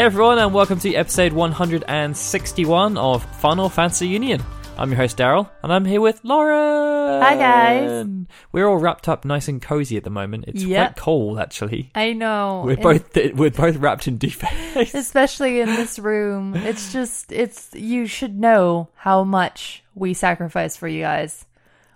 Hey 0.00 0.06
everyone, 0.06 0.38
and 0.38 0.54
welcome 0.54 0.78
to 0.78 0.94
episode 0.94 1.34
161 1.34 2.96
of 2.96 3.22
Final 3.38 3.68
Fantasy 3.68 4.08
Union. 4.08 4.42
I'm 4.78 4.88
your 4.88 4.96
host 4.96 5.18
Daryl, 5.18 5.50
and 5.62 5.70
I'm 5.70 5.84
here 5.84 6.00
with 6.00 6.24
Lauren. 6.24 7.20
Hi, 7.20 7.36
guys. 7.36 8.06
We're 8.50 8.66
all 8.66 8.78
wrapped 8.78 9.10
up 9.10 9.26
nice 9.26 9.46
and 9.46 9.60
cozy 9.60 9.98
at 9.98 10.04
the 10.04 10.08
moment. 10.08 10.46
It's 10.48 10.64
Yep. 10.64 10.94
quite 10.94 10.96
cold 10.96 11.38
actually. 11.38 11.90
I 11.94 12.14
know. 12.14 12.62
We're 12.64 12.78
both 12.78 13.14
we're 13.14 13.50
both 13.50 13.76
wrapped 13.76 14.08
in 14.08 14.18
duvets. 14.18 14.94
especially 14.94 15.60
in 15.60 15.66
this 15.66 15.98
room. 15.98 16.56
It's 16.56 16.94
just 16.94 17.30
it's 17.30 17.68
you 17.74 18.06
should 18.06 18.40
know 18.40 18.88
how 18.94 19.22
much 19.22 19.84
we 19.94 20.14
sacrifice 20.14 20.78
for 20.78 20.88
you 20.88 21.02
guys. 21.02 21.44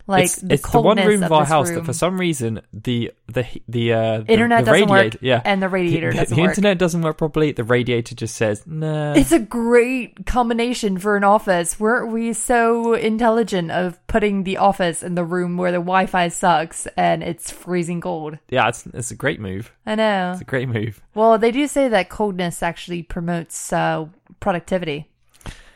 Like 0.07 0.25
it's 0.25 0.37
the 0.37 0.55
it's 0.55 0.71
the 0.71 0.81
one 0.83 0.99
room 0.99 1.23
of 1.23 1.33
our 1.33 1.47
house 1.47 1.69
room. 1.71 1.79
that 1.79 1.87
for 1.87 1.95
some 1.95 2.21
reason 2.21 2.61
the 2.73 3.13
the 3.27 3.47
the 3.69 3.93
uh 3.93 4.19
the, 4.21 4.33
internet 4.33 4.65
the 4.65 4.73
doesn't 4.73 4.91
radiator 4.91 5.17
work 5.17 5.23
yeah 5.23 5.43
and 5.45 5.63
the 5.63 5.69
radiator 5.69 6.13
the, 6.13 6.19
doesn't 6.19 6.37
work 6.37 6.37
the 6.37 6.43
work. 6.43 6.51
internet 6.51 6.79
doesn't 6.79 7.01
work 7.03 7.19
properly. 7.19 7.53
The 7.53 7.65
radiator 7.65 8.15
just 8.15 8.37
says 8.37 8.67
nah. 8.67 9.15
It's 9.15 9.33
a 9.33 9.39
great 9.39 10.27
combination 10.27 10.99
for 10.99 11.17
an 11.17 11.25
office. 11.25 11.81
Weren't 11.81 12.13
we 12.13 12.35
so 12.35 12.93
intelligent 12.93 13.71
of 13.71 14.05
putting 14.07 14.45
the 14.45 14.59
office 14.59 15.03
in 15.03 15.15
the 15.15 15.25
room 15.25 15.57
where 15.57 15.73
the 15.73 15.79
Wi-Fi 15.79 16.29
sucks 16.29 16.87
and 16.99 17.23
it's 17.23 17.51
freezing 17.51 18.01
cold? 18.03 18.39
yeah, 18.51 18.69
it's 18.69 18.87
it's 18.93 19.11
a 19.11 19.17
great 19.17 19.41
move. 19.41 19.73
I 19.87 19.95
know. 19.95 20.33
It's 20.33 20.43
a 20.43 20.45
great 20.45 20.69
move. 20.69 21.03
Well, 21.15 21.39
they 21.39 21.51
do 21.51 21.67
say 21.67 21.89
that 21.89 22.11
coldness 22.11 22.63
actually 22.63 23.03
promotes 23.03 23.73
uh, 23.73 24.07
productivity, 24.41 25.09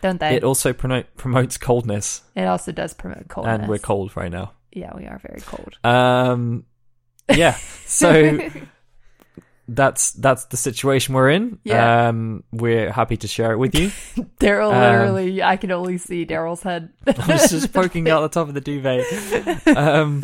don't 0.03 0.21
they? 0.21 0.37
It 0.37 0.45
also 0.45 0.73
promote, 0.73 1.07
promotes 1.17 1.57
coldness, 1.59 2.23
It 2.35 2.45
also 2.47 2.73
does 2.73 2.95
promote 2.95 3.29
coldness. 3.29 3.61
and 3.61 3.69
we're 3.69 3.79
cold 3.79 4.17
right 4.17 4.31
now. 4.31 4.53
Yeah, 4.73 4.95
we 4.97 5.07
are 5.07 5.19
very 5.19 5.41
cold. 5.41 5.79
Um, 5.85 6.65
yeah. 7.35 7.57
So 7.87 8.39
that's 9.71 10.13
that's 10.13 10.47
the 10.47 10.57
situation 10.57 11.15
we're 11.15 11.29
in. 11.31 11.59
Yeah. 11.63 12.09
Um, 12.09 12.43
we're 12.53 12.91
happy 12.91 13.17
to 13.19 13.29
share 13.29 13.53
it 13.53 13.59
with 13.59 13.75
you. 13.75 13.89
Daryl 14.41 14.73
Um, 14.73 14.81
literally, 14.81 15.43
I 15.43 15.57
can 15.59 15.71
only 15.73 15.99
see 15.99 16.25
Daryl's 16.25 16.63
head. 16.63 16.91
I 17.07 17.33
was 17.33 17.51
just 17.51 17.73
poking 17.73 18.09
out 18.09 18.23
the 18.23 18.29
top 18.29 18.49
of 18.49 18.55
the 18.55 18.61
duvet. 18.63 19.05
Um, 19.77 20.23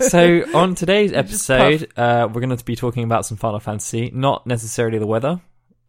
so 0.00 0.44
on 0.56 0.74
today's 0.76 1.12
episode, 1.12 1.92
uh, 1.96 2.28
we're 2.32 2.40
going 2.40 2.56
to 2.56 2.64
be 2.64 2.76
talking 2.76 3.02
about 3.04 3.26
some 3.26 3.36
Final 3.36 3.58
Fantasy, 3.58 4.10
not 4.14 4.46
necessarily 4.46 4.98
the 4.98 5.06
weather. 5.08 5.40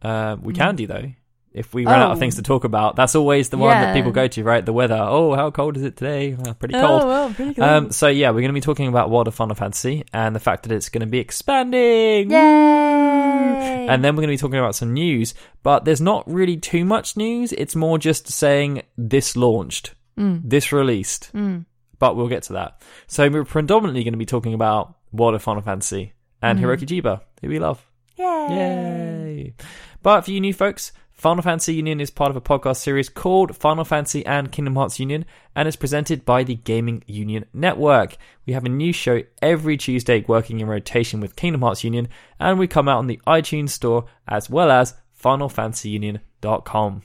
Uh, 0.02 0.36
we 0.40 0.52
can 0.52 0.74
do 0.76 0.86
though. 0.88 1.12
If 1.56 1.72
we 1.72 1.86
run 1.86 2.00
out 2.02 2.10
of 2.10 2.18
Oh. 2.18 2.20
things 2.20 2.34
to 2.36 2.42
talk 2.42 2.64
about, 2.64 2.96
that's 2.96 3.14
always 3.14 3.48
the 3.48 3.56
one 3.56 3.70
that 3.70 3.94
people 3.94 4.12
go 4.12 4.28
to, 4.28 4.44
right? 4.44 4.64
The 4.64 4.74
weather. 4.74 4.98
Oh, 5.00 5.34
how 5.34 5.50
cold 5.50 5.78
is 5.78 5.84
it 5.84 5.96
today? 5.96 6.36
Pretty 6.58 6.74
cold. 6.74 7.02
Oh, 7.02 7.06
well, 7.06 7.30
pretty 7.30 7.54
cold. 7.54 7.66
Um, 7.68 7.90
so 7.92 8.08
yeah, 8.08 8.28
we're 8.28 8.40
going 8.42 8.48
to 8.48 8.52
be 8.52 8.60
talking 8.60 8.88
about 8.88 9.08
World 9.10 9.26
of 9.26 9.34
Final 9.34 9.54
Fantasy 9.56 10.04
and 10.12 10.36
the 10.36 10.40
fact 10.40 10.64
that 10.64 10.72
it's 10.72 10.90
going 10.90 11.00
to 11.00 11.06
be 11.06 11.18
expanding. 11.18 12.30
Yay! 12.30 13.86
And 13.88 14.04
then 14.04 14.14
we're 14.14 14.20
going 14.20 14.28
to 14.28 14.32
be 14.34 14.36
talking 14.46 14.58
about 14.58 14.74
some 14.74 14.92
news, 14.92 15.34
but 15.62 15.84
there's 15.86 16.00
not 16.00 16.30
really 16.30 16.56
too 16.58 16.84
much 16.84 17.16
news. 17.16 17.52
It's 17.52 17.74
more 17.74 17.98
just 17.98 18.28
saying 18.28 18.82
this 18.98 19.34
launched, 19.36 19.94
Mm. 20.18 20.42
this 20.44 20.72
released, 20.72 21.30
Mm. 21.34 21.64
but 21.98 22.16
we'll 22.16 22.28
get 22.28 22.42
to 22.44 22.52
that. 22.54 22.82
So 23.06 23.28
we're 23.30 23.44
predominantly 23.44 24.02
going 24.04 24.12
to 24.12 24.18
be 24.18 24.26
talking 24.26 24.54
about 24.54 24.94
World 25.12 25.34
of 25.34 25.42
Final 25.42 25.62
Fantasy 25.62 26.12
and 26.42 26.58
Mhm. 26.58 26.62
Hiroki 26.64 26.86
Chiba, 26.86 27.20
who 27.40 27.48
we 27.48 27.58
love. 27.58 27.84
Yay! 28.16 28.46
Yay! 28.50 29.54
But 30.02 30.22
for 30.22 30.30
you 30.30 30.40
new 30.40 30.54
folks, 30.54 30.92
Final 31.16 31.42
Fantasy 31.42 31.72
Union 31.74 31.98
is 31.98 32.10
part 32.10 32.30
of 32.30 32.36
a 32.36 32.42
podcast 32.42 32.76
series 32.76 33.08
called 33.08 33.56
Final 33.56 33.84
Fantasy 33.84 34.24
and 34.26 34.52
Kingdom 34.52 34.76
Hearts 34.76 35.00
Union, 35.00 35.24
and 35.54 35.66
is 35.66 35.74
presented 35.74 36.26
by 36.26 36.44
the 36.44 36.56
Gaming 36.56 37.02
Union 37.06 37.46
Network. 37.54 38.18
We 38.46 38.52
have 38.52 38.66
a 38.66 38.68
new 38.68 38.92
show 38.92 39.22
every 39.40 39.78
Tuesday 39.78 40.24
working 40.28 40.60
in 40.60 40.66
rotation 40.66 41.20
with 41.20 41.34
Kingdom 41.34 41.62
Hearts 41.62 41.84
Union, 41.84 42.08
and 42.38 42.58
we 42.58 42.66
come 42.66 42.86
out 42.86 42.98
on 42.98 43.06
the 43.06 43.18
iTunes 43.26 43.70
Store 43.70 44.04
as 44.28 44.50
well 44.50 44.70
as 44.70 44.94
FinalFantasyUnion.com. 45.22 47.02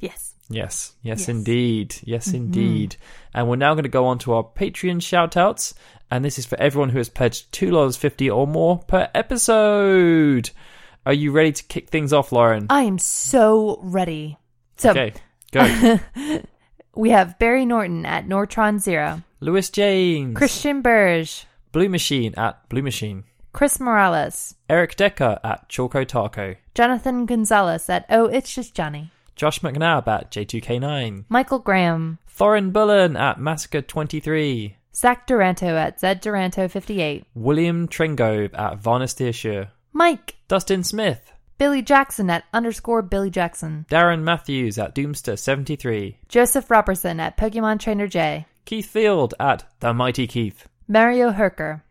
Yes. 0.00 0.34
Yes, 0.48 0.92
yes, 1.02 1.20
Yes. 1.20 1.28
indeed. 1.28 1.94
Yes, 2.02 2.28
Mhm. 2.30 2.34
indeed. 2.34 2.96
And 3.32 3.48
we're 3.48 3.54
now 3.56 3.74
going 3.74 3.84
to 3.84 3.88
go 3.88 4.06
on 4.06 4.18
to 4.18 4.32
our 4.34 4.42
Patreon 4.42 5.00
shoutouts. 5.00 5.72
And 6.10 6.24
this 6.24 6.36
is 6.38 6.44
for 6.46 6.58
everyone 6.60 6.90
who 6.90 6.98
has 6.98 7.08
pledged 7.08 7.50
$2.50 7.52 8.28
or 8.28 8.46
more 8.46 8.80
per 8.80 9.08
episode. 9.14 10.50
Are 11.04 11.12
you 11.12 11.32
ready 11.32 11.50
to 11.50 11.64
kick 11.64 11.88
things 11.88 12.12
off, 12.12 12.30
Lauren? 12.30 12.66
I 12.70 12.82
am 12.82 12.96
so 12.98 13.80
ready. 13.82 14.38
So 14.76 14.90
okay, 14.90 15.12
go. 15.50 15.98
we 16.94 17.10
have 17.10 17.40
Barry 17.40 17.66
Norton 17.66 18.06
at 18.06 18.28
Nortron 18.28 18.78
Zero, 18.78 19.22
Lewis 19.40 19.68
James. 19.68 20.36
Christian 20.36 20.80
Burge, 20.80 21.44
Blue 21.72 21.88
Machine 21.88 22.34
at 22.36 22.68
Blue 22.68 22.82
Machine. 22.82 23.24
Chris 23.52 23.80
Morales, 23.80 24.54
Eric 24.70 24.94
Decker 24.94 25.40
at 25.42 25.68
Choco 25.68 26.04
Taco. 26.04 26.54
Jonathan 26.74 27.26
Gonzalez 27.26 27.90
at 27.90 28.06
Oh 28.08 28.26
It's 28.26 28.54
Just 28.54 28.72
Johnny, 28.72 29.10
Josh 29.34 29.58
McNabb 29.60 30.06
at 30.06 30.30
J2K9. 30.30 31.24
Michael 31.28 31.58
Graham, 31.58 32.18
Thorin 32.32 32.72
Bullen 32.72 33.16
at 33.16 33.38
Massacre23. 33.38 34.74
Zach 34.94 35.26
Duranto 35.26 35.74
at 35.74 35.98
Zed 35.98 36.22
Duranto 36.22 36.70
58, 36.70 37.24
William 37.34 37.88
Trengove 37.88 38.56
at 38.56 38.78
Varnes 38.78 39.14
Deershear. 39.14 39.70
Mike, 39.92 40.36
Dustin 40.48 40.82
Smith. 40.84 41.32
Billy 41.58 41.82
Jackson 41.82 42.30
at 42.30 42.44
underscore 42.52 43.02
Billy 43.02 43.30
Jackson, 43.30 43.86
Darren 43.90 44.22
Matthews 44.22 44.78
at 44.78 44.94
Doomster73. 44.94 46.16
Joseph 46.28 46.70
Robertson 46.70 47.20
at 47.20 47.36
Pokemon 47.36 47.78
Trainer 47.78 48.08
J, 48.08 48.46
Keith 48.64 48.86
Field 48.86 49.34
at 49.38 49.64
The 49.80 49.92
Mighty 49.92 50.26
Keith. 50.26 50.66
Mario 50.88 51.30
Herker, 51.30 51.82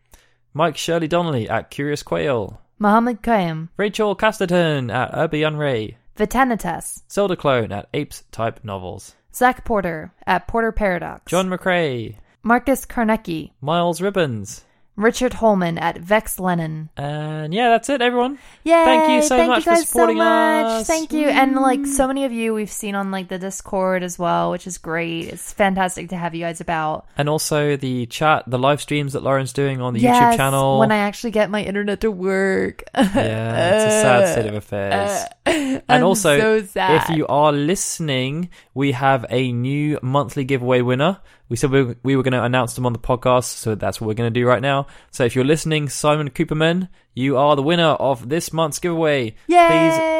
Mike 0.52 0.76
Shirley 0.76 1.08
Donnelly 1.08 1.48
at 1.48 1.70
Curious 1.70 2.02
Quail. 2.02 2.60
Mohammed 2.78 3.22
Kayam, 3.22 3.68
Rachel 3.76 4.16
Casterton 4.16 4.92
at 4.92 5.12
Urbi 5.12 5.40
Unray. 5.40 5.94
Vitanitas, 6.16 7.02
Zelda 7.10 7.36
Clone 7.36 7.72
at 7.72 7.88
Apes 7.94 8.24
Type 8.32 8.64
Novels. 8.64 9.14
Zach 9.32 9.64
Porter 9.64 10.12
at 10.26 10.48
Porter 10.48 10.72
Paradox, 10.72 11.30
John 11.30 11.48
McRae. 11.48 12.16
Marcus 12.42 12.84
Karnecki, 12.84 13.52
Miles 13.60 14.02
Ribbons. 14.02 14.64
Richard 15.02 15.34
Holman 15.34 15.78
at 15.78 15.98
Vex 15.98 16.38
Lennon. 16.38 16.90
And 16.96 17.52
yeah, 17.52 17.70
that's 17.70 17.88
it, 17.88 18.00
everyone. 18.00 18.38
Yay! 18.64 18.72
Thank 18.72 19.10
you 19.10 19.28
so 19.28 19.46
much 19.46 19.64
for 19.64 19.70
guys 19.70 19.88
supporting 19.88 20.16
so 20.18 20.24
much. 20.24 20.66
us. 20.66 20.86
Thank 20.86 21.12
you. 21.12 21.28
And 21.28 21.56
like 21.56 21.86
so 21.86 22.06
many 22.06 22.24
of 22.24 22.32
you 22.32 22.54
we've 22.54 22.70
seen 22.70 22.94
on 22.94 23.10
like 23.10 23.28
the 23.28 23.38
Discord 23.38 24.02
as 24.02 24.18
well, 24.18 24.50
which 24.50 24.66
is 24.66 24.78
great. 24.78 25.28
It's 25.28 25.52
fantastic 25.52 26.08
to 26.10 26.16
have 26.16 26.34
you 26.34 26.42
guys 26.42 26.60
about. 26.60 27.06
And 27.16 27.28
also 27.28 27.76
the 27.76 28.06
chat, 28.06 28.44
the 28.46 28.58
live 28.58 28.80
streams 28.80 29.12
that 29.12 29.22
Lauren's 29.22 29.52
doing 29.52 29.80
on 29.80 29.94
the 29.94 30.00
Yes, 30.00 30.16
YouTube 30.16 30.36
channel. 30.36 30.78
When 30.78 30.92
I 30.92 30.98
actually 30.98 31.32
get 31.32 31.50
my 31.50 31.62
internet 31.62 32.00
to 32.02 32.10
work. 32.10 32.82
yeah, 32.94 33.74
it's 33.74 33.94
a 33.94 34.00
sad 34.02 34.32
state 34.32 34.46
of 34.46 34.54
affairs. 34.54 35.24
and 35.46 36.04
also, 36.04 36.62
so 36.62 36.80
if 36.80 37.08
you 37.10 37.26
are 37.26 37.52
listening, 37.52 38.50
we 38.74 38.92
have 38.92 39.26
a 39.30 39.52
new 39.52 39.98
monthly 40.02 40.44
giveaway 40.44 40.80
winner. 40.80 41.18
We 41.48 41.56
said 41.56 41.70
we, 41.70 41.94
we 42.02 42.16
were 42.16 42.22
going 42.22 42.32
to 42.32 42.42
announce 42.42 42.74
them 42.74 42.86
on 42.86 42.92
the 42.94 42.98
podcast, 42.98 43.44
so 43.44 43.74
that's 43.74 44.00
what 44.00 44.06
we're 44.08 44.14
going 44.14 44.32
to 44.32 44.40
do 44.40 44.46
right 44.46 44.62
now. 44.62 44.86
So 45.10 45.24
if 45.24 45.34
you're 45.36 45.44
listening, 45.44 45.88
Simon 45.90 46.30
Cooperman, 46.30 46.88
you 47.14 47.36
are 47.36 47.56
the 47.56 47.62
winner 47.62 47.88
of 47.88 48.28
this 48.28 48.52
month's 48.52 48.78
giveaway. 48.78 49.34
Yay! 49.48 49.66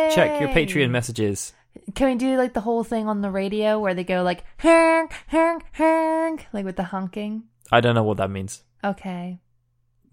Please 0.09 0.15
check 0.15 0.41
your 0.41 0.51
Patreon 0.51 0.91
messages. 0.91 1.55
Can 1.95 2.09
we 2.11 2.15
do 2.17 2.37
like 2.37 2.53
the 2.53 2.61
whole 2.61 2.85
thing 2.85 3.09
on 3.09 3.23
the 3.23 3.31
radio 3.31 3.79
where 3.79 3.95
they 3.95 4.05
go 4.05 4.23
like 4.23 4.45
honk, 4.59 5.13
honk, 5.29 5.65
honk, 5.73 6.47
like 6.53 6.67
with 6.67 6.77
the 6.77 6.85
honking? 6.85 7.45
I 7.71 7.81
don't 7.81 7.95
know 7.95 8.03
what 8.03 8.19
that 8.19 8.31
means. 8.31 8.63
Okay. 8.85 9.39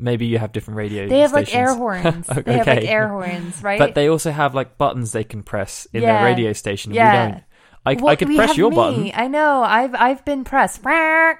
Maybe 0.02 0.28
you 0.28 0.38
have 0.38 0.54
different 0.54 0.78
radio. 0.78 1.10
They 1.10 1.20
have 1.20 1.34
like 1.34 1.54
air 1.54 1.68
stations. 1.74 2.28
horns. 2.28 2.46
They 2.46 2.58
have 2.58 2.68
like 2.68 2.86
air 2.86 3.10
horns, 3.10 3.62
right? 3.62 3.78
But 3.78 3.96
they 3.96 4.08
also 4.08 4.32
have 4.32 4.56
like 4.56 4.78
buttons 4.78 5.12
they 5.12 5.26
can 5.26 5.44
press 5.44 5.86
in 5.92 6.02
Yeah. 6.04 6.14
their 6.14 6.24
radio 6.32 6.54
station. 6.54 6.94
Yeah. 6.94 7.26
We 7.26 7.32
don't. 7.34 7.44
I, 7.86 7.94
Well, 7.94 8.08
I 8.10 8.16
could 8.16 8.28
press 8.36 8.58
your 8.58 8.70
me. 8.70 8.76
button. 8.76 9.12
I 9.14 9.28
know. 9.28 9.64
I've 9.64 9.96
I've 9.96 10.26
been 10.26 10.44
pressed. 10.44 10.82
Okay. 10.86 11.36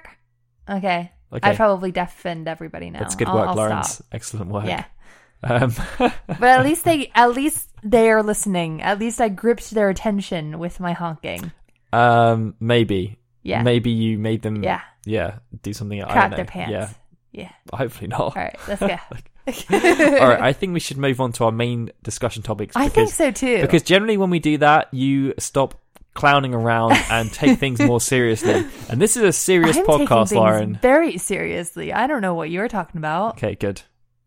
Okay. 0.68 1.10
I 1.32 1.54
probably 1.54 1.92
deafened 1.92 2.48
everybody 2.48 2.90
now. 2.90 3.00
That's 3.00 3.14
good 3.14 3.28
I'll- 3.28 3.36
work, 3.36 3.48
I'll 3.48 3.54
Lauren. 3.56 3.82
stop. 3.84 4.06
Excellent 4.12 4.50
work. 4.50 4.66
Yeah. 4.66 4.84
Um, 5.42 5.72
But 5.98 6.42
at 6.42 6.64
least 6.64 6.84
they 6.84 7.10
at 7.14 7.32
least 7.32 7.68
they 7.82 8.10
are 8.10 8.22
listening. 8.22 8.82
At 8.82 8.98
least 8.98 9.20
I 9.20 9.28
gripped 9.28 9.70
their 9.70 9.88
attention 9.88 10.58
with 10.58 10.80
my 10.80 10.92
honking. 10.92 11.52
um, 11.92 12.54
maybe. 12.60 13.18
Yeah. 13.42 13.62
Maybe 13.62 13.90
you 13.90 14.18
made 14.18 14.42
them. 14.42 14.62
Yeah. 14.62 14.80
Yeah. 15.06 15.38
Do 15.62 15.72
something. 15.72 16.00
I 16.02 16.04
don't 16.04 16.12
Crap 16.12 16.30
know. 16.32 16.36
their 16.36 16.44
pants. 16.46 16.72
Yeah. 16.72 16.88
Yeah. 17.32 17.50
Hopefully 17.72 18.08
not. 18.08 18.20
All 18.20 18.32
right, 18.34 18.56
let's 18.68 18.80
go. 18.80 18.88
All 20.20 20.28
right. 20.28 20.40
I 20.40 20.52
think 20.52 20.74
we 20.74 20.80
should 20.80 20.98
move 20.98 21.20
on 21.20 21.32
to 21.32 21.44
our 21.44 21.52
main 21.52 21.90
discussion 22.02 22.42
topics. 22.42 22.76
I 22.76 22.88
think 22.88 23.10
so 23.10 23.30
too. 23.30 23.60
Because 23.62 23.82
generally, 23.82 24.16
when 24.16 24.30
we 24.30 24.40
do 24.40 24.58
that, 24.58 24.92
you 24.92 25.34
stop 25.38 25.74
clowning 26.20 26.54
around 26.54 26.92
and 27.10 27.32
take 27.32 27.58
things 27.58 27.80
more 27.80 28.00
seriously. 28.00 28.64
And 28.88 29.00
this 29.00 29.16
is 29.16 29.22
a 29.22 29.32
serious 29.32 29.76
I'm 29.76 29.86
podcast, 29.86 30.32
Lauren. 30.32 30.78
very 30.80 31.18
seriously. 31.18 31.92
I 31.92 32.06
don't 32.06 32.20
know 32.22 32.34
what 32.34 32.50
you're 32.50 32.68
talking 32.68 32.98
about. 32.98 33.36
Okay, 33.36 33.54
good. 33.54 33.82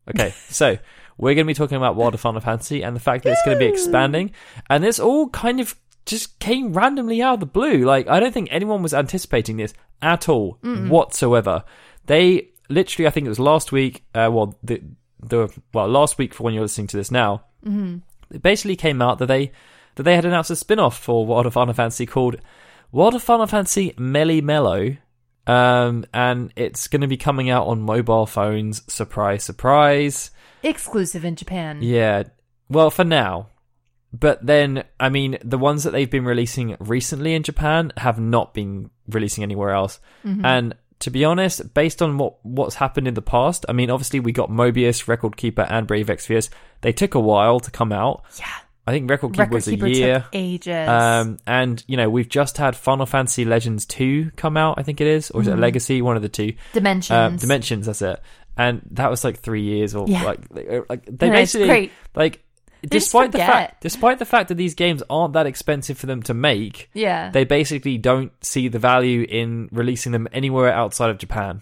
Okay, 0.10 0.34
so 0.50 0.78
we're 1.18 1.36
going 1.36 1.46
to 1.46 1.50
be 1.50 1.54
talking 1.54 1.78
about 1.78 1.96
World 1.96 2.14
of 2.14 2.20
Final 2.20 2.42
Fantasy 2.42 2.84
and 2.84 2.96
the 2.96 3.00
fact 3.00 3.24
that 3.24 3.32
it's 3.32 3.44
going 3.46 3.58
to 3.58 3.60
be 3.60 3.72
expanding. 3.72 4.32
And 4.70 4.84
this 4.84 5.00
all 5.00 5.30
kind 5.30 5.60
of 5.60 5.76
just 6.06 6.40
came 6.40 6.74
randomly 6.74 7.22
out 7.22 7.36
of 7.36 7.40
the 7.40 7.46
blue. 7.46 7.86
Like, 7.86 8.08
I 8.10 8.20
don't 8.20 8.34
think 8.34 8.50
anyone 8.52 8.82
was 8.84 8.94
anticipating 8.94 9.58
this 9.58 9.74
at 10.02 10.28
all, 10.28 10.58
whatsoever. 10.62 11.64
They 12.08 12.50
literally, 12.70 13.08
I 13.08 13.12
think 13.12 13.26
it 13.26 13.30
was 13.30 13.40
last 13.40 13.72
week, 13.72 14.04
uh, 14.14 14.30
well, 14.32 14.58
the, 14.62 14.82
the, 15.22 15.48
well, 15.74 15.88
last 15.88 16.18
week 16.18 16.34
for 16.34 16.44
when 16.44 16.54
you're 16.54 16.64
listening 16.64 16.88
to 16.88 16.98
this 16.98 17.12
now, 17.12 17.46
hmm 17.64 17.98
it 18.32 18.42
basically 18.42 18.76
came 18.76 19.00
out 19.00 19.20
that 19.20 19.28
they 19.28 19.52
that 19.96 20.04
they 20.04 20.16
had 20.16 20.26
announced 20.26 20.52
a 20.52 20.56
spin-off 20.56 20.98
for 20.98 21.26
World 21.26 21.46
of 21.46 21.54
Final 21.54 21.74
Fantasy 21.74 22.06
called 22.06 22.38
World 22.92 23.16
of 23.16 23.24
Final 23.24 23.48
Fantasy 23.48 23.94
Meli-Melo. 23.98 24.98
Um, 25.46 26.06
and 26.14 26.54
it's 26.56 26.88
going 26.88 27.02
to 27.02 27.08
be 27.08 27.18
coming 27.18 27.50
out 27.50 27.68
on 27.68 27.82
mobile 27.82 28.26
phones. 28.26 28.82
Surprise, 28.92 29.44
surprise. 29.44 30.32
Exclusive 30.64 31.26
in 31.26 31.36
Japan. 31.36 31.80
Yeah. 31.82 32.24
Well, 32.70 32.90
for 32.90 33.04
now. 33.04 33.50
But 34.14 34.46
then, 34.46 34.84
I 35.00 35.10
mean, 35.10 35.38
the 35.44 35.58
ones 35.58 35.84
that 35.84 35.92
they've 35.92 36.10
been 36.10 36.24
releasing 36.24 36.78
recently 36.80 37.34
in 37.34 37.44
Japan 37.44 37.92
have 37.98 38.20
not 38.20 38.54
been 38.54 38.92
releasing 39.10 39.44
anywhere 39.44 39.72
else. 39.72 40.00
And 40.24 40.76
to 41.00 41.10
be 41.10 41.26
honest, 41.26 41.74
based 41.74 42.02
on 42.02 42.18
what 42.18 42.38
what's 42.46 42.76
happened 42.76 43.08
in 43.08 43.16
the 43.16 43.22
past, 43.22 43.66
I 43.68 43.74
mean, 43.74 43.90
obviously 43.90 44.20
we 44.20 44.32
got 44.32 44.50
Mobius, 44.50 45.08
Record 45.08 45.36
Keeper, 45.36 45.64
and 45.64 45.88
Brave 45.88 46.08
Exvius. 46.08 46.50
They 46.82 46.94
took 46.94 47.16
a 47.16 47.20
while 47.20 47.60
to 47.60 47.72
come 47.72 47.92
out. 47.92 48.24
Yeah. 48.40 48.46
I 48.86 48.92
think 48.92 49.10
Record 49.10 49.32
Keeper 49.32 49.44
Record 49.44 49.54
was 49.54 49.68
a 49.68 49.76
year. 49.90 50.26
ages. 50.34 50.90
Um, 50.90 51.40
and 51.48 51.82
you 51.88 51.96
know, 51.98 52.10
we've 52.10 52.28
just 52.28 52.58
had 52.58 52.76
Final 52.76 53.06
Fantasy 53.06 53.46
Legends 53.46 53.86
2 53.86 54.32
come 54.36 54.58
out, 54.58 54.76
I 54.78 54.84
think 54.84 55.00
it 55.00 55.08
is, 55.08 55.32
or 55.32 55.42
is 55.42 55.48
it 55.48 55.58
Legacy? 55.58 56.02
One 56.02 56.16
of 56.18 56.22
the 56.22 56.30
two. 56.30 56.54
Dimensions. 56.74 57.12
Uh, 57.12 57.30
Dimensions, 57.30 57.86
that's 57.86 58.02
it. 58.02 58.20
And 58.58 58.82
that 58.92 59.10
was 59.10 59.24
like 59.24 59.40
three 59.40 59.62
years, 59.64 59.96
or 59.96 60.06
Yeah. 60.08 60.24
like, 60.24 60.50
they- 60.50 60.82
like 60.90 61.06
they 61.06 61.28
No, 61.30 61.34
basically 61.34 61.92
like, 62.14 62.44
just 62.84 62.92
despite 63.06 63.32
the 63.32 63.38
fact, 63.38 63.82
despite 63.82 64.20
the 64.20 64.26
fact 64.26 64.50
that 64.50 64.56
these 64.56 64.74
games 64.76 65.02
aren't 65.10 65.34
that 65.34 65.46
expensive 65.48 65.98
for 65.98 66.06
them 66.08 66.22
to 66.24 66.34
make, 66.34 66.90
yeah. 66.94 67.32
they 67.32 67.46
basically 67.46 67.98
don't 67.98 68.34
see 68.44 68.68
the 68.68 68.80
value 68.80 69.26
in 69.28 69.70
releasing 69.72 70.12
them 70.12 70.28
anywhere 70.34 70.72
outside 70.74 71.10
of 71.10 71.18
Japan. 71.18 71.62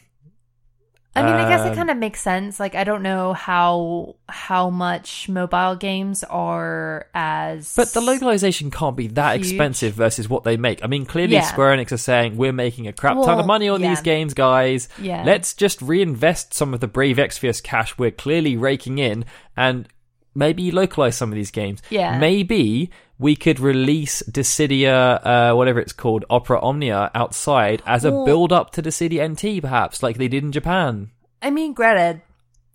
I 1.14 1.24
mean, 1.24 1.34
I 1.34 1.50
guess 1.50 1.66
it 1.66 1.72
Um, 1.72 1.76
kind 1.76 1.90
of 1.92 1.98
makes 1.98 2.22
sense. 2.22 2.58
Like, 2.58 2.74
I 2.74 2.86
don't 2.86 3.04
know 3.04 3.34
how 3.34 4.16
how 4.30 4.70
much 4.70 5.28
mobile 5.28 5.76
games 5.76 6.24
are 6.24 7.08
as. 7.14 7.74
But 7.76 7.90
the 7.90 8.00
localization 8.00 8.72
can't 8.72 8.96
be 8.96 9.08
that 9.08 9.36
Huge. 9.36 9.48
expensive 9.48 9.94
versus 9.94 10.30
what 10.30 10.46
they 10.46 10.56
make. 10.56 10.82
I 10.84 10.88
mean, 10.88 11.06
clearly 11.06 11.34
Yeah. 11.34 11.42
Square 11.42 11.76
Enix 11.78 11.92
are 11.92 11.98
saying 11.98 12.38
we're 12.38 12.54
making 12.54 12.88
a 12.88 12.94
crap 12.94 13.16
ton 13.16 13.26
Well, 13.28 13.40
of 13.42 13.46
money 13.46 13.68
on 13.68 13.82
yeah. 13.82 13.90
these 13.90 14.02
games, 14.02 14.34
guys. 14.34 14.88
Yeah. 15.02 15.24
Let's 15.26 15.54
just 15.54 15.82
reinvest 15.82 16.54
some 16.54 16.74
of 16.74 16.80
the 16.80 16.88
Brave 16.88 17.18
Exvius 17.18 17.62
cash 17.62 17.98
we're 17.98 18.12
clearly 18.12 18.56
raking 18.56 18.98
in 19.00 19.26
and 19.58 19.90
maybe 20.34 20.72
localize 20.72 21.18
some 21.18 21.30
of 21.30 21.36
these 21.36 21.52
games. 21.52 21.82
Yeah. 21.90 22.18
Maybe 22.20 22.90
we 23.22 23.36
could 23.36 23.60
release 23.60 24.24
Dissidia, 24.24 25.24
uh, 25.24 25.54
whatever 25.56 25.80
it's 25.80 25.94
called, 25.94 26.26
Opera 26.28 26.60
Omnia 26.60 27.12
outside 27.14 27.84
as 27.86 28.04
a 28.04 28.12
Well- 28.12 28.26
build 28.26 28.52
up 28.52 28.72
to 28.72 28.82
Dissidia 28.82 29.30
NT, 29.30 29.62
perhaps, 29.62 30.02
like 30.02 30.18
they 30.18 30.28
did 30.28 30.44
in 30.44 30.52
Japan. 30.52 31.12
I 31.40 31.52
mean, 31.52 31.74
granted, 31.74 32.22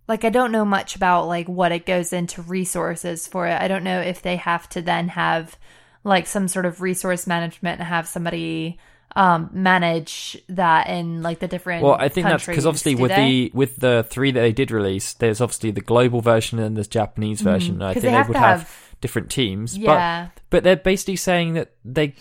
like 0.06 0.24
I 0.24 0.30
don't 0.30 0.52
know 0.52 0.64
much 0.64 0.94
about 0.94 1.26
like 1.26 1.48
what 1.48 1.72
it 1.72 1.84
goes 1.84 2.12
into 2.12 2.42
resources 2.42 3.26
for 3.26 3.48
it. 3.48 3.60
I 3.60 3.66
don't 3.66 3.82
know 3.82 4.00
if 4.00 4.22
they 4.22 4.36
have 4.36 4.68
to 4.70 4.82
then 4.82 5.08
have 5.08 5.56
like 6.04 6.28
some 6.28 6.46
sort 6.46 6.64
of 6.64 6.80
resource 6.80 7.26
management 7.26 7.80
and 7.80 7.88
have 7.88 8.06
somebody 8.06 8.78
um 9.16 9.50
manage 9.52 10.36
that 10.48 10.88
in 10.88 11.22
like 11.22 11.40
the 11.40 11.48
different. 11.48 11.82
Well, 11.82 11.96
I 11.98 12.08
think 12.08 12.28
that's 12.28 12.46
because 12.46 12.66
obviously 12.66 12.94
with 12.94 13.10
they? 13.10 13.48
the 13.48 13.50
with 13.52 13.76
the 13.76 14.06
three 14.08 14.30
that 14.30 14.40
they 14.40 14.52
did 14.52 14.70
release, 14.70 15.12
there's 15.14 15.40
obviously 15.40 15.72
the 15.72 15.80
global 15.80 16.20
version 16.20 16.60
and 16.60 16.76
the 16.76 16.84
Japanese 16.84 17.40
version. 17.40 17.82
I 17.82 17.94
think 17.94 18.04
they 18.04 18.10
they, 18.12 18.22
would 18.22 18.36
have, 18.36 18.60
have- 18.60 18.85
different 19.06 19.30
teams. 19.30 19.78
yeah. 19.78 20.30
But 20.34 20.42
but 20.50 20.64
they're 20.64 20.74
basically 20.74 21.14
saying 21.14 21.54
that 21.54 21.70
they 21.84 22.14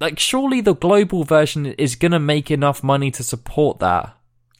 like 0.00 0.18
surely 0.18 0.60
the 0.60 0.74
global 0.74 1.22
version 1.22 1.66
is 1.66 1.94
gonna 1.94 2.18
make 2.18 2.50
enough 2.50 2.82
money 2.82 3.12
to 3.12 3.22
support 3.22 3.78
that. 3.78 4.16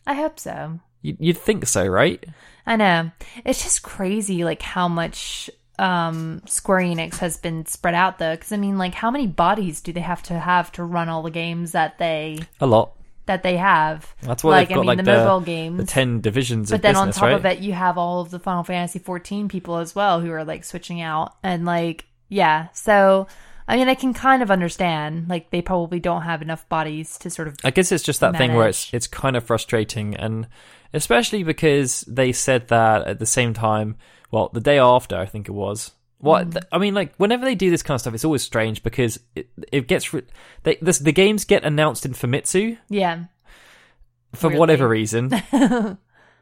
I 0.06 0.14
hope 0.14 0.38
so. 0.38 0.79
You, 1.00 1.17
you'd 1.19 1.38
think 1.38 1.67
so, 1.67 1.84
right? 1.84 2.25
I 2.64 2.76
know. 2.76 3.11
It's 3.44 3.64
just 3.64 3.82
crazy 3.82 4.44
like 4.44 4.62
how 4.62 4.87
much 4.87 5.50
um 5.81 6.40
Square 6.46 6.82
Enix 6.82 7.17
has 7.17 7.37
been 7.37 7.67
spread 7.67 7.94
out 7.94 8.20
though 8.20 8.37
cuz 8.37 8.52
I 8.52 8.58
mean 8.58 8.79
like 8.79 8.94
how 8.94 9.11
many 9.11 9.26
bodies 9.26 9.81
do 9.81 9.93
they 9.93 10.06
have 10.12 10.23
to 10.25 10.38
have 10.38 10.70
to 10.73 10.84
run 10.84 11.08
all 11.08 11.25
the 11.25 11.31
games 11.31 11.73
that 11.73 11.99
they 11.99 12.38
A 12.61 12.67
lot. 12.67 12.93
That 13.32 13.43
they 13.43 13.56
have? 13.56 14.14
That's 14.20 14.44
why 14.44 14.50
like 14.50 14.69
they've 14.69 14.76
got 14.76 14.81
I 14.81 14.82
mean 14.82 14.87
like 14.87 14.99
the 14.99 15.02
the, 15.05 15.25
mobile 15.25 15.40
games. 15.40 15.79
the 15.79 15.87
ten 15.87 16.20
divisions 16.20 16.70
but 16.70 16.82
then 16.82 16.94
business, 16.94 17.17
on 17.17 17.20
top 17.20 17.23
right? 17.23 17.34
of 17.34 17.46
it 17.46 17.58
you 17.61 17.73
have 17.73 17.96
all 17.96 18.20
of 18.20 18.31
the 18.31 18.38
Final 18.38 18.62
Fantasy 18.62 18.99
14 18.99 19.49
people 19.49 19.79
as 19.79 19.94
well 19.94 20.20
who 20.20 20.31
are 20.31 20.44
like 20.44 20.64
switching 20.64 21.00
out 21.00 21.34
and 21.43 21.64
like 21.64 22.05
yeah. 22.29 22.69
So 22.73 23.26
I 23.67 23.76
mean 23.76 23.88
I 23.88 23.94
can 23.94 24.12
kind 24.12 24.43
of 24.43 24.50
understand 24.50 25.29
like 25.29 25.50
they 25.50 25.62
probably 25.62 25.99
don't 25.99 26.23
have 26.23 26.43
enough 26.43 26.69
bodies 26.69 27.19
to 27.19 27.31
sort 27.31 27.49
of 27.49 27.56
I 27.64 27.70
guess 27.70 27.90
it's 27.90 28.05
just 28.05 28.20
that 28.20 28.37
thing 28.37 28.55
where 28.55 28.69
it's 28.69 28.93
it's 28.93 29.06
kind 29.06 29.37
of 29.37 29.44
frustrating, 29.44 30.14
and 30.14 30.46
especially 30.93 31.43
because 31.43 32.02
they 32.02 32.32
said 32.32 32.69
that 32.69 33.06
at 33.06 33.19
the 33.19 33.26
same 33.26 33.55
time. 33.55 33.96
Well, 34.31 34.49
the 34.52 34.61
day 34.61 34.79
after, 34.79 35.17
I 35.17 35.26
think 35.26 35.46
it 35.49 35.52
was. 35.52 35.93
What 36.22 36.48
Mm. 36.48 36.52
th- 36.52 36.64
I 36.72 36.78
mean, 36.78 36.94
like 36.94 37.14
whenever 37.16 37.44
they 37.44 37.54
do 37.56 37.69
this 37.70 37.82
kind 37.82 37.96
of 37.96 38.00
stuff, 38.00 38.14
it's 38.14 38.24
always 38.24 38.42
strange 38.42 38.82
because 38.82 39.19
it 39.34 39.48
it 39.72 39.86
gets 39.88 40.14
re- 40.14 40.22
they, 40.62 40.78
this, 40.80 40.98
the 40.98 41.12
games 41.12 41.44
get 41.44 41.64
announced 41.64 42.06
in 42.06 42.12
Famitsu 42.12 42.78
yeah. 42.88 43.24
for 44.32 44.46
Weirdly. 44.48 44.60
whatever 44.60 44.88
reason, 44.88 45.32
and 45.52 45.98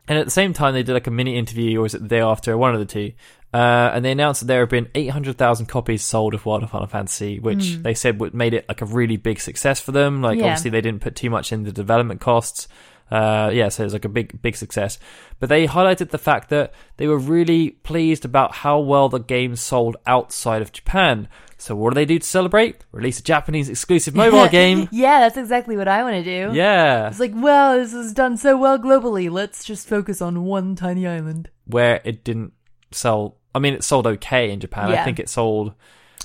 at 0.06 0.24
the 0.26 0.30
same 0.30 0.52
time 0.52 0.74
they 0.74 0.82
did 0.82 0.92
like 0.92 1.06
a 1.06 1.10
mini 1.10 1.36
interview, 1.38 1.78
or 1.78 1.82
was 1.82 1.94
it 1.94 2.02
the 2.02 2.08
day 2.08 2.20
after? 2.20 2.56
One 2.58 2.74
of 2.74 2.78
the 2.80 2.84
two. 2.86 3.12
Uh, 3.52 3.90
and 3.94 4.04
they 4.04 4.12
announced 4.12 4.42
that 4.42 4.46
there 4.46 4.60
have 4.60 4.68
been 4.68 4.88
800,000 4.94 5.66
copies 5.66 6.04
sold 6.04 6.34
of 6.34 6.46
World 6.46 6.62
of 6.62 6.70
Final 6.70 6.86
Fantasy, 6.86 7.40
which 7.40 7.78
they 7.78 7.94
said 7.94 8.20
would 8.20 8.32
made 8.32 8.54
it 8.54 8.64
like 8.68 8.80
a 8.80 8.84
really 8.86 9.16
big 9.16 9.40
success 9.40 9.80
for 9.80 9.90
them. 9.90 10.22
Like. 10.22 10.38
Yeah. 10.38 10.44
obviously 10.44 10.70
they 10.70 10.80
didn't 10.80 11.00
put 11.00 11.16
too 11.16 11.30
much 11.30 11.52
in 11.52 11.64
the 11.64 11.72
development 11.72 12.20
costs. 12.20 12.68
Uh, 13.10 13.50
yeah, 13.52 13.68
so 13.68 13.82
it 13.82 13.86
was 13.86 13.92
like 13.92 14.04
a 14.04 14.08
big, 14.08 14.40
big 14.40 14.56
success. 14.56 14.98
But 15.38 15.48
they 15.48 15.66
highlighted 15.66 16.10
the 16.10 16.18
fact 16.18 16.48
that 16.50 16.72
they 16.96 17.06
were 17.08 17.18
really 17.18 17.70
pleased 17.70 18.24
about 18.24 18.56
how 18.56 18.78
well 18.78 19.08
the 19.08 19.18
game 19.18 19.56
sold 19.56 19.96
outside 20.06 20.62
of 20.62 20.72
Japan. 20.72 21.28
So 21.58 21.74
what 21.74 21.90
do 21.90 21.94
they 21.96 22.04
do 22.06 22.18
to 22.18 22.26
celebrate? 22.26 22.84
Release 22.92 23.18
a 23.20 23.22
Japanese 23.22 23.68
exclusive 23.68 24.14
mobile 24.14 24.48
game. 24.48 24.88
yeah, 24.92 25.20
that's 25.20 25.36
exactly 25.36 25.76
what 25.76 25.88
I 25.88 26.02
want 26.02 26.16
to 26.16 26.24
do. 26.24 26.56
Yeah, 26.56 27.08
It's 27.08 27.20
like, 27.20 27.32
well, 27.34 27.76
this 27.76 27.92
has 27.92 28.12
done 28.14 28.36
so 28.38 28.56
well 28.56 28.78
globally. 28.78 29.30
Let's 29.30 29.64
just 29.64 29.86
focus 29.88 30.22
on 30.22 30.44
one 30.44 30.74
tiny 30.76 31.06
island. 31.06 31.50
where 31.66 32.00
it 32.04 32.24
didn't 32.24 32.52
sell. 32.92 33.36
I 33.54 33.58
mean, 33.58 33.74
it 33.74 33.84
sold 33.84 34.06
okay 34.06 34.50
in 34.50 34.60
Japan. 34.60 34.90
I 34.92 35.04
think 35.04 35.18
it 35.18 35.28
sold. 35.28 35.74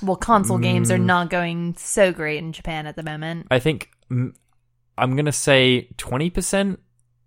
Well, 0.01 0.15
console 0.17 0.57
games 0.57 0.89
Mm. 0.89 0.93
are 0.95 0.99
not 0.99 1.29
going 1.29 1.75
so 1.77 2.11
great 2.13 2.37
in 2.37 2.51
Japan 2.51 2.85
at 2.85 2.95
the 2.95 3.03
moment. 3.03 3.47
I 3.49 3.59
think 3.59 3.89
mm, 4.11 4.33
I'm 4.97 5.15
gonna 5.15 5.31
say 5.31 5.89
twenty 5.97 6.29
percent 6.29 6.79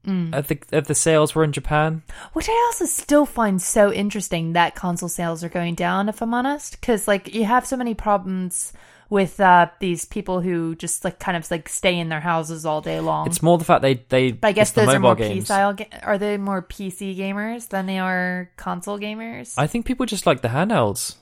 Mm. 0.09 0.35
of 0.35 0.49
the 0.49 0.59
of 0.73 0.87
the 0.87 0.95
sales 0.95 1.35
were 1.35 1.45
in 1.45 1.53
Japan. 1.53 2.03
Which 2.33 2.49
I 2.49 2.65
also 2.67 2.87
still 2.87 3.27
find 3.27 3.61
so 3.61 3.93
interesting 3.93 4.55
that 4.55 4.75
console 4.75 5.11
sales 5.11 5.45
are 5.45 5.51
going 5.51 5.75
down, 5.75 6.09
if 6.09 6.23
I'm 6.23 6.33
honest. 6.33 6.81
Because, 6.81 7.07
like, 7.07 7.35
you 7.35 7.45
have 7.45 7.67
so 7.67 7.77
many 7.77 7.95
problems 7.95 8.73
with 9.11 9.41
uh, 9.41 9.69
these 9.81 10.05
people 10.05 10.41
who 10.41 10.75
just, 10.75 11.03
like, 11.05 11.19
kind 11.19 11.37
of, 11.37 11.51
like, 11.51 11.69
stay 11.69 11.99
in 11.99 12.09
their 12.11 12.21
houses 12.21 12.67
all 12.67 12.81
day 12.81 13.01
long. 13.01 13.27
It's 13.27 13.43
more 13.43 13.57
the 13.59 13.65
fact 13.65 13.83
they 13.83 13.95
they. 14.09 14.33
but 14.33 14.49
I 14.49 14.53
guess 14.53 14.73
those 14.73 14.89
are 14.89 14.99
more 15.01 15.15
games. 15.15 15.45
P-style. 15.45 15.73
Ga- 15.75 15.89
are 16.03 16.19
they 16.19 16.37
more 16.37 16.61
PC 16.63 17.17
gamers 17.17 17.69
than 17.69 17.87
they 17.87 17.99
are 17.99 18.51
console 18.57 18.99
gamers? 18.99 19.55
I 19.57 19.67
think 19.67 19.87
people 19.87 20.05
just 20.07 20.27
like 20.27 20.43
the 20.43 20.49
handhelds. 20.49 21.17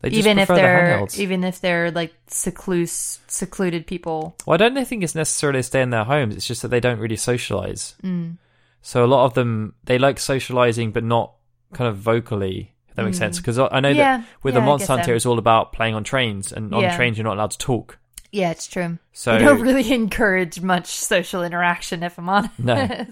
They 0.00 0.10
just 0.10 0.24
Hmm. 0.24 0.28
even 0.28 0.38
if 0.38 0.48
the 0.48 0.54
they're 0.54 0.98
handhelds. 1.00 1.18
even 1.18 1.44
if 1.44 1.60
they're 1.60 1.90
like 1.90 2.14
secluse 2.28 3.18
secluded 3.26 3.86
people. 3.86 4.36
Well, 4.46 4.54
I 4.54 4.56
don't 4.58 4.84
think 4.86 5.02
it's 5.02 5.14
necessarily 5.14 5.62
stay 5.62 5.82
in 5.82 5.90
their 5.90 6.04
homes. 6.04 6.36
It's 6.36 6.46
just 6.46 6.62
that 6.62 6.68
they 6.68 6.80
don't 6.80 6.98
really 6.98 7.16
socialize. 7.16 7.94
Mm. 8.02 8.36
So 8.80 9.04
a 9.04 9.06
lot 9.06 9.24
of 9.26 9.34
them 9.34 9.74
they 9.84 9.98
like 9.98 10.18
socializing, 10.18 10.92
but 10.92 11.04
not 11.04 11.34
kind 11.72 11.88
of 11.88 11.96
vocally. 11.96 12.74
That 12.98 13.04
makes 13.04 13.18
sense, 13.18 13.38
because 13.38 13.58
I 13.58 13.80
know 13.80 13.92
Mm. 13.92 13.96
Yeah, 13.96 14.16
that 14.18 14.26
with 14.42 14.54
yeah, 14.54 14.60
the 14.60 14.64
I 14.64 14.66
Monster 14.66 14.92
Hunter, 14.92 15.04
so. 15.12 15.14
it's 15.14 15.26
all 15.26 15.38
about 15.38 15.72
playing 15.72 15.94
on 15.94 16.04
trains, 16.04 16.52
and 16.52 16.74
on 16.74 16.82
Yeah. 16.82 16.96
trains 16.96 17.16
you're 17.16 17.24
not 17.24 17.36
allowed 17.36 17.52
to 17.52 17.58
talk. 17.58 17.98
Yeah, 18.30 18.50
it's 18.50 18.66
true. 18.66 18.98
So 19.14 19.38
they 19.38 19.44
don't 19.44 19.62
really 19.62 19.90
encourage 19.94 20.60
much 20.60 20.86
social 20.88 21.42
interaction, 21.42 22.02
if 22.02 22.18
I'm 22.18 22.28
honest, 22.28 22.58
No. 22.58 22.86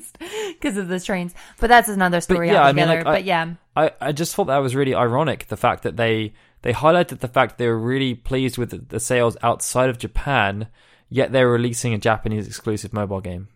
because 0.48 0.76
of 0.76 0.88
the 0.88 1.00
trains. 1.00 1.34
But 1.58 1.68
that's 1.68 1.88
another 1.88 2.20
story 2.20 2.48
yeah, 2.48 2.62
I 2.62 2.72
mean, 2.72 2.86
altogether. 2.88 3.04
like, 3.04 3.06
I- 3.06 3.12
but 3.18 3.24
yeah, 3.24 3.54
I, 3.76 3.90
I 4.08 4.12
just 4.12 4.34
thought 4.34 4.48
that 4.48 4.58
was 4.58 4.74
really 4.76 4.94
ironic 4.94 5.46
the 5.48 5.56
fact 5.56 5.84
that 5.84 5.96
they 5.96 6.34
they 6.62 6.72
highlighted 6.72 7.20
the 7.20 7.28
fact 7.28 7.56
they 7.58 7.68
were 7.68 7.78
really 7.78 8.14
pleased 8.14 8.58
with 8.58 8.70
the, 8.70 8.78
the 8.78 9.00
sales 9.00 9.36
outside 9.42 9.88
of 9.88 9.98
Japan, 9.98 10.66
yet 11.08 11.30
they're 11.32 11.48
releasing 11.48 11.94
a 11.94 11.98
Japanese 11.98 12.46
exclusive 12.46 12.92
mobile 12.92 13.20
game 13.20 13.48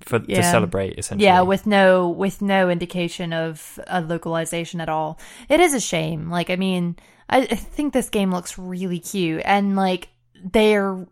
for 0.00 0.18
to 0.18 0.42
celebrate 0.42 0.98
essentially. 0.98 1.24
yeah, 1.24 1.40
with 1.40 1.66
no 1.66 2.08
with 2.08 2.42
no 2.42 2.70
indication 2.70 3.32
of 3.32 3.78
a 3.86 4.00
localization 4.00 4.80
at 4.80 4.88
all. 4.88 5.18
It 5.48 5.60
is 5.60 5.74
a 5.74 5.80
shame. 5.80 6.30
Like, 6.30 6.50
I 6.50 6.56
mean, 6.56 6.96
I, 7.28 7.40
I 7.42 7.54
think 7.56 7.92
this 7.92 8.08
game 8.08 8.30
looks 8.30 8.58
really 8.58 9.00
cute, 9.00 9.42
and 9.44 9.74
like 9.76 10.08
they're, 10.44 11.06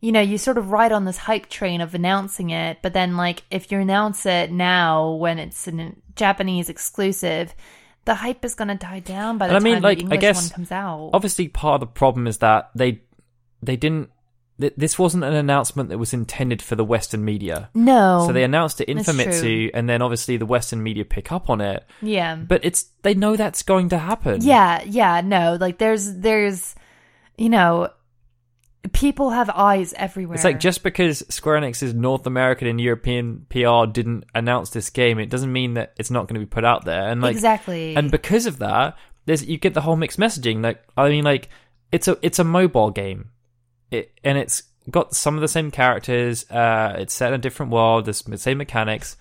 you 0.00 0.12
know, 0.12 0.20
you 0.20 0.38
sort 0.38 0.58
of 0.58 0.72
ride 0.72 0.92
on 0.92 1.04
this 1.04 1.18
hype 1.18 1.48
train 1.48 1.80
of 1.80 1.94
announcing 1.94 2.50
it, 2.50 2.78
but 2.82 2.92
then 2.92 3.16
like 3.16 3.44
if 3.50 3.70
you 3.70 3.78
announce 3.78 4.26
it 4.26 4.50
now 4.50 5.12
when 5.12 5.38
it's 5.38 5.68
a 5.68 5.92
Japanese 6.14 6.68
exclusive. 6.68 7.54
The 8.04 8.14
hype 8.14 8.42
is 8.42 8.54
going 8.54 8.68
to 8.68 8.74
die 8.74 9.00
down 9.00 9.36
by 9.36 9.48
the 9.48 9.54
And 9.54 9.62
I 9.62 9.62
mean, 9.62 9.74
time 9.74 9.82
like, 9.82 9.98
the 9.98 10.04
I 10.04 10.14
English 10.14 10.20
guess 10.20 10.42
one 10.44 10.54
comes 10.54 10.72
out. 10.72 11.10
obviously 11.12 11.48
part 11.48 11.74
of 11.74 11.80
the 11.80 11.92
problem 11.92 12.26
is 12.26 12.38
that 12.38 12.70
they 12.74 13.02
they 13.62 13.76
didn't. 13.76 14.08
Th- 14.60 14.74
This 14.76 14.98
wasn't 14.98 15.24
an 15.24 15.34
announcement 15.34 15.88
that 15.90 15.98
was 15.98 16.12
intended 16.12 16.60
for 16.62 16.74
the 16.76 16.84
Western 16.84 17.24
media. 17.24 17.70
no, 17.74 18.24
So 18.26 18.32
they 18.32 18.44
announced 18.44 18.80
it 18.80 18.88
in 18.88 18.98
That's 18.98 19.08
Famitsu, 19.10 19.40
true. 19.40 19.70
and 19.74 19.88
then 19.88 20.02
obviously 20.02 20.36
the 20.36 20.46
Western 20.46 20.82
media 20.82 21.04
pick 21.04 21.30
up 21.32 21.48
on 21.50 21.60
it. 21.60 21.84
yeah, 22.02 22.34
But 22.36 22.64
it's 22.64 22.84
they 23.02 23.14
know 23.14 23.36
that's 23.36 23.62
going 23.62 23.88
to 23.90 23.98
happen. 23.98 24.42
Yeah, 24.42 24.82
yeah, 24.84 25.20
no. 25.20 25.56
Like 25.60 25.78
there's 25.78 26.12
there's 26.16 26.74
you 27.36 27.48
know, 27.48 27.88
people 28.92 29.30
have 29.30 29.50
eyes 29.50 29.92
everywhere. 29.94 30.34
It's 30.34 30.44
like 30.44 30.60
just 30.60 30.82
because 30.82 31.22
Square 31.28 31.60
Enix's 31.60 31.94
North 31.94 32.26
American 32.26 32.66
and 32.68 32.80
European 32.80 33.46
PR 33.48 33.86
didn't 33.90 34.24
announce 34.34 34.70
this 34.70 34.90
game, 34.90 35.18
it 35.18 35.30
doesn't 35.30 35.52
mean 35.52 35.74
that 35.74 35.94
it's 35.98 36.10
not 36.10 36.26
going 36.26 36.34
to 36.34 36.40
be 36.40 36.50
put 36.50 36.64
out 36.64 36.84
there. 36.84 37.08
And 37.08 37.20
like 37.20 37.34
exactly. 37.34 37.94
and 37.96 38.10
because 38.10 38.46
of 38.46 38.58
that, 38.58 38.96
there's 39.26 39.44
you 39.46 39.58
get 39.58 39.74
the 39.74 39.82
whole 39.82 39.96
mixed 39.96 40.18
messaging. 40.18 40.62
Like 40.62 40.82
I 40.96 41.08
mean, 41.10 41.24
like 41.24 41.48
it's 41.92 42.08
a 42.08 42.18
it's 42.22 42.38
a 42.38 42.44
mobile 42.44 42.90
game, 42.90 43.30
it 43.90 44.12
and 44.24 44.38
it's 44.38 44.62
got 44.90 45.14
some 45.14 45.34
of 45.34 45.40
the 45.40 45.48
same 45.48 45.70
characters. 45.70 46.50
Uh, 46.50 46.96
it's 46.98 47.14
set 47.14 47.28
in 47.28 47.34
a 47.34 47.38
different 47.38 47.72
world. 47.72 48.06
There's 48.06 48.22
the 48.22 48.38
same 48.38 48.58
mechanics. 48.58 49.16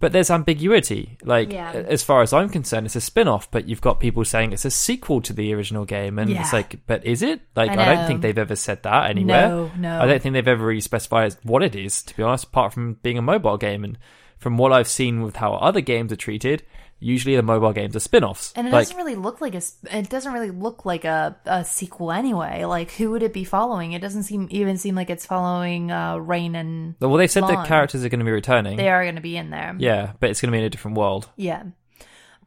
But 0.00 0.12
there's 0.12 0.30
ambiguity. 0.30 1.18
Like, 1.24 1.52
Yeah. 1.52 1.72
as 1.72 2.04
far 2.04 2.22
as 2.22 2.32
I'm 2.32 2.48
concerned, 2.48 2.86
it's 2.86 2.94
a 2.94 3.00
spin 3.00 3.26
off, 3.26 3.50
but 3.50 3.68
you've 3.68 3.80
got 3.80 3.98
people 3.98 4.24
saying 4.24 4.52
it's 4.52 4.64
a 4.64 4.70
sequel 4.70 5.20
to 5.22 5.32
the 5.32 5.52
original 5.54 5.84
game. 5.84 6.20
And 6.20 6.30
it's 6.30 6.52
like, 6.52 6.78
but 6.86 7.04
is 7.04 7.20
it? 7.20 7.40
Like, 7.56 7.72
I 7.72 7.82
I, 7.82 7.94
don't 7.96 8.06
think 8.06 8.22
they've 8.22 8.38
ever 8.38 8.54
said 8.54 8.84
that 8.84 9.10
anywhere. 9.10 9.48
No, 9.48 9.70
no. 9.76 10.00
I 10.00 10.06
don't 10.06 10.22
think 10.22 10.34
they've 10.34 10.46
ever 10.46 10.64
really 10.64 10.80
specified 10.80 11.34
what 11.42 11.64
it 11.64 11.74
is, 11.74 12.04
to 12.04 12.16
be 12.16 12.22
honest, 12.22 12.44
apart 12.44 12.72
from 12.72 12.94
being 13.02 13.18
a 13.18 13.22
mobile 13.22 13.56
game. 13.56 13.82
And 13.82 13.98
from 14.38 14.56
what 14.56 14.72
I've 14.72 14.86
seen 14.86 15.22
with 15.22 15.34
how 15.34 15.54
other 15.54 15.80
games 15.80 16.12
are 16.12 16.16
treated, 16.16 16.62
usually 17.00 17.36
the 17.36 17.42
mobile 17.42 17.72
games 17.72 17.94
are 17.96 18.00
spin 18.00 18.24
offs. 18.24 18.52
and 18.56 18.66
it 18.66 18.72
like, 18.72 18.86
doesn't 18.86 18.96
really 18.96 19.14
look 19.14 19.40
like 19.40 19.54
a. 19.54 19.62
It 19.90 20.08
doesn't 20.08 20.32
really 20.32 20.50
look 20.50 20.84
like 20.84 21.04
a, 21.04 21.36
a 21.44 21.64
sequel 21.64 22.12
anyway. 22.12 22.64
Like, 22.64 22.90
who 22.92 23.10
would 23.10 23.22
it 23.22 23.32
be 23.32 23.44
following? 23.44 23.92
It 23.92 24.02
doesn't 24.02 24.24
seem 24.24 24.48
even 24.50 24.78
seem 24.78 24.94
like 24.94 25.10
it's 25.10 25.26
following 25.26 25.90
uh, 25.90 26.16
Reynn 26.16 26.54
and 26.54 26.94
well, 27.00 27.14
they 27.14 27.26
said 27.26 27.44
the 27.44 27.62
characters 27.64 28.04
are 28.04 28.08
going 28.08 28.20
to 28.20 28.24
be 28.24 28.30
returning. 28.30 28.76
they 28.76 28.88
are 28.88 29.04
going 29.04 29.16
to 29.16 29.20
be 29.20 29.36
in 29.36 29.50
there. 29.50 29.76
Yeah, 29.78 30.12
but 30.20 30.30
it's 30.30 30.40
going 30.40 30.50
to 30.50 30.52
be 30.52 30.58
in 30.58 30.64
a 30.64 30.70
different 30.70 30.96
world. 30.96 31.28
Yeah. 31.36 31.64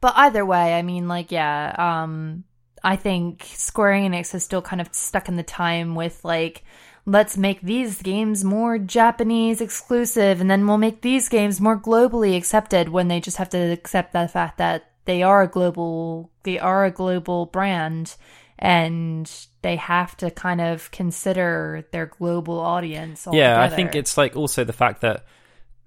But 0.00 0.14
either 0.16 0.44
way, 0.44 0.74
I 0.74 0.82
mean, 0.82 1.06
like, 1.06 1.30
yeah, 1.30 1.74
um, 1.78 2.42
I 2.82 2.96
think 2.96 3.44
Square 3.44 3.92
Enix 3.92 4.34
is 4.34 4.42
still 4.42 4.60
kind 4.60 4.80
of 4.80 4.92
stuck 4.92 5.28
in 5.28 5.36
the 5.36 5.44
time 5.44 5.94
with, 5.94 6.24
like, 6.24 6.64
let's 7.04 7.36
make 7.36 7.60
these 7.60 8.00
games 8.02 8.44
more 8.44 8.78
Japanese 8.78 9.60
exclusive, 9.60 10.40
and 10.40 10.50
then 10.50 10.66
we'll 10.66 10.78
make 10.78 11.02
these 11.02 11.28
games 11.28 11.60
more 11.60 11.78
globally 11.78 12.36
accepted 12.36 12.88
when 12.88 13.08
they 13.08 13.20
just 13.20 13.36
have 13.36 13.48
to 13.50 13.58
accept 13.58 14.12
the 14.12 14.28
fact 14.28 14.58
that 14.58 14.90
they 15.04 15.22
are 15.22 15.42
a 15.42 15.48
global, 15.48 16.30
they 16.44 16.58
are 16.58 16.84
a 16.84 16.90
global 16.90 17.46
brand, 17.46 18.14
and 18.58 19.30
they 19.62 19.76
have 19.76 20.16
to 20.18 20.30
kind 20.30 20.60
of 20.60 20.90
consider 20.92 21.86
their 21.90 22.06
global 22.06 22.60
audience. 22.60 23.26
Yeah, 23.30 23.60
I 23.60 23.68
think 23.68 23.94
it's 23.94 24.16
like 24.16 24.36
also 24.36 24.64
the 24.64 24.72
fact 24.72 25.00
that 25.00 25.24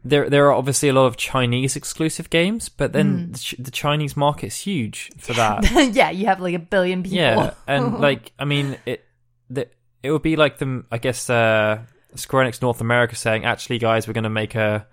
there 0.05 0.29
there 0.29 0.45
are 0.47 0.53
obviously 0.53 0.89
a 0.89 0.93
lot 0.93 1.07
of 1.07 1.17
Chinese 1.17 1.75
exclusive 1.75 2.29
games, 2.29 2.69
but 2.69 2.93
then 2.93 3.17
mm. 3.17 3.33
the, 3.33 3.39
Ch- 3.39 3.55
the 3.57 3.71
Chinese 3.71 4.15
market's 4.15 4.57
huge 4.57 5.11
for 5.17 5.33
that. 5.33 5.63
yeah, 5.93 6.11
you 6.11 6.27
have 6.27 6.39
like 6.39 6.53
a 6.53 6.59
billion 6.59 7.01
people. 7.01 7.17
yeah, 7.17 7.53
and 7.67 7.99
like 7.99 8.31
I 8.37 8.45
mean 8.45 8.77
it 8.85 9.03
the, 9.49 9.67
it 10.05 10.11
would 10.11 10.21
be 10.21 10.35
like 10.35 10.57
them 10.57 10.85
I 10.91 10.97
guess 10.97 11.29
uh 11.29 11.79
Square 12.15 12.45
Enix 12.45 12.61
North 12.61 12.81
America 12.81 13.15
saying, 13.15 13.45
actually 13.45 13.77
guys, 13.77 14.07
we're 14.07 14.13
going 14.13 14.23
to 14.23 14.29
make 14.29 14.55
a 14.55 14.87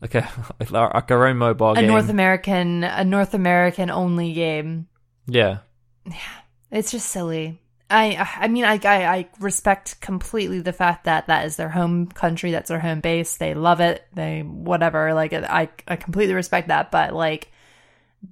like 0.00 0.14
a 0.14 0.28
like 0.60 1.10
our 1.10 1.26
own 1.26 1.36
mobile 1.38 1.74
game. 1.74 1.84
a 1.84 1.86
game. 1.86 1.90
North 1.90 2.08
American 2.08 2.84
a 2.84 3.04
North 3.04 3.34
American 3.34 3.90
only 3.90 4.32
game. 4.32 4.88
yeah. 5.26 5.58
Yeah. 6.06 6.18
It's 6.70 6.90
just 6.90 7.08
silly. 7.08 7.60
I 7.88 8.28
I 8.40 8.48
mean 8.48 8.64
I, 8.64 8.80
I 8.84 9.04
I 9.16 9.28
respect 9.40 10.00
completely 10.00 10.60
the 10.60 10.72
fact 10.72 11.04
that 11.04 11.28
that 11.28 11.46
is 11.46 11.56
their 11.56 11.68
home 11.68 12.06
country, 12.06 12.50
that's 12.50 12.68
their 12.68 12.80
home 12.80 13.00
base. 13.00 13.36
They 13.36 13.54
love 13.54 13.80
it. 13.80 14.04
They 14.12 14.40
whatever. 14.42 15.14
Like 15.14 15.32
I 15.32 15.68
I 15.86 15.96
completely 15.96 16.34
respect 16.34 16.68
that, 16.68 16.90
but 16.90 17.14
like 17.14 17.50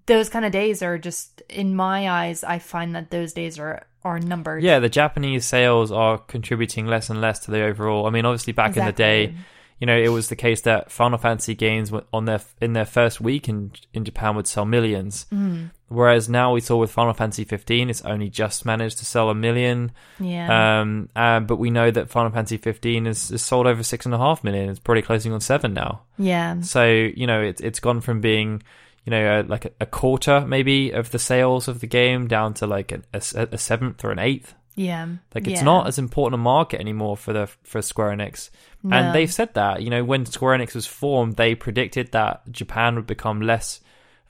those 0.06 0.28
kind 0.28 0.44
of 0.44 0.52
days 0.52 0.82
are 0.82 0.98
just 0.98 1.42
in 1.48 1.74
my 1.74 2.08
eyes. 2.08 2.44
I 2.44 2.58
find 2.58 2.94
that 2.94 3.10
those 3.10 3.32
days 3.32 3.58
are 3.58 3.86
are 4.04 4.18
numbered. 4.18 4.62
Yeah, 4.62 4.78
the 4.78 4.88
Japanese 4.88 5.44
sales 5.44 5.92
are 5.92 6.18
contributing 6.18 6.86
less 6.86 7.10
and 7.10 7.20
less 7.20 7.38
to 7.40 7.50
the 7.50 7.62
overall. 7.62 8.06
I 8.06 8.10
mean, 8.10 8.24
obviously 8.24 8.52
back 8.52 8.76
in 8.76 8.84
the 8.84 8.92
day, 8.92 9.34
you 9.78 9.86
know, 9.86 9.96
it 9.96 10.08
was 10.08 10.28
the 10.28 10.36
case 10.36 10.60
that 10.62 10.90
Final 10.90 11.18
Fantasy 11.18 11.54
games 11.54 11.92
on 12.12 12.24
their 12.24 12.40
in 12.60 12.72
their 12.72 12.84
first 12.84 13.20
week 13.20 13.48
in 13.48 13.72
in 13.92 14.04
Japan 14.04 14.36
would 14.36 14.46
sell 14.46 14.64
millions. 14.64 15.26
Mm. 15.32 15.70
Whereas 15.88 16.28
now 16.28 16.52
we 16.54 16.60
saw 16.60 16.78
with 16.78 16.90
Final 16.90 17.12
Fantasy 17.12 17.44
15, 17.44 17.90
it's 17.90 18.00
only 18.02 18.30
just 18.30 18.64
managed 18.64 18.96
to 18.98 19.04
sell 19.04 19.28
a 19.28 19.34
million. 19.34 19.92
Yeah. 20.18 20.80
Um, 20.80 21.10
uh, 21.14 21.40
but 21.40 21.56
we 21.56 21.68
know 21.68 21.90
that 21.90 22.08
Final 22.08 22.32
Fantasy 22.32 22.56
15 22.56 23.06
is, 23.06 23.30
is 23.30 23.42
sold 23.42 23.66
over 23.66 23.82
six 23.82 24.06
and 24.06 24.14
a 24.14 24.18
half 24.18 24.42
million. 24.42 24.70
It's 24.70 24.78
probably 24.78 25.02
closing 25.02 25.34
on 25.34 25.42
seven 25.42 25.74
now. 25.74 26.02
yeah. 26.16 26.60
So 26.62 26.86
you 26.86 27.26
know, 27.26 27.42
it's 27.42 27.60
it's 27.60 27.80
gone 27.80 28.00
from 28.00 28.20
being 28.20 28.62
you 29.04 29.10
know 29.10 29.38
uh, 29.40 29.42
like 29.46 29.64
a, 29.66 29.70
a 29.80 29.86
quarter 29.86 30.40
maybe 30.46 30.90
of 30.90 31.10
the 31.10 31.18
sales 31.18 31.68
of 31.68 31.80
the 31.80 31.86
game 31.86 32.28
down 32.28 32.54
to 32.54 32.66
like 32.66 32.92
a, 32.92 33.02
a, 33.12 33.48
a 33.52 33.58
seventh 33.58 34.04
or 34.04 34.10
an 34.12 34.18
eighth. 34.18 34.54
Yeah. 34.74 35.06
Like 35.34 35.46
it's 35.46 35.60
Yeah. 35.60 35.64
not 35.64 35.86
as 35.86 35.98
important 35.98 36.40
a 36.40 36.42
market 36.42 36.80
anymore 36.80 37.16
for 37.16 37.32
the 37.34 37.46
for 37.62 37.82
Square 37.82 38.16
Enix. 38.16 38.48
No. 38.82 38.96
And 38.96 39.14
they've 39.14 39.32
said 39.32 39.52
that, 39.54 39.82
you 39.82 39.90
know, 39.90 40.02
when 40.02 40.24
Square 40.24 40.58
Enix 40.58 40.74
was 40.74 40.86
formed, 40.86 41.36
they 41.36 41.54
predicted 41.54 42.12
that 42.12 42.50
Japan 42.50 42.94
would 42.96 43.06
become 43.06 43.42
less 43.42 43.80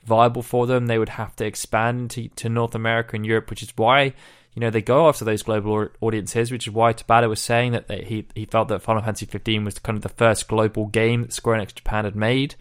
viable 0.03 0.41
for 0.43 0.67
them. 0.67 0.87
They 0.87 0.99
would 0.99 1.09
have 1.09 1.33
to 1.37 1.45
expand 1.45 2.11
to, 2.11 2.27
to 2.27 2.49
North 2.49 2.75
America 2.75 3.15
and 3.15 3.25
Europe, 3.25 3.49
which 3.49 3.63
is 3.63 3.71
why, 3.77 4.13
you 4.53 4.59
know, 4.59 4.69
they 4.69 4.81
go 4.81 5.07
after 5.07 5.23
those 5.23 5.43
global 5.43 5.87
audiences, 6.01 6.51
which 6.51 6.67
is 6.67 6.73
why 6.73 6.91
Tabata 6.91 7.29
was 7.29 7.41
saying 7.41 7.71
that 7.71 7.87
they, 7.87 8.03
he, 8.03 8.27
he 8.35 8.45
felt 8.45 8.67
that 8.67 8.81
Final 8.81 9.01
Fantasy 9.01 9.25
15 9.25 9.63
was 9.63 9.79
kind 9.79 9.95
of 9.95 10.03
the 10.03 10.09
first 10.09 10.49
global 10.49 10.87
game 10.87 11.21
that 11.21 11.31
Square 11.33 11.59
Enix 11.61 11.73
Japan 11.75 12.03
had 12.03 12.17
made. 12.17 12.55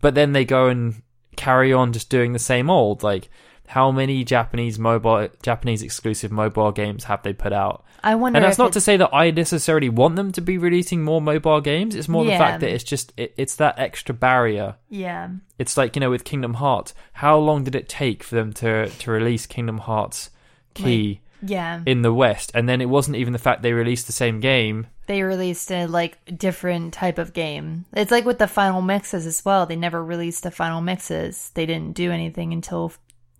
But 0.00 0.16
then 0.16 0.32
they 0.32 0.44
go 0.44 0.66
and 0.66 1.02
carry 1.46 1.72
on 1.72 1.92
just 1.92 2.10
doing 2.10 2.32
the 2.32 2.38
same 2.38 2.68
old. 2.70 3.02
Like, 3.02 3.28
how 3.68 3.90
many 3.90 4.24
Japanese 4.24 4.78
mobile, 4.78 5.28
Japanese 5.42 5.82
exclusive 5.82 6.30
mobile 6.32 6.72
games 6.72 7.04
have 7.04 7.22
they 7.22 7.32
put 7.32 7.52
out? 7.52 7.84
I 8.04 8.14
wonder 8.14 8.36
And 8.36 8.44
that's 8.44 8.58
not 8.58 8.72
to 8.74 8.80
say 8.80 8.96
that 8.96 9.10
I 9.12 9.30
necessarily 9.30 9.88
want 9.88 10.16
them 10.16 10.30
to 10.32 10.40
be 10.40 10.58
releasing 10.58 11.02
more 11.02 11.20
mobile 11.20 11.60
games. 11.60 11.94
It's 11.96 12.08
more 12.08 12.24
the 12.24 12.30
fact 12.32 12.60
that 12.60 12.70
it's 12.70 12.84
just 12.84 13.12
it, 13.16 13.34
it's 13.36 13.56
that 13.56 13.78
extra 13.78 14.14
barrier. 14.14 14.76
Yeah. 14.88 15.30
It's 15.58 15.76
like 15.76 15.96
you 15.96 16.00
know 16.00 16.10
with 16.10 16.24
Kingdom 16.24 16.54
Hearts, 16.54 16.94
how 17.12 17.38
long 17.38 17.64
did 17.64 17.74
it 17.74 17.88
take 17.88 18.22
for 18.22 18.34
them 18.36 18.52
to 18.54 18.88
to 18.88 19.10
release 19.10 19.46
Kingdom 19.46 19.78
Hearts 19.78 20.30
Key 20.74 21.20
Yeah. 21.42 21.80
in 21.86 22.02
the 22.02 22.12
West? 22.12 22.52
And 22.54 22.68
then 22.68 22.80
it 22.80 22.88
wasn't 22.88 23.16
even 23.16 23.32
the 23.32 23.38
fact 23.40 23.62
they 23.62 23.72
released 23.72 24.06
the 24.06 24.12
same 24.12 24.38
game. 24.40 24.86
They 25.06 25.22
released 25.22 25.70
a 25.70 25.86
like 25.86 26.18
different 26.36 26.94
type 26.94 27.18
of 27.18 27.32
game. 27.32 27.84
It's 27.92 28.10
like 28.10 28.24
with 28.24 28.38
the 28.38 28.48
final 28.48 28.82
mixes 28.82 29.26
as 29.26 29.44
well. 29.44 29.66
They 29.66 29.76
never 29.76 30.02
released 30.02 30.42
the 30.42 30.50
final 30.50 30.80
mixes. 30.80 31.50
They 31.54 31.66
didn't 31.66 31.94
do 31.94 32.10
anything 32.10 32.52
until 32.52 32.92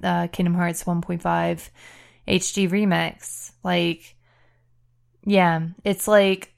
uh, 0.03 0.29
Kingdom 0.29 0.55
Hearts 0.55 0.85
1.5 0.85 1.69
HD 2.29 2.71
remix. 2.71 3.53
Like, 3.63 4.17
yeah, 5.25 5.69
it's 5.85 6.07
like 6.07 6.53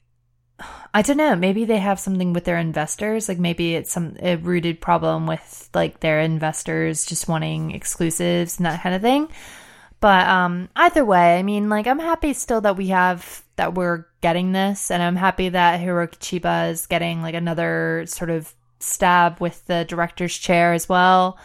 I 0.93 1.01
don't 1.01 1.17
know. 1.17 1.35
Maybe 1.35 1.65
they 1.65 1.77
have 1.77 1.99
something 1.99 2.33
with 2.33 2.43
their 2.43 2.57
investors. 2.57 3.29
Like 3.29 3.39
maybe 3.39 3.75
it's 3.75 3.91
some 3.91 4.17
a 4.21 4.35
rooted 4.35 4.81
problem 4.81 5.27
with 5.27 5.69
like 5.73 5.99
their 5.99 6.19
investors 6.19 7.05
just 7.05 7.27
wanting 7.27 7.71
exclusives 7.71 8.57
and 8.57 8.65
that 8.65 8.81
kind 8.81 8.95
of 8.95 9.01
thing. 9.01 9.29
But 10.01 10.27
um 10.27 10.69
either 10.75 11.03
way, 11.03 11.37
I 11.37 11.43
mean 11.43 11.69
like 11.69 11.87
I'm 11.87 11.99
happy 11.99 12.33
still 12.33 12.61
that 12.61 12.77
we 12.77 12.87
have 12.87 13.43
that 13.57 13.75
we're 13.75 14.05
getting 14.21 14.53
this 14.53 14.91
and 14.91 15.03
I'm 15.03 15.17
happy 15.17 15.49
that 15.49 15.79
Hiroki 15.79 16.17
Chiba 16.17 16.71
is 16.71 16.87
getting 16.87 17.21
like 17.21 17.35
another 17.35 18.05
sort 18.07 18.29
of 18.29 18.53
stab 18.79 19.41
with 19.41 19.65
the 19.65 19.85
director's 19.85 20.37
chair 20.37 20.73
as 20.73 20.87
well. 20.87 21.37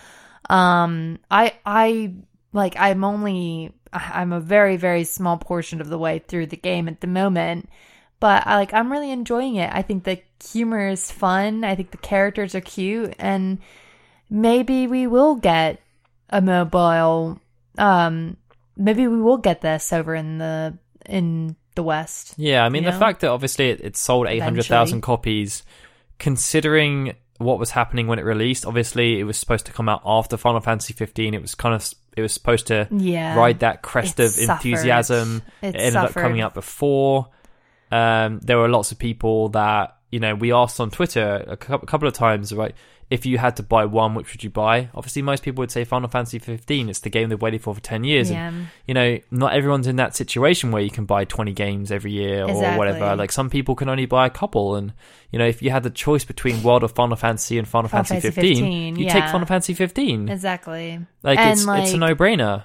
Um 0.48 1.18
I 1.30 1.54
I 1.66 2.14
like 2.52 2.76
I'm 2.78 3.02
only 3.02 3.72
I'm 3.92 4.32
a 4.32 4.40
very 4.40 4.76
very 4.76 5.04
small 5.04 5.36
portion 5.36 5.80
of 5.80 5.88
the 5.88 5.98
way 5.98 6.20
through 6.20 6.46
the 6.46 6.56
game 6.56 6.86
at 6.86 7.00
the 7.00 7.08
moment. 7.08 7.68
But 8.20 8.46
I 8.46 8.54
like 8.54 8.72
I'm 8.72 8.92
really 8.92 9.10
enjoying 9.10 9.56
it. 9.56 9.70
I 9.72 9.82
think 9.82 10.04
the 10.04 10.22
humor 10.48 10.88
is 10.88 11.10
fun. 11.10 11.64
I 11.64 11.74
think 11.74 11.90
the 11.90 11.96
characters 11.96 12.54
are 12.54 12.60
cute 12.60 13.14
and 13.18 13.58
maybe 14.30 14.86
we 14.86 15.08
will 15.08 15.34
get 15.34 15.80
a 16.30 16.40
mobile 16.40 17.40
um 17.78 18.36
maybe 18.76 19.06
we 19.06 19.20
will 19.20 19.38
get 19.38 19.60
this 19.60 19.92
over 19.92 20.14
in 20.14 20.38
the 20.38 20.76
in 21.06 21.56
the 21.74 21.82
west 21.82 22.34
Yeah, 22.36 22.64
I 22.64 22.68
mean 22.68 22.84
You 22.84 22.90
the 22.90 22.94
know? 22.94 22.98
fact 23.00 23.20
that 23.20 23.30
obviously 23.30 23.70
it, 23.70 23.80
it 23.80 23.96
sold 23.96 24.26
eight 24.28 24.40
hundred 24.42 24.66
thousand 24.66 25.00
copies, 25.02 25.62
considering 26.18 27.14
what 27.38 27.58
was 27.58 27.70
happening 27.70 28.06
when 28.06 28.18
it 28.18 28.24
released. 28.24 28.64
Obviously, 28.64 29.18
it 29.20 29.24
was 29.24 29.36
supposed 29.36 29.66
to 29.66 29.72
come 29.72 29.88
out 29.88 30.02
after 30.06 30.36
Final 30.36 30.60
Fantasy 30.60 30.94
fifteen. 30.94 31.34
It 31.34 31.42
was 31.42 31.54
kind 31.54 31.74
of 31.74 31.92
it 32.16 32.22
was 32.22 32.32
supposed 32.32 32.68
to 32.68 32.88
yeah 32.90 33.36
ride 33.36 33.60
that 33.60 33.82
crest 33.82 34.18
of 34.20 34.30
suffered. 34.30 34.52
enthusiasm. 34.52 35.42
It 35.62 35.74
It, 35.74 35.80
ended 35.80 35.96
up 35.96 36.12
coming 36.12 36.40
out 36.40 36.54
before. 36.54 37.28
Um, 37.90 38.40
there 38.40 38.58
were 38.58 38.68
lots 38.68 38.92
of 38.92 38.98
people 38.98 39.50
that 39.50 39.96
you 40.10 40.20
know 40.20 40.34
we 40.34 40.52
asked 40.52 40.80
on 40.80 40.90
Twitter 40.90 41.44
a 41.46 41.56
couple 41.56 42.08
of 42.08 42.14
times, 42.14 42.52
right? 42.52 42.74
If 43.10 43.26
you 43.26 43.38
had 43.38 43.56
to 43.56 43.62
buy 43.62 43.84
one, 43.84 44.14
which 44.14 44.32
would 44.32 44.42
you 44.42 44.50
buy? 44.50 44.88
Obviously, 44.94 45.22
most 45.22 45.42
people 45.42 45.62
would 45.62 45.70
say 45.70 45.84
Final 45.84 46.08
Fantasy 46.08 46.38
15. 46.38 46.88
It's 46.88 47.00
the 47.00 47.10
game 47.10 47.28
they've 47.28 47.40
waited 47.40 47.62
for 47.62 47.74
for 47.74 47.80
10 47.80 48.04
years. 48.04 48.30
And, 48.30 48.56
yeah 48.56 48.66
you 48.86 48.94
know, 48.94 49.18
not 49.30 49.54
everyone's 49.54 49.86
in 49.86 49.96
that 49.96 50.14
situation 50.14 50.70
where 50.70 50.82
you 50.82 50.90
can 50.90 51.06
buy 51.06 51.24
20 51.24 51.52
games 51.52 51.90
every 51.90 52.12
year 52.12 52.44
or 52.44 52.50
Exactly. 52.50 52.78
whatever. 52.78 53.16
Like 53.16 53.32
some 53.32 53.48
people 53.48 53.74
can 53.74 53.88
only 53.88 54.06
buy 54.06 54.26
a 54.26 54.30
couple. 54.30 54.76
And, 54.76 54.92
you 55.30 55.38
know, 55.38 55.46
if 55.46 55.62
you 55.62 55.70
had 55.70 55.82
the 55.82 55.90
choice 55.90 56.24
between 56.24 56.62
World 56.62 56.84
of 56.84 56.92
Final 56.92 57.16
Fantasy 57.16 57.58
and 57.58 57.66
Final, 57.66 57.88
Final 57.88 58.04
Fantasy 58.04 58.30
Fantasy 58.30 58.54
15, 58.54 58.64
15, 58.64 58.96
you 58.96 59.08
take. 59.08 59.24
Final 59.24 59.46
Fantasy 59.46 59.74
15. 59.74 60.28
exactly 60.28 61.00
like, 61.22 61.38
and, 61.38 61.52
it's, 61.52 61.66
it's 61.66 61.92
a 61.94 61.96
no 61.96 62.14
brainer. 62.14 62.64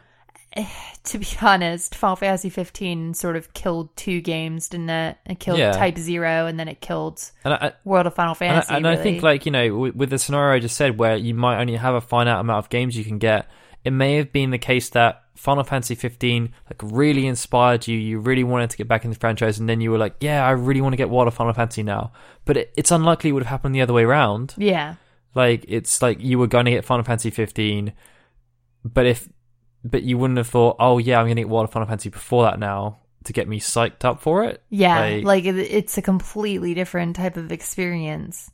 Eh, 0.53 0.65
to 1.03 1.19
be 1.19 1.27
honest, 1.41 1.93
Final 1.95 2.15
Fantasy 2.15 2.49
15 2.49 3.13
sort 3.13 3.35
of 3.35 3.53
killed 3.53 3.95
two 3.95 4.19
games, 4.21 4.69
didn't 4.69 4.89
it? 4.89 5.17
It 5.25 5.39
killed 5.39 5.59
Yeah. 5.59 5.71
Type 5.73 5.97
Zero, 5.97 6.45
and 6.47 6.59
then 6.59 6.67
it 6.67 6.81
killed 6.81 7.21
And 7.43 7.53
I, 7.53 7.73
World 7.83 8.07
of 8.07 8.15
Final 8.15 8.35
and 8.41 8.51
I, 8.57 8.61
Fantasy. 8.61 8.73
and 8.73 8.87
I 8.87 8.95
think, 8.95 9.21
like 9.23 9.45
you 9.45 9.51
know, 9.51 9.77
with, 9.77 9.95
with 9.95 10.09
the 10.09 10.17
scenario 10.17 10.55
I 10.55 10.59
just 10.59 10.75
said, 10.75 10.97
where 10.97 11.15
you 11.15 11.33
might 11.33 11.59
only 11.61 11.75
have 11.75 11.93
a 11.95 12.01
finite 12.01 12.39
amount 12.39 12.65
of 12.65 12.69
games 12.69 12.97
you 12.97 13.03
can 13.03 13.19
get, 13.19 13.47
it 13.83 13.91
may 13.91 14.15
have 14.15 14.31
been 14.31 14.49
the 14.49 14.57
case 14.57 14.89
that 14.89 15.23
Final 15.35 15.63
Fantasy 15.63 15.95
15 15.95 16.51
like 16.65 16.81
really 16.83 17.25
inspired 17.25 17.87
you. 17.87 17.97
You 17.97 18.19
really 18.19 18.43
wanted 18.43 18.71
to 18.71 18.77
get 18.77 18.87
back 18.89 19.05
in 19.05 19.11
the 19.11 19.17
franchise, 19.17 19.57
and 19.59 19.69
then 19.69 19.79
you 19.79 19.89
were 19.91 19.97
like, 19.97 20.15
"Yeah, 20.19 20.45
I 20.45 20.51
really 20.51 20.81
want 20.81 20.93
to 20.93 20.97
get 20.97 21.09
World 21.09 21.27
of 21.27 21.33
Final 21.33 21.53
Fantasy 21.53 21.81
now." 21.83 22.11
But 22.43 22.57
it, 22.57 22.73
it's 22.75 22.91
unlikely 22.91 23.29
it 23.29 23.33
would 23.33 23.43
have 23.43 23.49
happened 23.51 23.73
the 23.75 23.81
other 23.81 23.93
way 23.93 24.03
around. 24.03 24.55
yeah, 24.57 24.95
Like 25.35 25.63
it's 25.67 26.01
like 26.01 26.19
you 26.19 26.37
were 26.39 26.47
going 26.47 26.65
to 26.65 26.71
get 26.71 26.83
Final 26.83 27.05
Fantasy 27.05 27.29
15, 27.29 27.93
but 28.83 29.05
if 29.05 29.29
but 29.83 30.03
you 30.03 30.17
wouldn't 30.17 30.37
have 30.37 30.47
thought, 30.47 30.75
"Oh 30.79 30.97
yeah, 30.97 31.19
I'm 31.19 31.25
going 31.25 31.35
to 31.37 31.41
get 31.41 31.49
World 31.49 31.65
of 31.65 31.71
Final 31.71 31.87
Fantasy 31.87 32.09
before 32.09 32.43
that 32.43 32.59
now." 32.59 32.99
To 33.25 33.33
get 33.33 33.49
me 33.49 33.59
psyched 33.59 34.05
up 34.05 34.21
for 34.21 34.45
it, 34.45 34.63
yeah, 34.69 34.99
Like- 35.01 35.23
like, 35.25 35.45
it, 35.45 35.57
it's 35.57 35.97
a 35.97 36.01
completely 36.01 36.73
different 36.73 37.17
type 37.17 37.35
of 37.35 37.51
experience. 37.51 38.49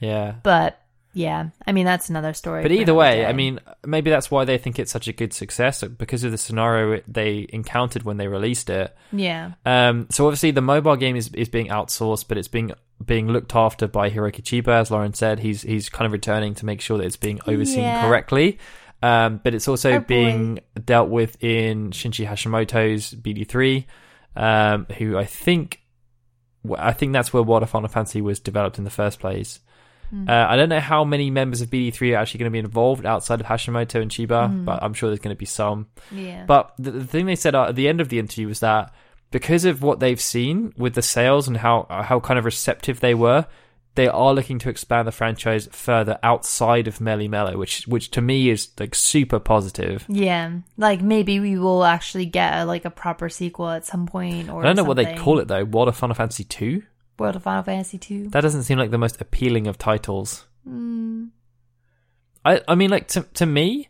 yeah. 0.00 0.34
But 0.42 0.78
yeah, 1.14 1.50
I 1.66 1.72
mean 1.72 1.84
that's 1.86 2.08
another 2.10 2.32
story. 2.32 2.62
But 2.62 2.72
either 2.72 2.94
way, 2.94 3.16
day. 3.18 3.26
I 3.26 3.32
mean, 3.32 3.60
maybe 3.86 4.10
that's 4.10 4.30
why 4.30 4.44
they 4.44 4.58
think 4.58 4.78
it's 4.80 4.90
such 4.90 5.06
a 5.08 5.12
good 5.12 5.32
success 5.32 5.84
because 5.84 6.24
of 6.24 6.32
the 6.32 6.38
scenario 6.38 6.92
it- 6.92 7.04
they 7.06 7.46
encountered 7.50 8.02
when 8.02 8.16
they 8.16 8.26
released 8.28 8.70
it. 8.70 8.94
yeah, 9.12 9.52
Um, 9.64 10.08
so 10.10 10.26
obviously 10.26 10.50
the 10.50 10.60
mobile 10.62 10.96
game 10.96 11.14
is, 11.14 11.28
is 11.34 11.48
being 11.48 11.68
outsourced, 11.68 12.26
but 12.28 12.38
it's 12.38 12.48
being 12.48 12.72
being 13.04 13.28
looked 13.28 13.54
after 13.54 13.86
by 13.86 14.10
Hiroki 14.10 14.42
Chiba, 14.42 14.80
as 14.80 14.90
Lauren 14.90 15.14
said. 15.14 15.38
He's 15.40 15.62
he's 15.62 15.88
kind 15.88 16.06
of 16.06 16.12
returning 16.12 16.54
to 16.56 16.66
make 16.66 16.80
sure 16.80 16.98
that 16.98 17.04
it's 17.04 17.16
being 17.16 17.40
overseen 17.46 17.80
Yeah. 17.84 18.02
correctly. 18.06 18.58
Um, 19.02 19.40
but 19.42 19.54
it's 19.54 19.66
also 19.68 19.92
Oh, 19.94 19.98
boy. 19.98 20.04
being 20.06 20.58
dealt 20.84 21.08
with 21.08 21.42
in 21.42 21.90
Shinji 21.90 22.26
Hashimoto's 22.26 23.14
BD3, 23.14 23.84
um, 24.36 24.86
who 24.98 25.18
I 25.18 25.24
think 25.24 25.80
I 26.78 26.92
think 26.92 27.12
that's 27.12 27.32
where 27.32 27.42
World 27.42 27.64
of 27.64 27.70
Final 27.70 27.88
Fantasy 27.88 28.20
was 28.20 28.38
developed 28.38 28.78
in 28.78 28.84
the 28.84 28.90
first 28.90 29.18
place. 29.18 29.58
Hmm. 30.10 30.28
Uh, 30.28 30.46
I 30.48 30.54
don't 30.56 30.68
know 30.68 30.78
how 30.78 31.02
many 31.04 31.28
members 31.30 31.60
of 31.60 31.70
BD3 31.70 32.12
are 32.12 32.16
actually 32.20 32.38
going 32.38 32.50
to 32.50 32.52
be 32.52 32.58
involved 32.60 33.04
outside 33.04 33.40
of 33.40 33.46
Hashimoto 33.46 34.00
and 34.00 34.10
Chiba, 34.10 34.46
Hmm. 34.48 34.64
but 34.64 34.80
I'm 34.82 34.94
sure 34.94 35.08
there's 35.10 35.18
going 35.18 35.34
to 35.34 35.38
be 35.38 35.46
some. 35.46 35.88
yeah, 36.12 36.44
But 36.46 36.72
the, 36.78 36.92
the 36.92 37.04
thing 37.04 37.26
they 37.26 37.34
said 37.34 37.54
at 37.56 37.74
the 37.74 37.88
end 37.88 38.00
of 38.00 38.10
the 38.10 38.18
interview 38.20 38.46
was 38.46 38.60
that 38.60 38.94
because 39.32 39.64
of 39.64 39.82
what 39.82 39.98
they've 39.98 40.20
seen 40.20 40.72
with 40.76 40.94
the 40.94 41.02
sales 41.02 41.48
and 41.48 41.56
how 41.56 41.86
how 41.90 42.20
kind 42.20 42.38
of 42.38 42.44
receptive 42.44 43.00
they 43.00 43.14
were, 43.14 43.46
they 43.94 44.08
are 44.08 44.32
looking 44.32 44.58
to 44.60 44.70
expand 44.70 45.06
the 45.06 45.12
franchise 45.12 45.68
further 45.70 46.18
outside 46.22 46.88
of 46.88 47.00
Meli-Melo, 47.00 47.58
which 47.58 47.86
which 47.86 48.10
to 48.12 48.22
me 48.22 48.48
is 48.48 48.68
like 48.78 48.94
super 48.94 49.38
positive. 49.38 50.04
yeah. 50.08 50.50
Like 50.76 51.02
maybe 51.02 51.40
we 51.40 51.58
will 51.58 51.84
actually 51.84 52.26
get 52.26 52.54
a, 52.54 52.64
like 52.64 52.84
a 52.84 52.90
proper 52.90 53.28
sequel 53.28 53.68
at 53.68 53.84
some 53.84 54.06
point, 54.06 54.48
or 54.48 54.62
I 54.62 54.66
don't 54.66 54.76
know 54.76 54.84
what 54.84 54.96
they 54.96 55.14
call 55.14 55.38
it 55.40 55.48
though. 55.48 55.64
World 55.64 55.88
of 55.88 55.96
Final 55.96 56.14
Fantasy 56.14 56.44
two. 56.44 56.82
World 57.18 57.36
of 57.36 57.42
Final 57.42 57.62
Fantasy 57.62 57.98
Two. 57.98 58.28
That 58.28 58.40
doesn't 58.40 58.62
seem 58.64 58.78
like 58.78 58.90
the 58.90 58.98
most 58.98 59.20
appealing 59.20 59.66
of 59.66 59.76
titles. 59.78 60.46
Mm, 60.68 61.28
I 62.44 62.60
I 62.66 62.74
mean 62.74 62.90
like 62.90 63.08
to 63.08 63.22
to 63.34 63.46
me, 63.46 63.88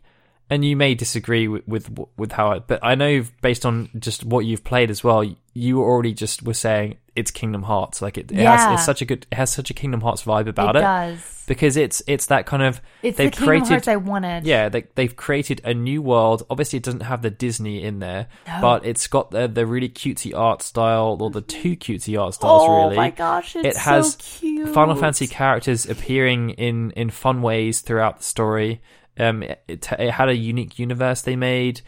and 0.49 0.63
you 0.65 0.75
may 0.75 0.95
disagree 0.95 1.47
with 1.47 1.67
with, 1.67 1.89
with 2.17 2.31
how 2.33 2.51
I, 2.51 2.59
but 2.59 2.79
I 2.83 2.95
know 2.95 3.23
based 3.41 3.65
on 3.65 3.89
just 3.99 4.23
what 4.23 4.45
you've 4.45 4.63
played 4.63 4.89
as 4.91 5.03
well, 5.03 5.23
you 5.53 5.81
already 5.81 6.13
just 6.13 6.43
were 6.43 6.53
saying 6.53 6.97
it's 7.15 7.29
Kingdom 7.31 7.63
Hearts. 7.63 8.01
Like 8.01 8.17
it, 8.17 8.31
it 8.31 8.37
Yeah. 8.39 8.57
has 8.57 8.73
it's 8.79 8.85
such 8.85 9.01
a 9.01 9.05
good 9.05 9.25
it 9.31 9.35
has 9.35 9.51
such 9.51 9.69
a 9.69 9.73
Kingdom 9.73 10.01
Hearts 10.01 10.23
vibe 10.23 10.47
about 10.47 10.75
it 10.75 10.79
it, 10.79 10.81
does. 10.81 11.43
because 11.47 11.77
it's 11.77 12.01
it's 12.07 12.25
that 12.27 12.45
kind 12.47 12.63
of 12.63 12.81
It's 13.03 13.17
they've 13.17 13.29
the 13.31 13.37
Kingdom 13.37 13.47
created 13.47 13.69
Hearts 13.69 13.87
I 13.87 13.95
wanted. 13.97 14.45
yeah 14.45 14.69
they 14.69 14.85
they've 14.95 15.15
created 15.15 15.61
a 15.63 15.73
new 15.73 16.01
world. 16.01 16.43
Obviously, 16.49 16.77
it 16.77 16.83
doesn't 16.83 17.01
have 17.03 17.21
the 17.21 17.29
Disney 17.29 17.83
in 17.83 17.99
there, 17.99 18.27
No. 18.47 18.57
but 18.61 18.85
it's 18.85 19.05
got 19.07 19.29
the 19.31 19.47
the 19.47 19.65
really 19.65 19.89
cutesy 19.89 20.35
art 20.37 20.61
style 20.63 21.17
or 21.21 21.29
the 21.29 21.41
two 21.41 21.75
cutesy 21.75 22.19
art 22.19 22.33
styles. 22.33 22.63
oh 22.65 22.83
really, 22.85 22.95
my 22.97 23.11
gosh, 23.11 23.55
it's 23.55 23.65
it 23.65 23.77
has 23.77 24.17
so. 24.19 24.65
Final 24.73 24.95
Fantasy 24.95 25.27
characters 25.27 25.87
appearing 25.87 26.49
in 26.51 26.91
in 26.91 27.09
fun 27.11 27.41
ways 27.43 27.81
throughout 27.81 28.17
the 28.17 28.23
story. 28.23 28.81
Um, 29.17 29.43
it, 29.43 29.63
it, 29.67 29.87
it 29.99 30.11
had 30.11 30.29
a 30.29 30.35
unique 30.35 30.79
universe 30.79 31.21
they 31.21 31.35
made. 31.35 31.81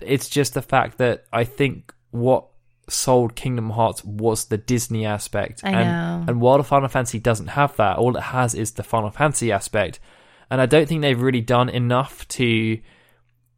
It's 0.00 0.28
just 0.28 0.54
the 0.54 0.62
fact 0.62 0.98
that 0.98 1.24
I 1.32 1.44
think 1.44 1.92
what 2.10 2.46
sold 2.88 3.34
Kingdom 3.34 3.70
Hearts 3.70 4.04
was 4.04 4.46
the 4.46 4.58
Disney 4.58 5.06
aspect, 5.06 5.62
I 5.64 5.70
and 5.70 6.26
know. 6.26 6.32
and 6.32 6.40
World 6.40 6.60
of 6.60 6.66
Final 6.66 6.88
Fantasy 6.88 7.18
doesn't 7.18 7.48
have 7.48 7.76
that. 7.76 7.98
All 7.98 8.16
it 8.16 8.22
has 8.22 8.54
is 8.54 8.72
the 8.72 8.82
Final 8.82 9.10
Fantasy 9.10 9.52
aspect, 9.52 10.00
and 10.50 10.60
I 10.60 10.66
don't 10.66 10.88
think 10.88 11.02
they've 11.02 11.20
really 11.20 11.40
done 11.40 11.68
enough 11.68 12.26
to 12.28 12.78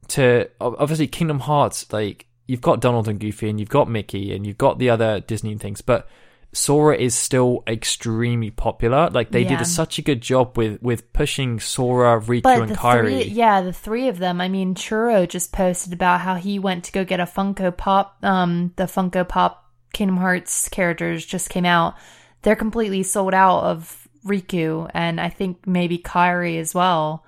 to 0.08 0.50
obviously 0.60 1.06
Kingdom 1.06 1.40
Hearts. 1.40 1.92
Like 1.92 2.26
you've 2.46 2.60
got 2.60 2.80
Donald 2.80 3.08
and 3.08 3.18
Goofy, 3.20 3.48
and 3.48 3.58
you've 3.58 3.68
got 3.68 3.88
Mickey, 3.88 4.34
and 4.34 4.46
you've 4.46 4.58
got 4.58 4.78
the 4.78 4.90
other 4.90 5.20
Disney 5.20 5.56
things, 5.56 5.80
but 5.80 6.08
Sora 6.54 6.96
is 6.96 7.14
still 7.14 7.62
extremely 7.66 8.50
popular. 8.50 9.10
Like 9.10 9.30
they 9.30 9.42
Yeah. 9.42 9.58
did 9.58 9.66
such 9.66 9.98
a 9.98 10.02
good 10.02 10.20
job 10.20 10.56
with 10.56 10.80
with 10.82 11.12
pushing 11.12 11.58
Sora, 11.60 12.20
Riku, 12.20 12.42
But 12.42 12.62
and 12.62 12.70
Kairi. 12.76 13.00
three, 13.00 13.24
yeah, 13.24 13.60
the 13.60 13.72
three 13.72 14.08
of 14.08 14.18
them. 14.18 14.40
I 14.40 14.48
mean, 14.48 14.74
Churro 14.74 15.28
just 15.28 15.52
posted 15.52 15.92
about 15.92 16.20
how 16.20 16.36
he 16.36 16.58
went 16.58 16.84
to 16.84 16.92
go 16.92 17.04
get 17.04 17.20
a 17.20 17.24
Funko 17.26 17.76
Pop. 17.76 18.16
Um, 18.22 18.72
the 18.76 18.84
Funko 18.84 19.28
Pop 19.28 19.64
Kingdom 19.92 20.16
Hearts 20.16 20.68
characters 20.68 21.26
just 21.26 21.50
came 21.50 21.66
out. 21.66 21.94
They're 22.42 22.56
completely 22.56 23.02
sold 23.02 23.34
out 23.34 23.60
of 23.64 24.06
Riku, 24.24 24.90
and 24.94 25.20
I 25.20 25.28
think 25.30 25.66
maybe 25.66 25.98
Kairi 25.98 26.58
as 26.60 26.74
well. 26.74 27.24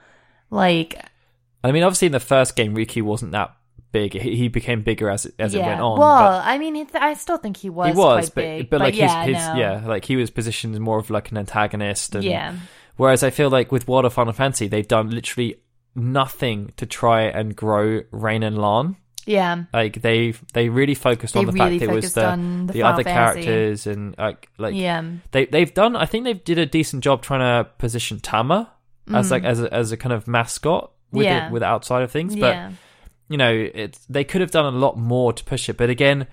Like, 0.50 1.02
I 1.64 1.72
mean, 1.72 1.82
obviously 1.82 2.06
in 2.06 2.12
the 2.12 2.20
first 2.20 2.54
game, 2.54 2.74
Riku 2.76 3.02
wasn't 3.02 3.32
that 3.32 3.54
big. 3.92 4.12
He, 4.12 4.37
he 4.37 4.49
became 4.49 4.83
bigger 4.83 5.09
as 5.11 5.27
it, 5.27 5.35
as 5.38 5.55
it 5.55 5.61
went 5.61 5.81
on. 5.81 5.99
Well, 5.99 6.16
but- 6.18 6.44
I 6.46 6.59
mean, 6.59 6.77
it, 6.77 6.88
I 6.94 7.14
still 7.14 7.37
think 7.38 7.57
he 7.57 7.70
was. 7.70 7.88
he 7.88 7.92
was, 7.99 8.31
quite 8.31 8.35
but 8.35 8.40
big, 8.42 8.70
but 8.70 8.81
like 8.81 8.94
yeah, 8.96 9.25
his, 9.25 9.37
his 9.37 9.46
no. 9.46 9.55
yeah, 9.57 9.87
like 9.87 10.05
he 10.05 10.16
was 10.16 10.31
positioned 10.31 10.79
more 10.81 10.99
of 10.99 11.11
like 11.11 11.31
an 11.31 11.38
antagonist. 11.38 12.14
And, 12.14 12.25
yeah, 12.25 12.57
Whereas 12.96 13.22
I 13.22 13.31
feel 13.31 13.51
like 13.51 13.70
with 13.72 13.87
World 13.88 14.05
of 14.07 14.12
Final 14.12 14.33
Fantasy, 14.33 14.68
they've 14.68 14.87
done 14.88 15.11
literally 15.11 15.61
nothing 15.94 16.72
to 16.77 16.87
try 16.87 17.22
and 17.22 17.55
grow 17.57 18.03
Reynn 18.11 18.42
and 18.42 18.59
Lann. 18.59 18.96
yeah. 19.27 19.64
Like 19.72 20.03
they 20.03 20.35
they 20.53 20.68
really 20.68 20.94
focused 20.94 21.35
They 21.35 21.40
on 21.40 21.46
the 21.46 21.53
really 21.53 21.79
fact 21.79 21.90
it 21.90 21.94
was 21.94 22.12
the 22.14 22.64
the, 22.66 22.72
the 22.75 22.83
other 22.83 23.03
Fantasy. 23.03 23.42
characters 23.44 23.87
and 23.87 24.14
like 24.18 24.49
like 24.59 24.75
yeah, 24.75 25.03
they 25.33 25.46
they've 25.46 25.72
done. 25.72 25.96
I 25.96 26.07
think 26.07 26.25
they 26.25 26.35
did 26.35 26.59
a 26.59 26.66
decent 26.66 27.03
job 27.03 27.22
trying 27.22 27.40
to 27.40 27.68
position 27.79 28.20
Tama 28.20 28.70
as 29.12 29.31
like 29.31 29.44
as 29.44 29.61
a, 29.62 29.72
as 29.72 29.92
a 29.92 29.96
kind 29.96 30.12
of 30.12 30.27
mascot 30.29 30.90
with 31.12 31.22
Mm. 31.27 31.31
Yeah. 31.31 31.46
it 31.46 31.53
with 31.53 31.62
outside 31.62 32.03
of 32.03 32.11
things. 32.11 32.35
But 32.35 32.55
yeah. 32.55 32.72
You 33.28 33.36
know, 33.36 33.52
it 33.52 33.98
they 34.08 34.24
could 34.24 34.40
have 34.40 34.50
done 34.50 34.66
a 34.72 34.76
lot 34.76 34.96
more 34.96 35.32
to 35.32 35.44
push 35.44 35.68
it. 35.68 35.76
But 35.76 35.90
again, 35.90 36.26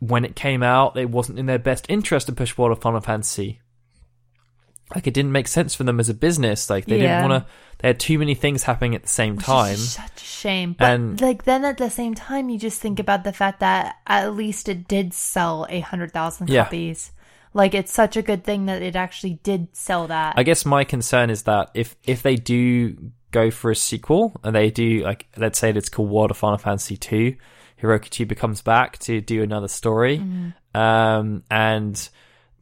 when 0.00 0.24
it 0.24 0.36
came 0.36 0.62
out, 0.62 0.96
it 0.96 1.10
wasn't 1.10 1.38
in 1.38 1.46
their 1.46 1.58
best 1.58 1.86
interest 1.88 2.26
to 2.26 2.32
push 2.32 2.56
World 2.58 2.72
of 2.72 2.80
Final 2.80 3.00
Fantasy. 3.00 3.60
Like 4.94 5.06
it 5.06 5.14
didn't 5.14 5.32
make 5.32 5.48
sense 5.48 5.74
for 5.74 5.82
them 5.84 5.98
as 5.98 6.08
a 6.08 6.14
business. 6.14 6.68
Like 6.68 6.84
they 6.86 7.00
Yeah. 7.00 7.18
didn't 7.20 7.30
want 7.30 7.44
to. 7.46 7.50
They 7.78 7.88
had 7.88 7.98
too 8.00 8.18
many 8.18 8.34
things 8.34 8.62
happening 8.62 8.94
at 8.94 9.02
the 9.02 9.08
same 9.08 9.36
Which 9.36 9.46
time. 9.46 9.76
such 9.76 10.22
a 10.22 10.24
shame. 10.24 10.74
But 10.78 10.90
And- 10.92 11.20
like 11.20 11.44
then 11.44 11.64
at 11.64 11.78
the 11.78 11.90
same 11.90 12.14
time, 12.14 12.48
you 12.50 12.58
just 12.58 12.80
think 12.80 12.98
about 13.00 13.24
the 13.24 13.32
fact 13.32 13.60
that 13.60 13.96
at 14.06 14.34
least 14.34 14.68
it 14.68 14.86
did 14.86 15.12
sell 15.14 15.66
a 15.70 15.80
hundred 15.80 16.12
thousand 16.12 16.48
Yeah. 16.50 16.64
copies. 16.64 17.12
Like 17.54 17.72
it's 17.74 17.92
such 17.92 18.16
a 18.16 18.22
good 18.22 18.44
thing 18.44 18.66
that 18.66 18.82
it 18.82 18.94
actually 18.96 19.38
did 19.42 19.68
sell 19.72 20.06
that. 20.08 20.34
I 20.36 20.42
guess 20.42 20.64
my 20.66 20.84
concern 20.84 21.30
is 21.30 21.42
that 21.44 21.70
if 21.74 21.96
if 22.04 22.22
they 22.22 22.36
do 22.36 22.96
go 23.40 23.50
for 23.50 23.70
a 23.70 23.76
sequel 23.76 24.32
and 24.44 24.54
they 24.54 24.70
do 24.70 25.02
like 25.02 25.26
let's 25.36 25.58
say 25.58 25.70
it's 25.70 25.88
called 25.90 26.08
World 26.10 26.30
of 26.30 26.36
Final 26.38 26.58
Fantasy 26.58 26.96
two, 26.96 27.36
Hiroki 27.82 28.08
Chiba 28.14 28.36
comes 28.36 28.62
back 28.62 28.98
to 29.06 29.20
do 29.20 29.42
another 29.42 29.68
story, 29.68 30.18
Mm-hmm. 30.18 30.80
um, 30.80 31.42
and 31.50 31.94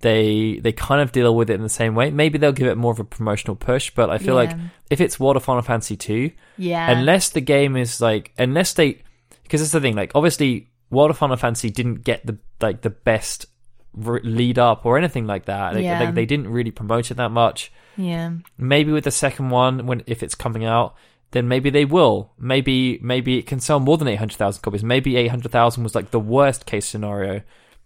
they 0.01 0.59
they 0.63 0.73
kind 0.73 1.01
of 1.01 1.13
deal 1.13 1.35
with 1.37 1.49
it 1.51 1.55
in 1.55 1.63
the 1.63 1.69
same 1.83 1.95
way. 1.95 2.11
Maybe 2.11 2.39
they'll 2.39 2.53
give 2.61 2.67
it 2.67 2.77
more 2.77 2.91
of 2.93 2.99
a 2.99 3.05
promotional 3.05 3.55
push, 3.55 3.91
but 3.95 4.11
I 4.11 4.19
feel 4.19 4.35
like 4.35 4.51
if 4.91 5.01
it's 5.01 5.21
World 5.21 5.37
of 5.37 5.45
Final 5.45 5.63
Fantasy 5.63 5.97
two, 5.97 6.33
yeah, 6.59 6.91
unless 6.91 7.31
the 7.31 7.41
game 7.41 7.77
is 7.77 8.01
like 8.01 8.33
unless 8.39 8.75
they 8.75 9.03
because 9.45 9.63
it's 9.63 9.71
the 9.73 9.81
thing 9.81 9.95
like 9.95 10.11
obviously 10.17 10.69
World 10.91 11.11
of 11.11 11.19
Final 11.19 11.37
Fantasy 11.37 11.71
didn't 11.71 12.03
get 12.03 12.27
the 12.27 12.37
like 12.61 12.81
the 12.83 12.91
best 12.91 13.47
lead 13.95 14.59
up 14.59 14.85
or 14.87 14.99
anything 14.99 15.27
like 15.27 15.45
that. 15.47 15.75
Like, 15.75 15.85
Yeah. 15.85 16.11
they 16.11 16.27
didn't 16.27 16.49
really 16.49 16.71
promote 16.71 17.11
it 17.11 17.17
that 17.19 17.31
much 17.31 17.71
yeah, 17.97 18.31
maybe 18.59 18.93
with 18.93 19.05
the 19.05 19.11
second 19.11 19.51
one 19.51 19.87
when 19.87 20.03
if 20.07 20.23
it's 20.23 20.35
coming 20.35 20.65
out 20.65 20.95
then 21.33 21.49
maybe 21.49 21.71
they 21.71 21.85
will 21.87 22.31
maybe 22.39 22.99
maybe 23.03 23.39
it 23.39 23.47
can 23.47 23.59
sell 23.61 23.81
more 23.81 23.97
than 23.97 24.09
800,000 24.09 24.61
copies 24.63 24.85
maybe 24.85 25.17
800,000 25.17 25.83
was 25.83 25.95
like 25.95 26.11
the 26.11 26.21
worst 26.21 26.67
case 26.67 26.87
scenario 26.87 27.41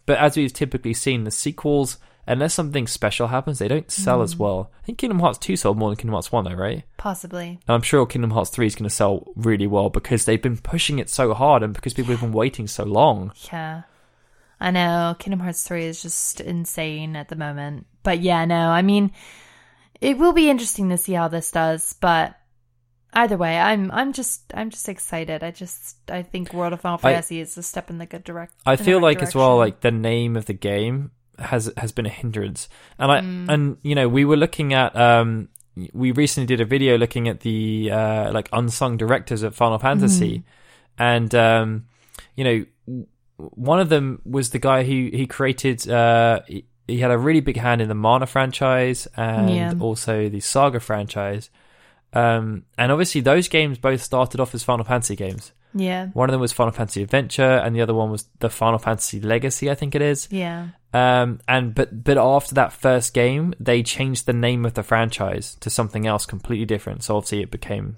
but 0.05 0.19
as 0.19 0.37
we've 0.37 0.53
typically 0.53 0.93
seen 0.95 1.23
the 1.25 1.31
sequels 1.31 1.99
unless 2.27 2.55
something 2.55 2.89
special 2.89 3.29
happens 3.29 3.61
they 3.61 3.69
don't 3.69 3.89
sell 3.91 4.19
Mm. 4.19 4.25
as 4.25 4.37
well 4.37 4.73
i 4.83 4.87
think 4.87 4.99
kingdom 4.99 5.21
hearts 5.21 5.39
2 5.39 5.55
sold 5.55 5.79
more 5.79 5.91
than 5.91 5.97
kingdom 5.97 6.15
hearts 6.15 6.33
1 6.33 6.45
though 6.45 6.55
right 6.55 6.83
possibly. 6.97 7.61
and 7.69 7.75
i'm 7.75 7.83
sure 7.83 8.05
kingdom 8.05 8.33
hearts 8.33 8.51
3 8.51 8.67
is 8.67 8.75
going 8.75 8.89
to 8.89 8.95
sell 8.95 9.25
really 9.37 9.69
well 9.69 9.91
because 9.91 10.25
they've 10.25 10.43
been 10.43 10.57
pushing 10.59 10.99
it 10.99 11.09
so 11.09 11.33
hard 11.33 11.63
and 11.63 11.73
because 11.73 11.95
people 11.95 12.11
have 12.13 12.21
been 12.21 12.33
waiting 12.33 12.67
so 12.67 12.83
long 12.85 13.33
Yeah. 13.53 13.83
I 14.59 14.71
know. 14.71 15.15
Kingdom 15.19 15.41
Hearts 15.41 15.65
3 15.69 15.85
is 15.85 16.01
just 16.01 16.41
insane 16.41 17.15
at 17.15 17.29
the 17.29 17.37
moment. 17.37 17.85
But 18.03 18.21
yeah, 18.23 18.47
no, 18.47 18.71
I 18.71 18.81
mean, 18.81 19.13
it 20.01 20.19
will 20.19 20.33
be 20.33 20.51
interesting 20.51 20.89
to 20.91 20.97
see 20.99 21.13
how 21.15 21.29
this 21.29 21.51
does, 21.51 21.95
but 22.01 22.35
Either 23.13 23.39
way, 23.39 23.59
I'm 23.59 23.91
I'm 23.93 24.13
just 24.13 24.43
I'm 24.53 24.69
just 24.69 24.91
excited. 24.91 25.43
I 25.43 25.51
just 25.51 25.97
I 26.11 26.21
think 26.23 26.53
World 26.53 26.75
of 26.75 26.83
Final 26.83 26.99
I- 27.03 27.13
Fantasy 27.13 27.41
is 27.41 27.57
a 27.57 27.63
step 27.63 27.89
in 27.89 27.97
the 27.97 28.05
good 28.05 28.25
direction. 28.25 28.55
I 28.67 28.77
feel 28.77 28.97
right 28.99 29.17
like 29.17 29.23
as 29.23 29.35
well, 29.35 29.57
like 29.57 29.81
the 29.81 29.91
name 29.91 30.37
of 30.37 30.45
the 30.45 30.53
game 30.53 31.13
has 31.39 31.73
has 31.79 31.93
been 31.93 32.05
a 32.05 32.11
hindrance, 32.11 32.69
and 32.99 33.11
I 33.11 33.21
Mm. 33.21 33.49
and 33.49 33.77
you 33.83 33.95
know 33.95 34.07
we 34.07 34.27
were 34.27 34.37
looking 34.37 34.75
at 34.75 34.95
um 34.95 35.49
we 35.95 36.11
recently 36.13 36.47
did 36.47 36.61
a 36.61 36.67
video 36.67 36.99
looking 36.99 37.27
at 37.29 37.41
the 37.41 37.91
uh 37.91 38.33
like 38.33 38.51
unsung 38.53 38.99
directors 38.99 39.43
of 39.43 39.55
Final 39.55 39.79
Fantasy, 39.79 40.39
Mm-hmm. 40.41 41.03
and 41.03 41.35
um 41.35 41.85
you 42.35 42.45
know 42.45 43.07
one 43.37 43.81
of 43.81 43.89
them 43.89 44.21
was 44.27 44.51
the 44.51 44.59
guy 44.59 44.83
who 44.83 45.09
he 45.13 45.27
created 45.27 45.89
uh 45.89 46.41
he, 46.87 46.99
had 47.01 47.11
a 47.11 47.19
really 47.19 47.41
big 47.41 47.57
hand 47.57 47.81
in 47.81 47.89
the 47.89 47.95
Mana 47.95 48.27
franchise 48.27 49.07
and 49.17 49.51
Yeah. 49.51 49.73
also 49.81 50.29
the 50.29 50.41
Saga 50.41 50.81
franchise. 50.81 51.51
Um, 52.13 52.65
and 52.79 52.91
obviously, 52.93 53.21
those 53.21 53.49
games 53.49 53.79
both 53.79 54.03
started 54.03 54.41
off 54.41 54.55
as 54.55 54.63
Final 54.65 54.85
Fantasy 54.85 55.17
games. 55.17 55.53
yeah, 55.75 56.07
One 56.15 56.31
of 56.31 56.33
them 56.33 56.41
was 56.41 56.53
Final 56.53 56.73
Fantasy 56.73 57.03
Adventure, 57.03 57.43
and 57.63 57.77
the 57.77 57.83
other 57.83 57.93
one 57.93 58.11
was 58.11 58.27
the 58.39 58.49
Final 58.49 58.79
Fantasy 58.79 59.21
Legacy, 59.21 59.71
I 59.71 59.75
think 59.75 59.95
it 59.95 60.01
is. 60.01 60.27
yeah, 60.31 60.69
Um, 60.95 61.41
and 61.47 61.75
but 61.75 62.03
but 62.05 62.17
after 62.17 62.55
that 62.55 62.73
first 62.73 63.13
game, 63.13 63.53
they 63.61 63.83
changed 63.83 64.25
the 64.25 64.33
name 64.33 64.65
of 64.65 64.73
the 64.75 64.83
franchise 64.83 65.57
to 65.61 65.69
something 65.69 66.07
else 66.07 66.25
completely 66.25 66.65
different. 66.65 67.03
So 67.03 67.17
obviously, 67.17 67.43
it 67.43 67.51
became 67.51 67.97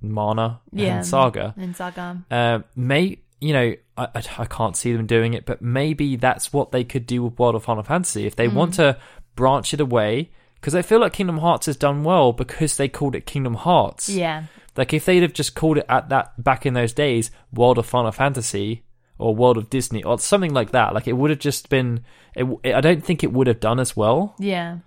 Mana 0.00 0.60
Yeah. 0.72 0.96
and 0.98 1.06
Saga. 1.06 1.54
And 1.58 1.76
Saga. 1.76 2.22
Uh, 2.30 2.60
may 2.74 3.18
you 3.40 3.52
know, 3.52 3.74
I, 3.96 4.08
I 4.38 4.44
can't 4.44 4.76
see 4.76 4.92
them 4.92 5.06
doing 5.06 5.34
it, 5.34 5.46
but 5.46 5.62
maybe 5.62 6.16
that's 6.16 6.52
what 6.52 6.72
they 6.72 6.84
could 6.84 7.06
do 7.06 7.24
with 7.24 7.38
World 7.38 7.54
of 7.54 7.64
Final 7.64 7.82
Fantasy 7.82 8.26
if 8.26 8.36
they 8.36 8.48
mm. 8.48 8.54
want 8.54 8.74
to 8.74 8.98
branch 9.34 9.74
it 9.74 9.80
away. 9.80 10.30
Because 10.54 10.74
I 10.74 10.82
feel 10.82 11.00
like 11.00 11.14
Kingdom 11.14 11.38
Hearts 11.38 11.66
has 11.66 11.76
done 11.76 12.04
well 12.04 12.34
because 12.34 12.76
they 12.76 12.86
called 12.86 13.14
it 13.14 13.24
Kingdom 13.24 13.54
Hearts. 13.54 14.10
Yeah, 14.10 14.44
Like 14.76 14.92
if 14.92 15.06
they'd 15.06 15.22
have 15.22 15.32
just 15.32 15.54
called 15.54 15.78
it 15.78 15.86
at 15.88 16.10
that 16.10 16.42
back 16.42 16.66
in 16.66 16.74
those 16.74 16.92
days, 16.92 17.30
World 17.52 17.78
of 17.78 17.86
Final 17.86 18.12
Fantasy 18.12 18.84
or 19.18 19.34
World 19.34 19.56
of 19.56 19.70
Disney 19.70 20.02
or 20.02 20.18
something 20.18 20.52
like 20.52 20.72
that, 20.72 20.92
like 20.94 21.08
it 21.08 21.14
would 21.14 21.30
have 21.30 21.38
just 21.38 21.70
been. 21.70 22.04
It, 22.36 22.46
it- 22.62 22.74
I 22.74 22.80
don't 22.80 23.04
think 23.04 23.24
it 23.24 23.32
would 23.32 23.46
have 23.46 23.60
done 23.60 23.80
as 23.80 23.96
well 23.96 24.34
yeah, 24.38 24.78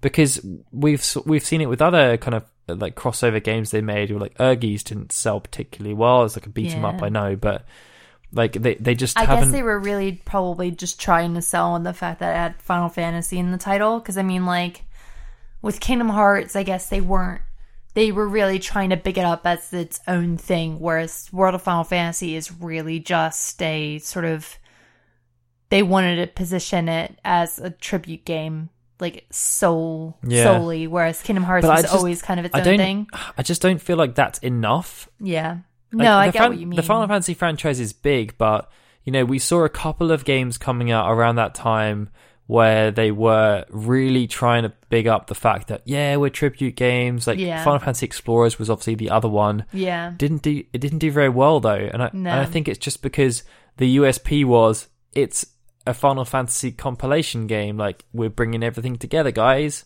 because 0.00 0.44
we've 0.72 1.04
we've 1.26 1.44
seen 1.44 1.60
it 1.60 1.68
with 1.68 1.82
other 1.82 2.16
kind 2.16 2.34
of 2.34 2.44
like 2.68 2.94
crossover 2.94 3.42
games 3.42 3.70
they 3.70 3.80
made. 3.80 4.10
were 4.10 4.20
like 4.20 4.36
Ehrgeiz 4.38 4.84
didn't 4.84 5.12
sell 5.12 5.40
particularly 5.40 5.94
well. 5.94 6.24
It's 6.24 6.36
like 6.36 6.46
a 6.46 6.50
beat 6.50 6.74
'em 6.74 6.84
up, 6.84 7.02
I 7.02 7.08
know, 7.08 7.36
but 7.36 7.64
like 8.32 8.52
they 8.52 8.74
they 8.74 8.94
just 8.94 9.18
I 9.18 9.24
haven't. 9.24 9.44
guess 9.44 9.52
they 9.52 9.62
were 9.62 9.78
really 9.78 10.12
probably 10.24 10.70
just 10.70 11.00
trying 11.00 11.34
to 11.34 11.42
sell 11.42 11.70
on 11.72 11.82
the 11.82 11.94
fact 11.94 12.20
that 12.20 12.30
it 12.32 12.36
had 12.38 12.62
Final 12.62 12.88
Fantasy 12.88 13.38
in 13.38 13.52
the 13.52 13.58
title. 13.58 13.98
Because 13.98 14.18
I 14.18 14.22
mean, 14.22 14.44
like 14.46 14.82
with 15.62 15.80
Kingdom 15.80 16.08
Hearts, 16.10 16.54
I 16.54 16.62
guess 16.62 16.88
they 16.88 17.00
weren't. 17.00 17.42
They 17.94 18.12
were 18.12 18.28
really 18.28 18.58
trying 18.58 18.90
to 18.90 18.96
big 18.96 19.18
it 19.18 19.24
up 19.24 19.46
as 19.46 19.72
its 19.72 19.98
own 20.06 20.36
thing, 20.36 20.78
whereas 20.78 21.28
World 21.32 21.54
of 21.54 21.62
Final 21.62 21.84
Fantasy 21.84 22.36
is 22.36 22.52
really 22.52 23.00
just 23.00 23.60
a 23.62 23.98
sort 23.98 24.24
of. 24.24 24.58
They 25.70 25.82
wanted 25.82 26.16
to 26.16 26.26
position 26.32 26.88
it 26.88 27.18
as 27.24 27.58
a 27.58 27.70
tribute 27.70 28.24
game, 28.24 28.70
like 29.00 29.26
soul 29.30 30.18
Yeah. 30.26 30.44
solely, 30.44 30.86
whereas 30.86 31.20
Kingdom 31.22 31.44
Hearts 31.44 31.66
But 31.66 31.72
was 31.72 31.82
just- 31.82 31.94
always 31.94 32.22
kind 32.22 32.40
of 32.40 32.46
its 32.46 32.54
I 32.54 32.58
own 32.60 32.64
don't. 32.64 32.78
thing. 32.78 33.06
I 33.36 33.42
just 33.42 33.62
don't 33.62 33.80
feel 33.80 33.96
like 33.96 34.14
that's 34.14 34.38
enough. 34.40 35.08
Yeah. 35.20 35.58
Like, 35.92 36.04
no, 36.04 36.16
I 36.16 36.26
get 36.26 36.40
fan- 36.42 36.50
what 36.50 36.58
you 36.58 36.66
mean. 36.66 36.76
The 36.76 36.82
Final 36.82 37.06
Fantasy 37.06 37.34
franchise 37.34 37.80
is 37.80 37.92
big, 37.92 38.36
but 38.38 38.70
you 39.04 39.12
know, 39.12 39.24
we 39.24 39.38
saw 39.38 39.64
a 39.64 39.68
couple 39.70 40.10
of 40.12 40.24
games 40.24 40.58
coming 40.58 40.90
out 40.90 41.10
around 41.10 41.36
that 41.36 41.54
time 41.54 42.10
where 42.46 42.90
they 42.90 43.10
were 43.10 43.64
really 43.70 44.26
trying 44.26 44.62
to 44.64 44.72
big 44.90 45.06
up 45.06 45.26
the 45.28 45.34
fact 45.34 45.68
that 45.68 45.82
yeah, 45.84 46.16
we're 46.16 46.28
tribute 46.30 46.76
games. 46.76 47.26
Like 47.26 47.38
Yeah. 47.38 47.62
Final 47.62 47.78
Fantasy 47.78 48.04
Explorers 48.06 48.58
was 48.58 48.68
obviously 48.70 48.94
the 48.96 49.10
other 49.10 49.28
one. 49.28 49.64
yeah. 49.72 50.12
Didn't 50.16 50.42
do 50.42 50.62
it 50.72 50.80
didn't 50.80 50.98
do 50.98 51.10
very 51.10 51.28
well 51.28 51.60
though, 51.60 51.88
and 51.92 52.02
I, 52.02 52.10
No. 52.12 52.30
and 52.30 52.40
I 52.40 52.44
think 52.46 52.68
it's 52.68 52.78
just 52.78 53.00
because 53.02 53.42
the 53.76 53.96
USP 53.98 54.44
was 54.44 54.88
it's 55.14 55.46
a 55.88 55.94
Final 55.94 56.24
Fantasy 56.24 56.70
compilation 56.72 57.46
game. 57.46 57.76
Like 57.76 58.04
we're 58.12 58.30
bringing 58.30 58.62
everything 58.62 58.96
together, 58.96 59.30
guys. 59.30 59.84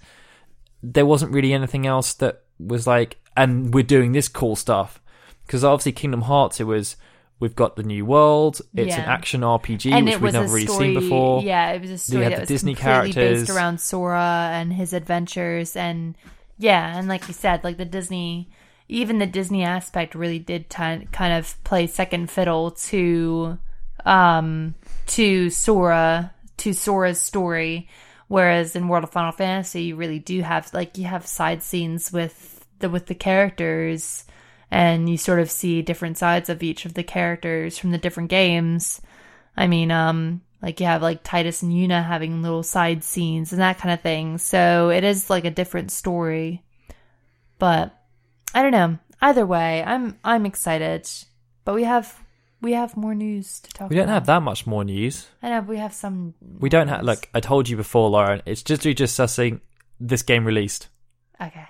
There 0.82 1.06
wasn't 1.06 1.32
really 1.32 1.52
anything 1.52 1.86
else 1.86 2.14
that 2.14 2.42
was 2.58 2.86
like, 2.86 3.18
and 3.36 3.72
we're 3.72 3.84
doing 3.84 4.12
this 4.12 4.28
cool 4.28 4.56
stuff 4.56 5.00
because 5.46 5.64
obviously 5.64 5.92
Kingdom 5.92 6.22
Hearts, 6.22 6.60
it 6.60 6.64
was 6.64 6.96
we've 7.38 7.56
got 7.56 7.76
the 7.76 7.82
new 7.82 8.06
world. 8.06 8.60
It's 8.74 8.94
an 8.94 9.00
action 9.02 9.40
RPG 9.42 9.92
and 9.92 10.06
which 10.06 10.20
we've 10.20 10.32
never 10.32 10.46
really 10.46 10.66
story, 10.66 10.86
seen 10.86 10.94
before. 10.94 11.42
Yeah, 11.42 11.72
it 11.72 11.82
was 11.82 11.90
a 11.90 11.98
story 11.98 12.28
that 12.28 12.40
was 12.40 12.48
Disney 12.48 12.74
completely 12.74 13.12
characters. 13.12 13.40
based 13.42 13.50
around 13.50 13.80
Sora 13.80 14.50
and 14.52 14.72
his 14.72 14.92
adventures, 14.92 15.76
and 15.76 16.16
yeah, 16.58 16.96
and 16.96 17.08
like 17.08 17.28
you 17.28 17.34
said, 17.34 17.64
like 17.64 17.76
the 17.76 17.84
Disney, 17.84 18.48
even 18.88 19.18
the 19.18 19.26
Disney 19.26 19.64
aspect 19.64 20.14
really 20.14 20.38
did 20.38 20.70
ti- 20.70 21.06
kind 21.12 21.32
of 21.34 21.62
play 21.64 21.86
second 21.86 22.30
fiddle 22.30 22.70
to, 22.70 23.58
um, 24.04 24.74
to 25.06 25.50
Sora, 25.50 26.34
to 26.58 26.72
Sora's 26.72 27.20
story. 27.20 27.88
Whereas 28.28 28.74
in 28.74 28.88
World 28.88 29.04
of 29.04 29.10
Final 29.10 29.32
Fantasy, 29.32 29.82
you 29.82 29.96
really 29.96 30.18
do 30.18 30.40
have 30.40 30.72
like 30.72 30.96
you 30.96 31.04
have 31.04 31.26
side 31.26 31.62
scenes 31.62 32.12
with 32.12 32.66
the 32.78 32.88
with 32.88 33.06
the 33.06 33.14
characters 33.14 34.24
and 34.70 35.08
you 35.08 35.18
sort 35.18 35.38
of 35.38 35.50
see 35.50 35.82
different 35.82 36.16
sides 36.16 36.48
of 36.48 36.62
each 36.62 36.86
of 36.86 36.94
the 36.94 37.02
characters 37.02 37.76
from 37.76 37.90
the 37.90 37.98
different 37.98 38.30
games. 38.30 39.02
I 39.54 39.66
mean, 39.66 39.90
um, 39.90 40.40
like 40.62 40.80
you 40.80 40.86
have 40.86 41.02
like 41.02 41.22
Tidus 41.22 41.62
and 41.62 41.72
Yuna 41.72 42.02
having 42.02 42.40
little 42.40 42.62
side 42.62 43.04
scenes 43.04 43.52
and 43.52 43.60
that 43.60 43.78
kind 43.78 43.92
of 43.92 44.00
thing. 44.00 44.38
So 44.38 44.88
it 44.88 45.04
is 45.04 45.28
like 45.28 45.44
a 45.44 45.50
different 45.50 45.90
story. 45.90 46.62
But 47.58 47.94
I 48.54 48.62
don't 48.62 48.72
know. 48.72 48.98
Either 49.20 49.44
way, 49.44 49.82
I'm 49.84 50.18
I'm 50.24 50.46
excited. 50.46 51.08
But 51.66 51.74
we 51.74 51.84
have 51.84 52.18
we 52.62 52.72
have 52.72 52.96
more 52.96 53.14
news 53.14 53.60
to 53.60 53.70
talk 53.72 53.90
We 53.90 53.96
don't 53.96 54.04
about. 54.04 54.14
have 54.14 54.26
that 54.26 54.42
much 54.42 54.66
more 54.66 54.84
news. 54.84 55.28
I 55.42 55.50
know 55.50 55.60
but 55.60 55.68
we 55.68 55.78
have 55.78 55.92
some 55.92 56.34
We 56.58 56.68
don't 56.68 56.88
have. 56.88 57.02
Look, 57.02 57.28
I 57.34 57.40
told 57.40 57.68
you 57.68 57.76
before, 57.76 58.08
Lauren. 58.08 58.42
It's 58.46 58.62
just 58.62 58.84
we 58.84 58.94
just 58.94 59.16
saying 59.16 59.60
this 60.00 60.22
game 60.22 60.44
released. 60.44 60.88
Okay. 61.40 61.66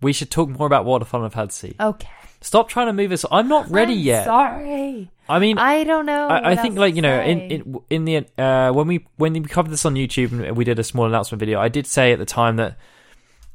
We 0.00 0.12
should 0.12 0.30
talk 0.30 0.48
more 0.48 0.66
about 0.66 0.84
World 0.86 1.02
of 1.02 1.08
Fantasy. 1.08 1.74
Okay. 1.78 2.08
Stop 2.40 2.68
trying 2.68 2.86
to 2.86 2.92
move 2.92 3.10
us. 3.10 3.24
I'm 3.32 3.48
not 3.48 3.68
ready 3.68 3.94
I'm 3.94 3.98
yet. 3.98 4.24
Sorry. 4.24 5.10
I 5.28 5.38
mean, 5.40 5.58
I 5.58 5.82
don't 5.82 6.06
know. 6.06 6.28
I, 6.28 6.52
I 6.52 6.56
think 6.56 6.78
like 6.78 6.94
you 6.94 7.02
know 7.02 7.20
in, 7.20 7.40
in 7.40 7.76
in 7.90 8.04
the 8.04 8.16
uh 8.38 8.72
when 8.72 8.86
we 8.86 9.06
when 9.16 9.32
we 9.32 9.40
covered 9.40 9.70
this 9.72 9.84
on 9.84 9.94
YouTube 9.94 10.32
and 10.32 10.56
we 10.56 10.64
did 10.64 10.78
a 10.78 10.84
small 10.84 11.06
announcement 11.06 11.40
video, 11.40 11.58
I 11.60 11.68
did 11.68 11.86
say 11.86 12.12
at 12.12 12.20
the 12.20 12.24
time 12.24 12.56
that 12.56 12.78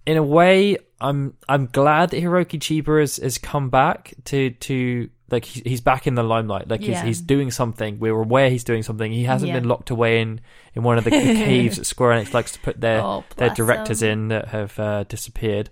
in 0.06 0.18
a 0.18 0.24
way 0.24 0.78
I'm 1.00 1.36
I'm 1.48 1.68
glad 1.68 2.10
that 2.10 2.22
Hiroki 2.22 2.60
Chiba 2.60 3.00
has, 3.00 3.18
has 3.18 3.38
come 3.38 3.70
back 3.70 4.14
to 4.26 4.50
to 4.50 5.10
like 5.34 5.44
he's, 5.44 5.64
he's 5.64 5.82
back 5.82 6.08
in 6.08 6.16
the 6.16 6.24
limelight. 6.24 6.70
Like 6.70 6.80
he's 6.80 6.90
Yeah. 6.92 7.04
he's 7.04 7.20
doing 7.20 7.52
something. 7.52 8.00
We're 8.00 8.14
aware 8.22 8.50
he's 8.50 8.64
doing 8.64 8.84
something. 8.84 9.12
He 9.12 9.26
hasn't 9.26 9.50
Yeah. 9.50 9.60
been 9.60 9.68
locked 9.68 9.90
away 9.90 10.22
in 10.22 10.40
in 10.76 10.84
one 10.84 10.98
of 10.98 11.04
the, 11.04 11.10
the 11.10 11.18
caves 11.20 11.76
that 11.78 11.86
Square 11.86 12.18
Enix 12.24 12.34
likes 12.34 12.54
to 12.54 12.60
put 12.60 12.80
their 12.80 13.02
Oh, 13.02 13.26
their 13.36 13.50
directors 13.50 14.02
him. 14.02 14.10
in 14.12 14.28
that 14.30 14.48
have 14.50 14.80
uh, 14.80 15.04
disappeared. 15.04 15.70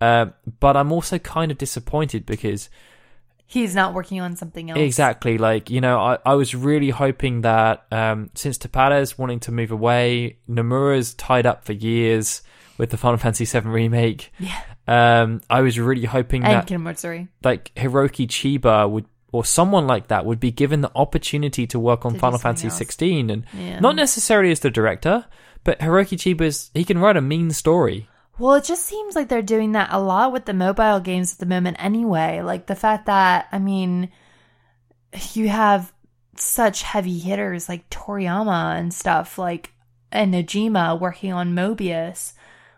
Uh, 0.00 0.26
but 0.60 0.76
I'm 0.76 0.92
also 0.92 1.18
kind 1.18 1.50
of 1.50 1.58
disappointed 1.58 2.24
because 2.24 2.70
he's 3.46 3.74
not 3.74 3.94
working 3.94 4.20
on 4.20 4.36
something 4.36 4.70
else. 4.70 4.78
Exactly. 4.78 5.38
Like, 5.38 5.70
you 5.70 5.80
know, 5.80 5.98
I, 5.98 6.18
I 6.24 6.34
was 6.34 6.54
really 6.54 6.90
hoping 6.90 7.40
that 7.40 7.84
um, 7.90 8.30
since 8.34 8.58
Tabata's 8.58 9.18
wanting 9.18 9.40
to 9.40 9.50
move 9.52 9.72
away, 9.72 10.36
Nomura's 10.48 11.14
tied 11.14 11.46
up 11.46 11.64
for 11.64 11.72
years 11.72 12.42
with 12.76 12.90
the 12.90 12.96
Final 12.96 13.16
Fantasy 13.18 13.44
VII 13.44 13.66
remake. 13.68 14.32
Yeah. 14.38 14.60
Um, 14.88 15.40
I 15.50 15.60
was 15.60 15.78
really 15.78 16.06
hoping 16.06 16.44
And 16.44 16.52
that 16.54 16.96
3. 16.98 17.28
like 17.44 17.72
Hiroki 17.76 18.26
Chiba 18.26 18.88
would 18.90 19.04
or 19.30 19.44
someone 19.44 19.86
like 19.86 20.08
that 20.08 20.24
would 20.24 20.40
be 20.40 20.50
given 20.50 20.80
the 20.80 20.90
opportunity 20.94 21.66
to 21.66 21.78
work 21.78 22.06
on 22.06 22.14
To 22.14 22.18
Final 22.18 22.38
Fantasy 22.38 22.68
else. 22.68 22.78
16 22.78 23.28
and 23.28 23.44
Yeah. 23.52 23.78
not 23.80 23.94
necessarily 23.96 24.50
as 24.50 24.60
the 24.60 24.70
director, 24.70 25.26
but 25.64 25.78
Hiroki 25.80 26.16
Chiba's 26.16 26.70
he 26.72 26.82
can 26.84 26.96
write 26.98 27.16
a 27.16 27.20
mean 27.20 27.50
story. 27.50 28.08
Well, 28.38 28.54
it 28.54 28.64
just 28.64 28.86
seems 28.86 29.14
like 29.16 29.28
they're 29.28 29.42
doing 29.42 29.72
that 29.72 29.90
a 29.92 29.98
lot 30.00 30.32
with 30.32 30.46
the 30.46 30.54
mobile 30.54 31.00
games 31.00 31.32
at 31.34 31.38
the 31.40 31.46
moment 31.46 31.76
anyway. 31.80 32.40
Like 32.40 32.66
the 32.66 32.76
fact 32.76 33.04
that, 33.06 33.48
I 33.52 33.58
mean, 33.58 34.10
you 35.34 35.48
have 35.48 35.92
such 36.36 36.82
heavy 36.82 37.18
hitters 37.18 37.68
like 37.68 37.90
Toriyama 37.90 38.78
and 38.78 38.94
stuff, 38.94 39.38
like, 39.38 39.72
and 40.12 40.32
Nojima 40.32 40.98
working 40.98 41.32
on 41.32 41.54
Mobius. 41.54 42.32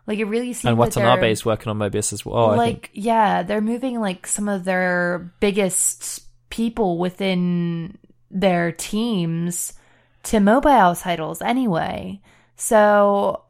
Like, 0.07 0.19
it 0.19 0.25
really 0.25 0.53
seems 0.53 0.71
And 0.71 0.79
Watanabe 0.79 1.31
is 1.31 1.45
working 1.45 1.71
on 1.71 1.79
Mobius 1.79 2.13
as 2.13 2.25
well, 2.25 2.51
I 2.51 2.57
like 2.57 2.91
yeah 2.93 3.43
they're 3.43 3.61
moving 3.61 4.01
like 4.01 4.27
some 4.27 4.49
of 4.49 4.65
their 4.65 5.33
biggest 5.41 6.25
people 6.51 6.99
within 6.99 7.97
their 8.31 8.73
teams 8.73 9.73
to 10.25 10.41
mobile 10.41 10.95
titles 10.95 11.43
anyway. 11.43 12.21
So 12.57 13.45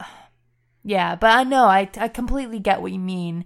yeah 0.82 1.14
but 1.14 1.30
i 1.30 1.44
know 1.44 1.64
i 1.64 1.88
i 1.98 2.08
completely 2.08 2.58
get 2.58 2.80
what 2.80 2.92
you 2.92 2.98
mean 2.98 3.44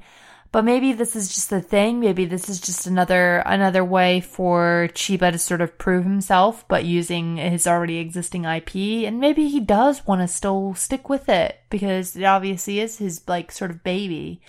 but 0.54 0.64
maybe 0.64 0.92
this 0.92 1.16
is 1.16 1.34
just 1.34 1.50
the 1.50 1.60
thing 1.60 1.98
maybe 1.98 2.24
this 2.24 2.48
is 2.48 2.60
just 2.60 2.86
another 2.86 3.42
another 3.44 3.84
way 3.84 4.20
for 4.20 4.88
chiba 4.94 5.32
to 5.32 5.38
sort 5.38 5.60
of 5.60 5.76
prove 5.78 6.04
himself 6.04 6.64
but 6.68 6.84
using 6.84 7.36
his 7.38 7.66
already 7.66 7.98
existing 7.98 8.44
ip 8.44 8.72
and 8.76 9.18
maybe 9.18 9.48
he 9.48 9.58
does 9.58 10.06
want 10.06 10.20
to 10.20 10.28
still 10.28 10.72
stick 10.74 11.08
with 11.08 11.28
it 11.28 11.58
because 11.70 12.14
it 12.14 12.22
obviously 12.24 12.78
is 12.78 12.98
his 12.98 13.20
like 13.26 13.50
sort 13.50 13.70
of 13.72 13.82
baby 13.82 14.40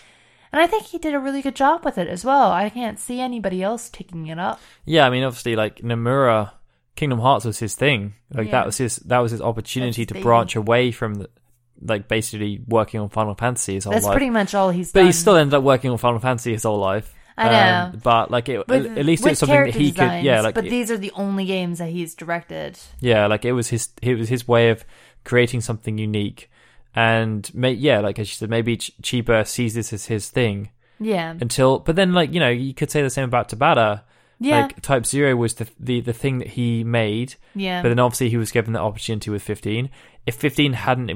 And 0.54 0.62
I 0.64 0.68
think 0.68 0.86
he 0.86 1.00
did 1.00 1.14
a 1.16 1.20
really 1.20 1.42
good 1.42 1.56
job 1.56 1.84
with 1.84 1.98
it 1.98 2.08
as 2.08 2.24
well. 2.24 2.50
I 2.52 2.70
can't 2.70 2.98
see 3.00 3.20
anybody 3.20 3.60
else 3.62 3.90
taking 3.90 4.28
it 4.28 4.40
up. 4.40 4.58
Yeah, 4.86 5.06
I 5.06 5.10
mean, 5.10 5.24
obviously, 5.28 5.56
like 5.58 5.82
Nomura, 5.84 6.52
Kingdom 6.96 7.20
Hearts 7.20 7.44
was 7.44 7.60
his 7.60 7.76
thing. 7.76 8.14
Like 8.32 8.46
Yeah. 8.48 8.52
that 8.64 8.66
was 8.66 8.78
his 8.78 8.96
that 9.12 9.20
was 9.20 9.32
his 9.36 9.42
opportunity 9.42 10.04
That's 10.06 10.14
to 10.16 10.20
the- 10.20 10.24
branch 10.24 10.56
away 10.56 10.92
from 10.94 11.16
the, 11.16 11.28
like 11.88 12.08
basically 12.08 12.62
working 12.68 13.00
on 13.00 13.10
Final 13.10 13.36
Fantasy 13.36 13.76
his 13.76 13.84
whole 13.86 13.92
life. 13.94 13.98
That's 13.98 14.06
life. 14.08 14.14
pretty 14.16 14.30
much 14.30 14.54
all 14.56 14.70
he's 14.72 14.92
but 14.92 15.00
done. 15.02 15.06
he 15.08 15.12
still 15.14 15.36
ended 15.36 15.54
up 15.54 15.64
working 15.64 15.92
on 15.92 15.98
Final 15.98 16.20
Fantasy 16.20 16.52
his 16.54 16.64
whole 16.64 16.80
life. 16.80 17.14
I 17.38 17.50
know. 17.50 17.92
Um, 17.94 18.02
but 18.04 18.32
like 18.32 18.48
it, 18.50 18.66
With- 18.68 18.98
at 18.98 19.06
least 19.06 19.26
it's 19.26 19.40
something 19.42 19.64
that 19.66 19.76
he 19.76 19.92
could. 19.92 20.24
Yeah, 20.24 20.42
like 20.42 20.56
but 20.56 20.66
it- 20.66 20.70
these 20.70 20.90
are 20.92 20.98
the 20.98 21.12
only 21.16 21.46
games 21.46 21.80
that 21.80 21.90
he's 21.90 22.16
directed. 22.16 22.80
yeah, 23.02 23.28
like 23.28 23.44
it 23.46 23.52
was 23.54 23.70
his 23.70 23.90
it 24.02 24.18
was 24.18 24.30
his 24.30 24.48
way 24.48 24.70
of 24.70 24.86
creating 25.26 25.62
something 25.62 25.98
unique. 25.98 26.50
And 26.96 27.54
may, 27.54 27.72
yeah, 27.74 28.00
like 28.00 28.20
as 28.20 28.30
you 28.30 28.36
said, 28.36 28.50
maybe 28.50 28.78
Ch- 28.78 28.92
Chiba 29.02 29.46
sees 29.46 29.74
this 29.74 29.92
as 29.92 30.06
his 30.06 30.30
thing 30.30 30.70
Yeah, 31.00 31.32
until. 31.42 31.80
But 31.80 31.98
then, 31.98 32.14
like 32.14 32.34
you 32.34 32.40
know, 32.40 32.50
you 32.50 32.74
could 32.74 32.90
say 32.90 33.02
the 33.02 33.10
same 33.10 33.26
about 33.26 33.50
Tabata. 33.50 34.04
yeah, 34.40 34.62
Like 34.62 34.82
Type 34.82 35.06
Zero 35.06 35.36
was 35.36 35.56
the 35.56 35.68
the 35.78 36.00
the 36.00 36.14
thing 36.14 36.38
that 36.38 36.48
he 36.50 36.86
made, 36.86 37.36
yeah. 37.54 37.82
but 37.82 37.90
then 37.90 38.00
obviously 38.00 38.30
he 38.30 38.38
was 38.38 38.52
given 38.52 38.72
the 38.72 38.80
opportunity 38.80 39.30
with 39.30 39.44
15. 39.44 39.90
If 40.26 40.36
15 40.36 40.74
hadn't 40.74 41.10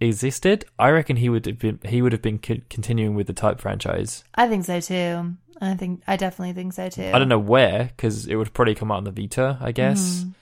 existed, 0.00 0.64
I 0.78 0.90
reckon 0.90 1.16
he 1.16 1.28
would 1.28 1.46
have 1.46 1.58
been 1.58 1.78
he 1.84 2.02
would 2.02 2.12
have 2.12 2.22
been 2.22 2.38
co- 2.38 2.60
continuing 2.68 3.14
with 3.14 3.28
the 3.28 3.32
Type 3.32 3.60
franchise. 3.60 4.24
I 4.34 4.48
think 4.48 4.64
so 4.64 4.80
too. 4.80 5.34
I 5.60 5.74
think 5.74 6.02
I 6.06 6.16
definitely 6.16 6.52
think 6.54 6.72
so 6.72 6.88
too. 6.88 7.10
I 7.14 7.18
don't 7.18 7.28
know 7.28 7.38
where 7.38 7.84
because 7.96 8.26
it 8.26 8.34
would 8.36 8.52
probably 8.52 8.74
come 8.74 8.90
out 8.90 8.98
on 8.98 9.04
the 9.04 9.12
Vita, 9.12 9.58
I 9.60 9.72
guess. 9.72 10.24
Mhm. 10.24 10.34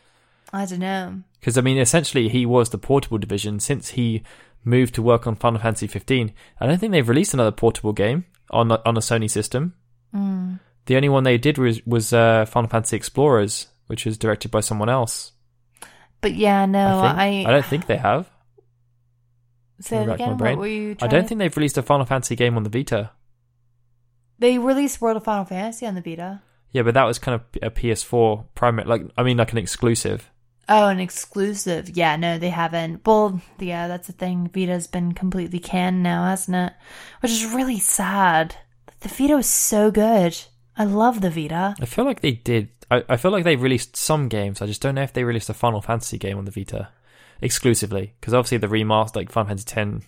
I 0.52 0.66
don't 0.66 0.78
know. 0.78 1.20
Because 1.40 1.58
I 1.58 1.60
mean, 1.60 1.78
essentially, 1.78 2.28
he 2.28 2.46
was 2.46 2.70
the 2.70 2.78
portable 2.78 3.18
division 3.18 3.60
since 3.60 3.90
he 3.90 4.22
moved 4.64 4.94
to 4.94 5.02
work 5.02 5.26
on 5.26 5.34
Final 5.36 5.60
Fantasy 5.60 5.86
15. 5.86 6.32
I 6.60 6.66
don't 6.66 6.78
think 6.78 6.92
they've 6.92 7.08
released 7.08 7.34
another 7.34 7.50
portable 7.52 7.92
game 7.92 8.24
on 8.50 8.70
a, 8.72 8.80
on 8.86 8.96
a 8.96 9.00
Sony 9.00 9.28
system. 9.30 9.74
Mm. 10.14 10.60
The 10.86 10.96
only 10.96 11.08
one 11.10 11.24
they 11.24 11.36
did 11.38 11.58
was 11.58 11.84
was 11.86 12.12
uh, 12.14 12.46
Final 12.46 12.70
Fantasy 12.70 12.96
Explorers, 12.96 13.66
which 13.88 14.06
was 14.06 14.16
directed 14.16 14.50
by 14.50 14.60
someone 14.60 14.88
else. 14.88 15.32
But 16.24 16.36
yeah, 16.36 16.64
no, 16.64 17.00
I, 17.00 17.28
think. 17.28 17.46
I 17.46 17.50
I 17.50 17.52
don't 17.52 17.66
think 17.66 17.86
they 17.86 17.98
have. 17.98 18.30
say 19.80 20.04
it 20.04 20.08
again. 20.08 20.38
What 20.38 20.56
were 20.56 20.66
you? 20.66 20.96
I 21.02 21.06
don't 21.06 21.28
think 21.28 21.38
they've 21.38 21.54
released 21.54 21.76
a 21.76 21.82
Final 21.82 22.06
Fantasy 22.06 22.34
game 22.34 22.56
on 22.56 22.62
the 22.62 22.70
Vita. 22.70 23.10
they 24.38 24.56
released 24.56 25.02
World 25.02 25.18
of 25.18 25.24
Final 25.24 25.44
Fantasy 25.44 25.84
on 25.84 25.96
the 25.96 26.00
Vita. 26.00 26.40
Yeah, 26.72 26.80
but 26.80 26.94
that 26.94 27.04
was 27.04 27.18
kind 27.18 27.34
of 27.34 27.42
a 27.62 27.70
PS4 27.70 28.46
primary, 28.54 28.88
like 28.88 29.02
I 29.18 29.22
mean, 29.22 29.36
like 29.36 29.52
an 29.52 29.58
exclusive. 29.58 30.30
Oh, 30.66 30.88
an 30.88 30.98
exclusive. 30.98 31.90
Yeah, 31.90 32.16
no, 32.16 32.38
they 32.38 32.48
haven't. 32.48 33.06
Well, 33.06 33.42
yeah, 33.58 33.86
that's 33.86 34.06
the 34.06 34.14
thing. 34.14 34.48
Vita's 34.48 34.86
been 34.86 35.12
completely 35.12 35.58
canned 35.58 36.02
now, 36.02 36.24
hasn't 36.24 36.56
it? 36.56 36.72
Which 37.20 37.32
is 37.32 37.52
really 37.52 37.80
sad. 37.80 38.56
The 39.00 39.10
Vita 39.10 39.36
was 39.36 39.46
so 39.46 39.90
good. 39.90 40.40
I 40.76 40.84
love 40.84 41.20
the 41.20 41.30
Vita. 41.30 41.74
I 41.80 41.86
feel 41.86 42.04
like 42.04 42.20
they 42.20 42.32
did. 42.32 42.68
I, 42.90 43.04
I 43.08 43.16
feel 43.16 43.30
like 43.30 43.44
they 43.44 43.56
released 43.56 43.96
some 43.96 44.28
games. 44.28 44.60
I 44.60 44.66
just 44.66 44.82
don't 44.82 44.94
know 44.94 45.02
if 45.02 45.12
they 45.12 45.24
released 45.24 45.48
a 45.48 45.54
Final 45.54 45.80
Fantasy 45.80 46.18
game 46.18 46.38
on 46.38 46.44
the 46.44 46.50
Vita 46.50 46.88
exclusively. 47.40 48.14
Because 48.20 48.34
obviously 48.34 48.58
the 48.58 48.66
remaster, 48.66 49.16
like 49.16 49.30
Final 49.30 49.48
Fantasy 49.48 49.80
X 49.80 50.06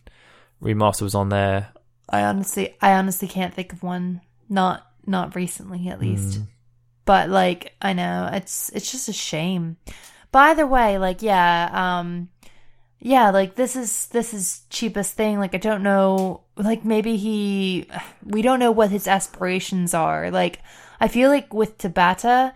remaster, 0.63 1.03
was 1.03 1.15
on 1.15 1.29
there. 1.29 1.69
I 2.09 2.23
honestly, 2.23 2.75
I 2.81 2.95
honestly 2.95 3.29
can't 3.29 3.55
think 3.55 3.73
of 3.73 3.83
one. 3.83 4.21
Not, 4.49 4.87
not 5.07 5.35
recently, 5.35 5.89
at 5.89 6.01
least. 6.01 6.41
Mm. 6.41 6.47
But 7.05 7.31
like, 7.31 7.75
I 7.81 7.93
know 7.93 8.31
it's, 8.33 8.71
it's 8.71 8.91
just 8.91 9.09
a 9.09 9.13
shame. 9.13 9.77
By 10.33 10.55
the 10.55 10.67
way, 10.67 10.99
like, 10.99 11.23
yeah, 11.23 11.71
um, 11.73 12.29
yeah, 12.99 13.31
like 13.31 13.57
this 13.57 13.77
is 13.77 14.07
this 14.09 14.33
is 14.33 14.63
cheapest 14.71 15.15
thing. 15.15 15.39
Like, 15.39 15.55
I 15.55 15.59
don't 15.59 15.83
know. 15.83 16.43
Like, 16.57 16.85
maybe 16.85 17.17
he, 17.17 17.87
we 18.25 18.41
don't 18.43 18.59
know 18.59 18.73
what 18.73 18.91
his 18.91 19.07
aspirations 19.07 19.93
are. 19.93 20.31
Like, 20.31 20.61
I 21.01 21.09
feel 21.09 21.29
like 21.29 21.53
with 21.53 21.77
Tabata, 21.77 22.55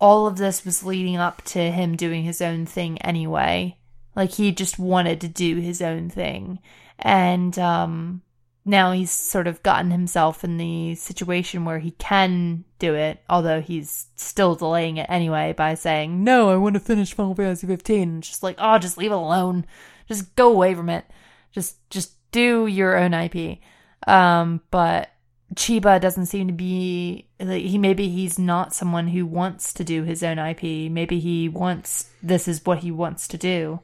all 0.00 0.26
of 0.26 0.38
this 0.38 0.64
was 0.64 0.82
leading 0.82 1.16
up 1.16 1.42
to 1.44 1.70
him 1.70 1.96
doing 1.96 2.24
his 2.24 2.40
own 2.40 2.64
thing 2.64 3.00
anyway. 3.02 3.76
Like, 4.16 4.32
he 4.32 4.52
just 4.52 4.78
wanted 4.78 5.20
to 5.20 5.28
do 5.28 5.56
his 5.56 5.82
own 5.82 6.08
thing, 6.08 6.58
and 6.98 7.58
um, 7.58 8.22
now 8.64 8.92
he's 8.92 9.10
sort 9.10 9.46
of 9.46 9.62
gotten 9.62 9.90
himself 9.90 10.44
in 10.44 10.56
the 10.56 10.94
situation 10.94 11.64
where 11.64 11.80
he 11.80 11.92
can 11.92 12.64
do 12.78 12.94
it, 12.94 13.20
although 13.28 13.60
he's 13.60 14.06
still 14.14 14.54
delaying 14.54 14.98
it 14.98 15.06
anyway 15.08 15.52
by 15.52 15.74
saying, 15.74 16.22
No, 16.22 16.50
I 16.50 16.56
want 16.56 16.74
to 16.74 16.80
finish 16.80 17.12
Final 17.12 17.34
Fantasy 17.34 17.66
15. 17.66 18.02
And 18.02 18.22
just 18.22 18.42
like, 18.42 18.56
oh, 18.58 18.78
just 18.78 18.98
leave 18.98 19.10
it 19.10 19.14
alone. 19.14 19.66
Just 20.06 20.34
go 20.36 20.50
away 20.52 20.74
from 20.74 20.88
it. 20.88 21.04
Just 21.50 21.88
just 21.90 22.14
do 22.30 22.66
your 22.66 22.96
own 22.96 23.14
IP. 23.14 23.58
Um, 24.06 24.62
but 24.70 25.10
Chiba 25.54 26.00
doesn't 26.00 26.26
seem 26.26 26.46
to 26.46 26.52
be 26.52 27.28
like 27.40 27.62
he 27.62 27.78
maybe 27.78 28.08
he's 28.08 28.38
not 28.38 28.74
someone 28.74 29.08
who 29.08 29.26
wants 29.26 29.72
to 29.74 29.84
do 29.84 30.04
his 30.04 30.22
own 30.22 30.38
IP. 30.38 30.90
Maybe 30.90 31.18
he 31.18 31.48
wants 31.48 32.10
this 32.22 32.46
is 32.46 32.64
what 32.64 32.78
he 32.78 32.90
wants 32.90 33.26
to 33.28 33.38
do. 33.38 33.80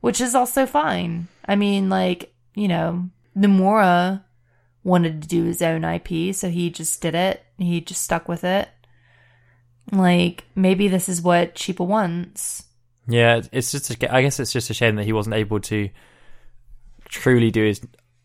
Which 0.00 0.20
is 0.20 0.34
also 0.34 0.66
fine. 0.66 1.28
I 1.46 1.56
mean, 1.56 1.88
like, 1.88 2.34
you 2.54 2.68
know, 2.68 3.08
Nomura 3.36 4.22
wanted 4.82 5.22
to 5.22 5.28
do 5.28 5.44
his 5.44 5.62
own 5.62 5.84
IP, 5.84 6.34
so 6.34 6.48
he 6.50 6.70
just 6.70 7.00
did 7.00 7.14
it. 7.14 7.42
He 7.58 7.80
just 7.80 8.02
stuck 8.02 8.28
with 8.28 8.44
it. 8.44 8.68
Like 9.92 10.44
maybe 10.54 10.88
this 10.88 11.08
is 11.08 11.20
what 11.22 11.54
Chiba 11.54 11.86
wants. 11.86 12.64
Yeah, 13.06 13.42
it's 13.52 13.70
just. 13.72 13.90
A, 13.90 14.14
I 14.14 14.22
guess 14.22 14.40
it's 14.40 14.52
just 14.52 14.70
a 14.70 14.74
shame 14.74 14.96
that 14.96 15.04
he 15.04 15.12
wasn't 15.12 15.34
able 15.36 15.60
to 15.60 15.90
truly 17.06 17.50
do 17.50 17.64
his 17.64 17.80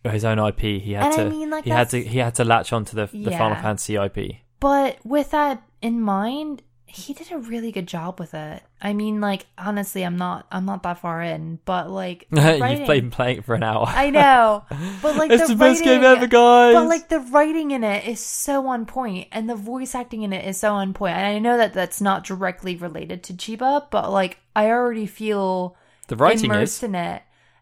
his 0.06 0.24
own 0.24 0.40
IP. 0.40 0.60
He 0.82 0.94
had 0.94 1.12
And 1.12 1.14
I 1.14 1.24
to. 1.26 1.30
mean, 1.30 1.50
like, 1.50 1.64
he 1.66 1.70
had 1.70 1.90
to. 1.90 2.02
He 2.02 2.20
had 2.20 2.36
to 2.36 2.46
latch 2.46 2.72
onto 2.72 2.96
the 2.96 3.08
the 3.08 3.32
Final 3.32 3.50
Yeah. 3.58 3.62
Fantasy 3.62 3.96
IP. 3.98 4.38
But 4.62 4.98
with 5.04 5.32
that 5.32 5.62
in 5.82 6.02
mind, 6.02 6.64
he 6.92 7.14
did 7.14 7.32
a 7.32 7.38
really 7.38 7.72
good 7.72 7.88
job 7.88 8.20
with 8.20 8.34
it. 8.34 8.64
I 8.82 8.94
mean, 8.94 9.22
like 9.22 9.46
honestly, 9.58 10.04
I'm 10.04 10.18
not 10.18 10.48
I'm 10.52 10.66
not 10.66 10.84
that 10.84 11.00
far 11.00 11.22
in, 11.22 11.60
but 11.64 11.90
like 11.90 12.28
You've 12.32 12.88
been 12.88 13.12
playing 13.12 13.38
it 13.38 13.46
for 13.46 13.54
an 13.54 13.64
hour. 13.64 13.86
I 13.88 14.10
know, 14.10 14.64
but 15.02 15.16
like 15.16 15.30
it's 15.32 15.44
the, 15.44 15.54
the, 15.54 15.56
best 15.56 15.84
game 15.84 16.02
writing- 16.02 16.18
ever, 16.18 16.28
guys. 16.28 16.74
But 16.74 16.88
like 16.88 17.10
the 17.10 17.20
writing 17.20 17.72
in 17.72 17.84
it 17.84 18.08
is 18.08 18.20
so 18.20 18.68
on 18.68 18.86
point, 18.86 19.28
and 19.32 19.50
the 19.50 19.56
voice 19.56 19.94
acting 19.94 20.24
in 20.24 20.34
it 20.34 20.46
is 20.46 20.58
so 20.58 20.74
on 20.74 20.94
point. 20.94 21.16
And 21.16 21.26
I 21.26 21.38
know 21.40 21.58
that 21.58 21.74
that's 21.74 22.02
not 22.02 22.24
directly 22.24 22.76
related 22.76 23.24
to 23.24 23.34
Chiba, 23.34 23.88
but 23.92 24.12
like 24.12 24.40
I 24.56 24.70
already 24.72 25.06
feel 25.06 25.78
the 26.08 26.16
writing 26.16 26.46
immersed 26.46 26.80
is. 26.80 26.90
in 26.90 26.96
it, 26.96 27.22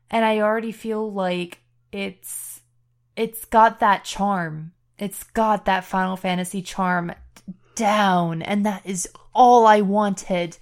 and 0.09 0.23
I 0.23 0.39
already 0.39 0.71
feel 0.71 1.11
like 1.11 1.59
it's 1.91 2.61
it's 3.17 3.45
got 3.45 3.81
that 3.81 4.05
charm. 4.05 4.71
It's 4.97 5.23
got 5.23 5.65
that 5.65 5.83
Final 5.83 6.15
Fantasy 6.15 6.61
charm 6.61 7.13
down, 7.77 8.41
and 8.41 8.65
that 8.65 8.81
is 8.85 9.07
all 9.33 9.65
I 9.65 9.81
wanted 9.81 10.57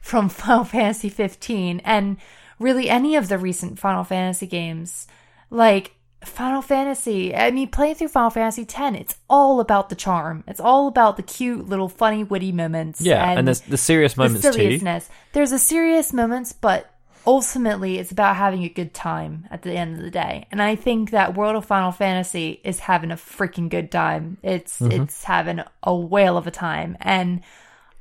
from 0.00 0.28
Final 0.28 0.64
Fantasy 0.64 1.08
15, 1.08 1.80
and 1.84 2.18
really 2.60 2.88
any 2.88 3.16
of 3.16 3.28
the 3.28 3.38
recent 3.38 3.78
Final 3.78 4.04
Fantasy 4.04 4.46
games. 4.46 5.06
Like 5.50 5.96
Final 6.24 6.62
Fantasy, 6.62 7.34
I 7.34 7.50
mean, 7.50 7.68
playing 7.68 7.94
through 7.94 8.08
Final 8.08 8.30
Fantasy 8.30 8.64
10, 8.64 8.94
it's 8.96 9.16
all 9.30 9.60
about 9.60 9.88
the 9.88 9.94
charm. 9.94 10.44
It's 10.46 10.60
all 10.60 10.88
about 10.88 11.16
the 11.16 11.22
cute 11.22 11.68
little 11.68 11.88
funny, 11.88 12.24
witty 12.24 12.52
moments. 12.52 13.00
Yeah, 13.00 13.30
and, 13.30 13.46
there's 13.46 13.60
the 13.60 13.76
serious 13.76 14.16
moments 14.16 14.42
the 14.42 14.52
too. 14.52 14.58
seriousness. 14.58 15.08
There's 15.32 15.52
a 15.52 15.58
serious 15.58 16.12
moments, 16.12 16.52
but 16.52 16.92
ultimately 17.28 17.98
it's 17.98 18.10
about 18.10 18.36
having 18.36 18.64
a 18.64 18.70
good 18.70 18.94
time 18.94 19.46
at 19.50 19.60
the 19.60 19.74
end 19.74 19.98
of 19.98 20.02
the 20.02 20.10
day. 20.10 20.46
And 20.50 20.62
I 20.62 20.74
think 20.76 21.10
that 21.10 21.36
World 21.36 21.56
of 21.56 21.66
Final 21.66 21.92
Fantasy 21.92 22.58
is 22.64 22.78
having 22.80 23.10
a 23.10 23.16
freaking 23.16 23.68
good 23.68 23.90
time. 23.92 24.38
It's 24.42 24.80
Mm-hmm. 24.80 25.02
it's 25.02 25.24
having 25.24 25.60
a 25.82 25.94
whale 25.94 26.38
of 26.38 26.46
a 26.46 26.50
time. 26.50 26.96
And 27.00 27.42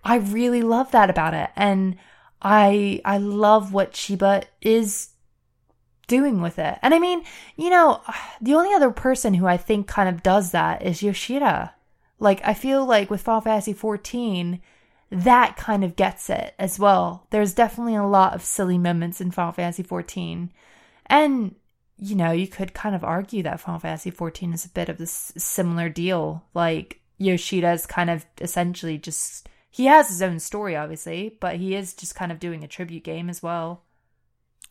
I 0.01 0.15
really 0.15 0.61
love 0.61 0.91
that 0.91 1.09
about 1.09 1.33
it. 1.33 1.49
And 1.57 1.97
I 2.41 3.01
I 3.03 3.17
love 3.17 3.73
what 3.73 3.91
Chiba 3.91 4.45
is 4.61 5.09
doing 6.07 6.39
with 6.41 6.57
it. 6.57 6.79
And 6.81 6.93
I 6.93 6.99
mean, 6.99 7.21
you 7.57 7.69
know, 7.69 7.99
the 8.39 8.53
only 8.53 8.73
other 8.73 8.91
person 8.91 9.33
who 9.33 9.45
I 9.45 9.57
think 9.57 9.87
kind 9.87 10.07
of 10.07 10.23
does 10.23 10.51
that 10.51 10.81
is 10.83 11.03
Yoshida. 11.03 11.73
Like 12.17 12.39
I 12.45 12.53
feel 12.53 12.85
like 12.85 13.09
with 13.09 13.21
Final 13.21 13.41
Fantasy 13.41 13.73
14, 13.73 14.61
that 15.09 15.55
kind 15.57 15.83
of 15.83 15.95
gets 15.95 16.29
it 16.29 16.53
as 16.59 16.79
well. 16.79 17.27
There's 17.29 17.53
definitely 17.53 17.95
a 17.95 18.03
lot 18.03 18.33
of 18.33 18.43
silly 18.43 18.77
moments 18.77 19.21
in 19.21 19.31
Final 19.31 19.53
Fantasy 19.53 19.83
XIV. 19.83 20.49
And 21.05 21.55
you 21.99 22.15
know, 22.15 22.31
you 22.31 22.47
could 22.47 22.73
kind 22.73 22.95
of 22.95 23.03
argue 23.03 23.41
that 23.43 23.59
Final 23.59 23.79
Fantasy 23.79 24.11
XIV 24.11 24.53
is 24.53 24.65
a 24.65 24.69
bit 24.69 24.89
of 24.89 24.97
this 24.97 25.33
similar 25.37 25.89
deal. 25.89 26.43
Like 26.53 27.01
Yoshida's 27.19 27.85
kind 27.85 28.09
of 28.09 28.25
essentially 28.39 28.97
just 28.97 29.49
he 29.71 29.85
has 29.85 30.09
his 30.09 30.21
own 30.21 30.39
story 30.39 30.75
obviously, 30.75 31.35
but 31.39 31.55
he 31.55 31.75
is 31.75 31.93
just 31.93 32.15
kind 32.15 32.31
of 32.31 32.39
doing 32.39 32.63
a 32.63 32.67
tribute 32.67 33.03
game 33.03 33.29
as 33.29 33.41
well. 33.41 33.83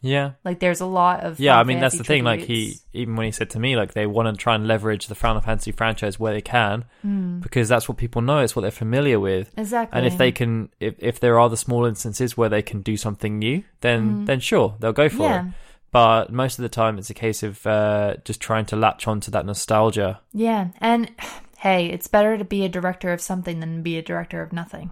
Yeah, 0.03 0.33
Like 0.45 0.61
there's 0.61 0.81
a 0.81 0.87
lot 0.87 1.21
of 1.25 1.41
yeah. 1.41 1.59
I 1.59 1.65
mean, 1.65 1.81
that's 1.81 1.99
the 1.99 2.05
thing. 2.05 2.23
Like 2.23 2.41
he, 2.43 2.77
even 2.93 3.17
when 3.17 3.27
he 3.27 3.33
said 3.33 3.51
to 3.51 3.59
me, 3.59 3.77
like 3.77 3.95
they 3.95 4.07
want 4.07 4.29
to 4.33 4.41
try 4.41 4.55
and 4.55 4.69
leverage 4.69 5.09
the 5.09 5.15
Final 5.17 5.41
Fantasy 5.41 5.73
franchise 5.73 6.21
where 6.21 6.33
they 6.33 6.43
can, 6.43 6.85
Mm, 7.05 7.43
because 7.43 7.69
that's 7.69 7.89
what 7.89 7.97
people 7.99 8.23
know. 8.23 8.39
It's 8.41 8.55
what 8.55 8.63
they're 8.63 8.71
familiar 8.71 9.19
with. 9.19 9.51
exactly. 9.57 9.97
And 9.99 10.07
if 10.07 10.17
they 10.19 10.31
can, 10.33 10.69
if, 10.81 10.95
if 10.99 11.19
there 11.19 11.41
are 11.41 11.49
the 11.49 11.57
small 11.57 11.87
instances 11.87 12.37
where 12.37 12.49
they 12.49 12.63
can 12.63 12.83
do 12.83 12.97
something 12.97 13.39
new, 13.39 13.65
then 13.81 14.19
Mhm. 14.23 14.27
then 14.27 14.41
sure 14.41 14.77
they'll 14.79 14.93
go 14.93 15.09
for 15.09 15.23
yeah, 15.25 15.47
it. 15.47 15.53
but 15.91 16.31
most 16.33 16.59
of 16.59 16.63
the 16.63 16.69
time 16.69 16.99
it's 16.99 17.11
a 17.11 17.15
case 17.15 17.43
of 17.43 17.67
uh, 17.67 18.17
just 18.25 18.41
trying 18.41 18.67
to 18.67 18.77
latch 18.77 19.09
onto 19.09 19.31
that 19.33 19.47
nostalgia. 19.47 20.21
Yeah, 20.33 20.69
and 20.81 21.11
hey, 21.59 21.87
it's 21.87 22.07
better 22.07 22.37
to 22.39 22.45
be 22.45 22.65
a 22.65 22.69
director 22.69 23.13
of 23.13 23.21
something 23.21 23.59
than 23.61 23.83
be 23.83 23.97
a 23.99 24.03
director 24.03 24.43
of 24.43 24.53
nothing. 24.53 24.91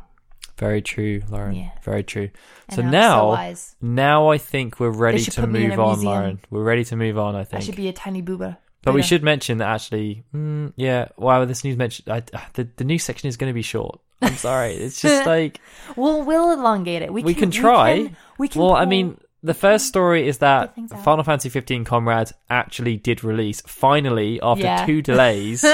Very 0.57 0.83
true, 0.83 1.23
Lauren. 1.31 1.55
Yeah. 1.57 1.71
Very 1.83 2.05
true. 2.05 2.31
So 2.71 2.81
now, 2.83 3.29
wise. 3.31 3.75
now 3.83 4.29
I 4.29 4.39
think 4.39 4.79
we're 4.79 4.91
ready 4.91 5.19
to 5.19 5.41
put 5.41 5.51
me 5.51 5.65
in 5.65 5.71
move 5.71 5.81
on. 5.81 6.03
Lauren. 6.03 6.41
We're 6.51 6.63
ready 6.63 6.85
to 6.85 6.97
move 6.97 7.19
on. 7.19 7.35
I 7.35 7.45
think 7.45 7.63
I 7.63 7.67
should 7.67 7.77
be 7.77 7.89
a 7.89 7.93
tiny 7.93 8.23
booba. 8.23 8.57
but 8.83 8.95
we 8.95 9.03
should 9.03 9.23
mention 9.23 9.59
that 9.59 9.69
actually, 9.69 10.25
mm, 10.35 10.73
yeah. 10.77 11.09
Wow, 11.17 11.45
this 11.45 11.65
news 11.65 11.77
mention 11.77 12.11
I, 12.11 12.23
the 12.55 12.69
the 12.77 12.85
news 12.85 13.03
section 13.03 13.29
is 13.29 13.37
going 13.37 13.51
to 13.51 13.55
be 13.55 13.63
short. 13.63 14.01
I'm 14.23 14.37
sorry. 14.37 14.75
It's 14.75 15.03
just 15.03 15.27
like 15.35 15.61
We'll 15.97 16.23
we'll 16.25 16.53
elongate 16.53 17.03
it. 17.03 17.13
We, 17.13 17.23
we 17.25 17.35
can, 17.35 17.51
can 17.51 17.61
try. 17.61 17.95
We 17.95 18.05
can, 18.07 18.17
we 18.39 18.49
can 18.49 18.61
well, 18.63 18.73
I 18.75 18.85
mean, 18.85 19.19
the 19.43 19.55
first 19.55 19.87
story 19.89 20.27
is 20.29 20.39
that 20.39 20.69
Get 20.69 20.75
things 20.77 20.93
out. 20.93 21.03
Final 21.05 21.25
Fantasy 21.25 21.49
15 21.49 21.85
Comrade 21.85 22.31
actually 22.49 22.97
did 22.97 23.25
release. 23.25 23.61
Finally, 23.63 24.41
after 24.41 24.63
Yeah. 24.65 24.87
two 24.87 25.03
delays, 25.11 25.65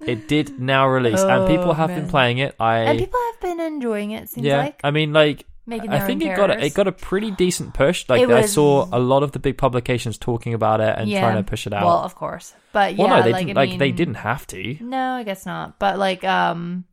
it 0.00 0.28
did 0.28 0.58
now 0.60 0.86
release, 0.88 1.20
and 1.20 1.46
people 1.48 1.70
Oh, 1.70 1.74
have 1.74 1.90
man. 1.90 2.00
been 2.00 2.08
playing 2.10 2.38
it. 2.38 2.54
I 2.60 2.78
and 2.80 2.98
people 2.98 3.18
have 3.32 3.40
been 3.40 3.60
enjoying 3.60 4.10
it. 4.10 4.28
Seems 4.28 4.46
yeah, 4.46 4.58
like 4.58 4.80
I 4.84 4.90
mean, 4.90 5.12
like 5.12 5.44
making 5.66 5.90
I 5.90 6.00
think 6.06 6.22
it 6.22 6.36
got 6.36 6.50
a, 6.50 6.64
it 6.64 6.74
got 6.74 6.86
a 6.86 6.92
pretty 6.92 7.30
decent 7.30 7.74
push. 7.74 8.08
Like 8.08 8.22
It 8.22 8.30
I 8.30 8.46
saw 8.46 8.88
a 8.92 8.98
lot 8.98 9.22
of 9.22 9.32
the 9.32 9.38
big 9.38 9.58
publications 9.58 10.18
talking 10.18 10.54
about 10.54 10.80
it 10.80 10.94
and 10.96 11.08
yeah. 11.08 11.20
trying 11.20 11.36
to 11.36 11.42
push 11.42 11.66
it 11.66 11.72
out. 11.72 11.84
Well, 11.84 11.98
of 11.98 12.14
course, 12.14 12.54
but 12.72 12.94
yeah, 12.94 13.04
Well, 13.04 13.16
no, 13.16 13.22
they 13.22 13.32
like, 13.32 13.46
didn't. 13.46 13.58
I 13.58 13.64
like 13.64 13.78
they 13.78 13.92
didn't 13.92 14.14
have 14.14 14.46
to. 14.48 14.76
No, 14.80 15.12
I 15.12 15.22
guess 15.22 15.46
not. 15.46 15.78
But 15.78 15.98
like, 15.98 16.22
um, 16.24 16.84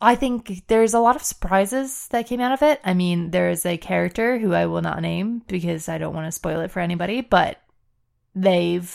I 0.00 0.16
think 0.16 0.66
there's 0.66 0.94
a 0.94 1.00
lot 1.00 1.14
of 1.14 1.22
surprises 1.22 2.08
that 2.08 2.26
came 2.26 2.40
out 2.40 2.52
of 2.52 2.62
it. 2.62 2.80
I 2.84 2.92
mean, 2.92 3.30
there's 3.30 3.64
a 3.64 3.78
character 3.78 4.36
who 4.38 4.52
I 4.52 4.66
will 4.66 4.82
not 4.82 5.00
name 5.00 5.42
because 5.46 5.88
I 5.88 5.98
don't 5.98 6.14
want 6.14 6.26
to 6.26 6.32
spoil 6.32 6.60
it 6.60 6.72
for 6.72 6.80
anybody, 6.80 7.20
but 7.20 7.58
they've, 8.34 8.90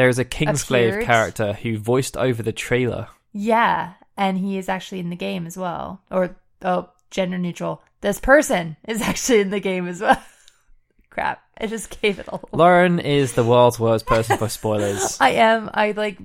There's 0.00 0.18
a 0.18 0.24
Kingsglaive 0.24 0.88
Appeared. 0.88 1.04
character 1.04 1.52
who 1.52 1.76
voiced 1.76 2.16
over 2.16 2.42
the 2.42 2.52
trailer. 2.52 3.08
yeah, 3.34 3.92
and 4.16 4.38
he 4.38 4.56
is 4.56 4.70
actually 4.70 5.00
in 5.00 5.10
the 5.10 5.16
game 5.16 5.46
as 5.46 5.58
well. 5.58 6.00
Or, 6.10 6.34
oh, 6.62 6.88
gender 7.10 7.36
neutral. 7.36 7.82
This 8.00 8.18
person 8.18 8.76
is 8.88 9.02
actually 9.10 9.40
in 9.40 9.50
the 9.50 9.60
game 9.60 9.86
as 9.86 10.00
well. 10.00 10.22
Crap. 11.10 11.42
I 11.60 11.66
just 11.66 12.00
gave 12.00 12.18
it 12.18 12.30
all. 12.30 12.48
Lauren 12.50 12.98
is 12.98 13.34
the 13.34 13.44
world's 13.44 13.78
worst 13.78 14.06
person 14.06 14.38
for 14.38 14.48
spoilers. 14.58 15.18
I 15.20 15.32
am. 15.32 15.68
I 15.74 15.90
like 15.92 16.18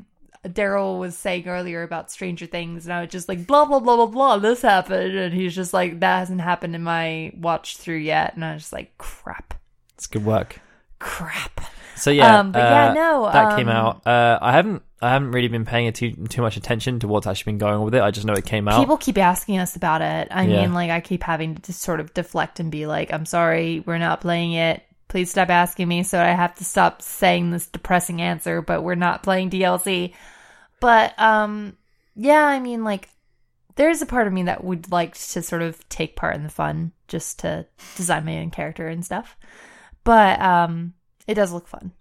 Daryl 0.45 0.97
was 0.99 1.17
saying 1.17 1.47
earlier 1.49 1.83
about 1.83 2.11
Stranger 2.11 2.45
Things, 2.45 2.85
and 2.85 2.93
I 2.93 3.01
was 3.01 3.09
just 3.09 3.27
like, 3.27 3.45
blah 3.45 3.65
blah 3.65 3.79
blah 3.81 3.97
blah 3.97 4.05
blah. 4.05 4.37
This 4.37 4.61
happened, 4.61 5.17
and 5.17 5.33
he's 5.33 5.53
just 5.53 5.73
like, 5.73 5.99
that 5.99 6.19
hasn't 6.19 6.39
happened 6.39 6.75
in 6.75 6.83
my 6.83 7.33
watch 7.37 7.75
through 7.77 7.97
yet, 7.97 8.35
and 8.35 8.45
I 8.45 8.53
was 8.53 8.61
just 8.63 8.73
like, 8.73 8.97
crap, 8.97 9.53
It's 9.95 10.07
good 10.07 10.23
work. 10.23 10.61
crap. 10.99 11.59
So 11.95 12.11
yeah, 12.11 12.39
Um, 12.39 12.51
but 12.51 12.65
yeah, 12.65 12.85
uh, 12.85 12.93
no, 12.93 13.29
that 13.31 13.55
came 13.55 13.67
um, 13.69 13.75
out. 13.75 14.07
Uh, 14.07 14.37
I 14.41 14.51
haven't, 14.51 14.83
I 15.01 15.09
haven't 15.11 15.31
really 15.31 15.47
been 15.47 15.65
paying 15.65 15.91
too 15.93 16.11
too 16.27 16.41
much 16.41 16.57
attention 16.57 16.99
to 16.99 17.07
what's 17.07 17.27
actually 17.27 17.53
been 17.53 17.59
going 17.59 17.73
on 17.75 17.85
with 17.85 17.95
it. 17.95 18.01
I 18.01 18.11
just 18.11 18.25
know 18.25 18.33
it 18.33 18.45
came 18.45 18.67
out. 18.67 18.79
People 18.79 18.97
keep 18.97 19.17
asking 19.17 19.59
us 19.59 19.75
about 19.75 20.01
it. 20.01 20.27
I 20.31 20.43
Yeah. 20.43 20.61
mean, 20.61 20.73
like, 20.73 20.89
I 20.91 20.99
keep 20.99 21.23
having 21.23 21.55
to 21.55 21.61
just 21.61 21.81
sort 21.81 21.99
of 21.99 22.13
deflect 22.13 22.59
and 22.59 22.71
be 22.71 22.85
like, 22.85 23.13
I'm 23.13 23.25
sorry, 23.25 23.81
we're 23.85 23.97
not 23.97 24.21
playing 24.21 24.53
it. 24.53 24.83
Please 25.07 25.29
stop 25.29 25.49
asking 25.49 25.87
me, 25.87 26.03
so 26.03 26.19
I 26.19 26.29
have 26.31 26.55
to 26.55 26.65
stop 26.65 27.01
saying 27.01 27.51
this 27.51 27.67
depressing 27.67 28.21
answer. 28.21 28.61
But 28.61 28.83
we're 28.83 28.95
not 28.95 29.23
playing 29.23 29.51
DLC. 29.51 30.13
But 30.81 31.17
um, 31.19 31.77
yeah, 32.15 32.43
I 32.45 32.59
mean, 32.59 32.83
like, 32.83 33.09
there's 33.75 34.01
a 34.01 34.05
part 34.05 34.27
of 34.27 34.33
me 34.33 34.43
that 34.43 34.63
would 34.63 34.91
like 34.91 35.15
to 35.15 35.41
sort 35.41 35.61
of 35.61 35.87
take 35.89 36.15
part 36.15 36.35
in 36.35 36.43
the 36.43 36.49
fun, 36.49 36.91
just 37.07 37.39
to 37.39 37.65
design 37.95 38.25
my 38.25 38.39
own 38.39 38.49
character 38.51 38.87
and 38.87 39.05
stuff. 39.05 39.37
But 40.03 40.41
um, 40.41 40.93
it 41.27 41.33
does 41.35 41.51
look 41.51 41.67
fun. 41.67 41.91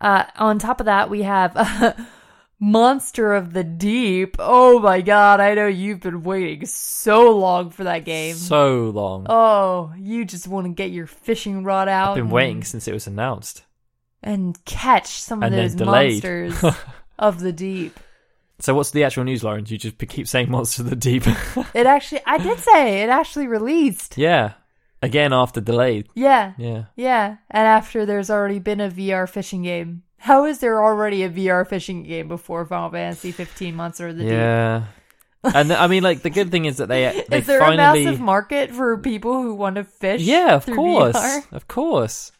Uh, 0.00 0.24
on 0.36 0.58
top 0.58 0.80
of 0.80 0.86
that, 0.86 1.08
we 1.10 1.22
have 1.22 1.54
Monster 2.60 3.34
of 3.34 3.52
the 3.52 3.64
Deep. 3.64 4.36
Oh 4.38 4.78
my 4.78 5.00
god, 5.00 5.40
I 5.40 5.54
know 5.54 5.66
you've 5.66 6.00
been 6.00 6.22
waiting 6.22 6.66
so 6.66 7.36
long 7.36 7.70
for 7.70 7.84
that 7.84 8.04
game. 8.04 8.34
so 8.36 8.90
long. 8.90 9.26
oh, 9.28 9.92
you 9.98 10.24
just 10.24 10.46
want 10.46 10.66
to 10.66 10.72
get 10.72 10.90
your 10.90 11.06
fishing 11.06 11.64
rod 11.64 11.88
out. 11.88 12.10
I've 12.10 12.14
been 12.16 12.24
and- 12.24 12.32
waiting 12.32 12.62
since 12.64 12.86
it 12.86 12.92
was 12.94 13.06
announced. 13.06 13.64
and 14.22 14.64
catch 14.64 15.08
some 15.20 15.42
of 15.42 15.52
And 15.52 15.54
then 15.54 15.76
those 15.76 15.86
monsters 15.86 16.64
of 17.18 17.40
the 17.40 17.52
deep. 17.52 17.98
So 18.60 18.74
what's 18.74 18.92
the 18.92 19.02
actual 19.02 19.24
news, 19.24 19.42
Lauren? 19.42 19.64
You 19.66 19.76
just 19.76 19.98
keep 19.98 20.28
saying 20.28 20.48
Monster 20.48 20.82
of 20.82 20.90
the 20.90 20.94
Deep. 20.96 21.24
It 21.74 21.86
actually, 21.86 22.20
I 22.24 22.38
did 22.38 22.60
say 22.60 23.02
it 23.02 23.08
actually 23.08 23.48
released. 23.48 24.16
yeah. 24.16 24.52
Again 25.02 25.32
after 25.32 25.60
delayed. 25.60 26.08
Yeah, 26.14 26.52
Yeah. 26.58 26.84
yeah. 26.96 27.36
And 27.50 27.66
after 27.66 28.06
there's 28.06 28.30
already 28.30 28.60
been 28.60 28.80
a 28.80 28.88
VR 28.88 29.28
fishing 29.28 29.62
game. 29.62 30.02
How 30.18 30.44
is 30.44 30.60
there 30.60 30.82
already 30.82 31.24
a 31.24 31.28
VR 31.28 31.66
fishing 31.66 32.04
game 32.04 32.28
before 32.28 32.64
Final 32.64 32.90
Fantasy 32.90 33.32
15 33.32 33.74
Monster 33.74 34.08
of 34.08 34.16
the 34.16 34.22
Deep? 34.22 34.32
Yeah. 34.32 34.84
and 35.42 35.72
I 35.72 35.88
mean, 35.88 36.04
like 36.04 36.22
the 36.22 36.30
good 36.30 36.52
thing 36.52 36.66
is 36.66 36.76
that 36.76 36.88
they 36.88 37.24
they 37.28 37.38
Is 37.38 37.46
there 37.46 37.58
finally 37.58 38.02
a 38.02 38.04
massive 38.04 38.20
market 38.20 38.70
for 38.70 38.96
people 38.98 39.42
who 39.42 39.54
want 39.56 39.74
to 39.76 39.82
fish? 39.84 40.20
yeah, 40.22 40.54
of 40.54 40.64
course, 40.66 41.16
VR? 41.16 41.52
of 41.52 41.66
course. 41.66 42.30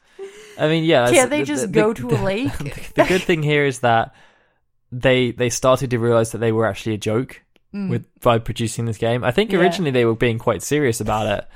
I 0.56 0.68
mean, 0.68 0.84
yeah. 0.84 1.10
Can't 1.10 1.30
they 1.30 1.42
just 1.42 1.62
the- 1.62 1.80
go 1.80 1.92
the- 1.92 2.02
to 2.02 2.08
a 2.16 2.18
lake? 2.22 2.56
the 2.94 3.04
good 3.08 3.22
thing 3.22 3.42
here 3.42 3.64
is 3.64 3.80
that 3.80 4.14
they 4.92 5.32
they 5.32 5.50
started 5.50 5.90
to 5.90 5.98
realize 5.98 6.30
that 6.32 6.38
they 6.38 6.52
were 6.52 6.66
actually 6.66 6.94
a 6.94 6.98
joke 6.98 7.42
Mm. 7.74 7.88
with 7.88 8.20
by 8.20 8.38
producing 8.38 8.84
this 8.84 8.98
game. 8.98 9.24
I 9.24 9.30
think 9.32 9.50
Yeah. 9.50 9.58
originally 9.60 9.90
they 9.90 10.04
were 10.04 10.14
being 10.14 10.38
quite 10.38 10.62
serious 10.62 11.00
about 11.00 11.26
it. 11.26 11.48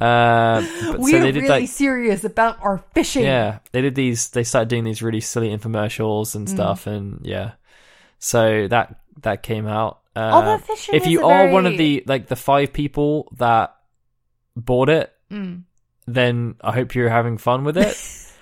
Uh, 0.00 0.60
but 0.92 1.00
We're 1.00 1.10
so 1.10 1.20
did 1.26 1.34
really 1.36 1.48
like 1.48 1.68
serious 1.68 2.24
about 2.24 2.58
our 2.62 2.78
fishing. 2.94 3.24
yeah, 3.24 3.58
they 3.72 3.82
did 3.82 3.94
these. 3.94 4.30
They 4.30 4.44
started 4.44 4.68
doing 4.68 4.84
these 4.84 5.02
really 5.02 5.20
silly 5.20 5.48
infomercials 5.48 6.28
Mm. 6.32 6.34
and 6.36 6.50
stuff, 6.50 6.86
and 6.86 7.20
yeah. 7.24 7.52
So 8.18 8.68
that 8.68 9.00
that 9.22 9.42
came 9.42 9.66
out. 9.66 10.00
Uh, 10.14 10.30
Although 10.32 10.58
fishing 10.58 10.94
if 10.94 11.06
you 11.06 11.26
are 11.26 11.48
one 11.50 11.66
of 11.66 11.76
the 11.78 12.02
like 12.06 12.26
the 12.28 12.36
five 12.36 12.72
people 12.72 13.28
that 13.38 13.74
bought 14.56 14.88
it, 14.88 15.12
Mm. 15.30 15.62
then 16.06 16.54
I 16.60 16.72
hope 16.72 16.94
you're 16.94 17.08
having 17.10 17.36
fun 17.38 17.64
with 17.64 17.76
it. 17.76 17.96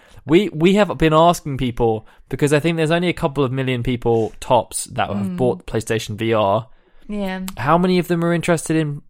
we 0.26 0.48
we 0.50 0.74
have 0.74 0.96
been 0.98 1.12
asking 1.14 1.56
people 1.58 2.06
because 2.28 2.52
I 2.52 2.60
think 2.60 2.76
there's 2.76 2.90
only 2.90 3.08
a 3.08 3.12
couple 3.14 3.44
of 3.44 3.52
million 3.52 3.82
people 3.82 4.32
tops 4.40 4.84
that 4.86 5.08
have 5.08 5.26
Mm. 5.26 5.36
bought 5.36 5.66
PlayStation 5.66 6.16
VR. 6.16 6.66
Yeah, 7.08 7.42
How 7.56 7.78
many 7.78 7.98
of 7.98 8.08
them 8.08 8.24
are 8.24 8.32
interested 8.32 8.76
in 8.76 9.00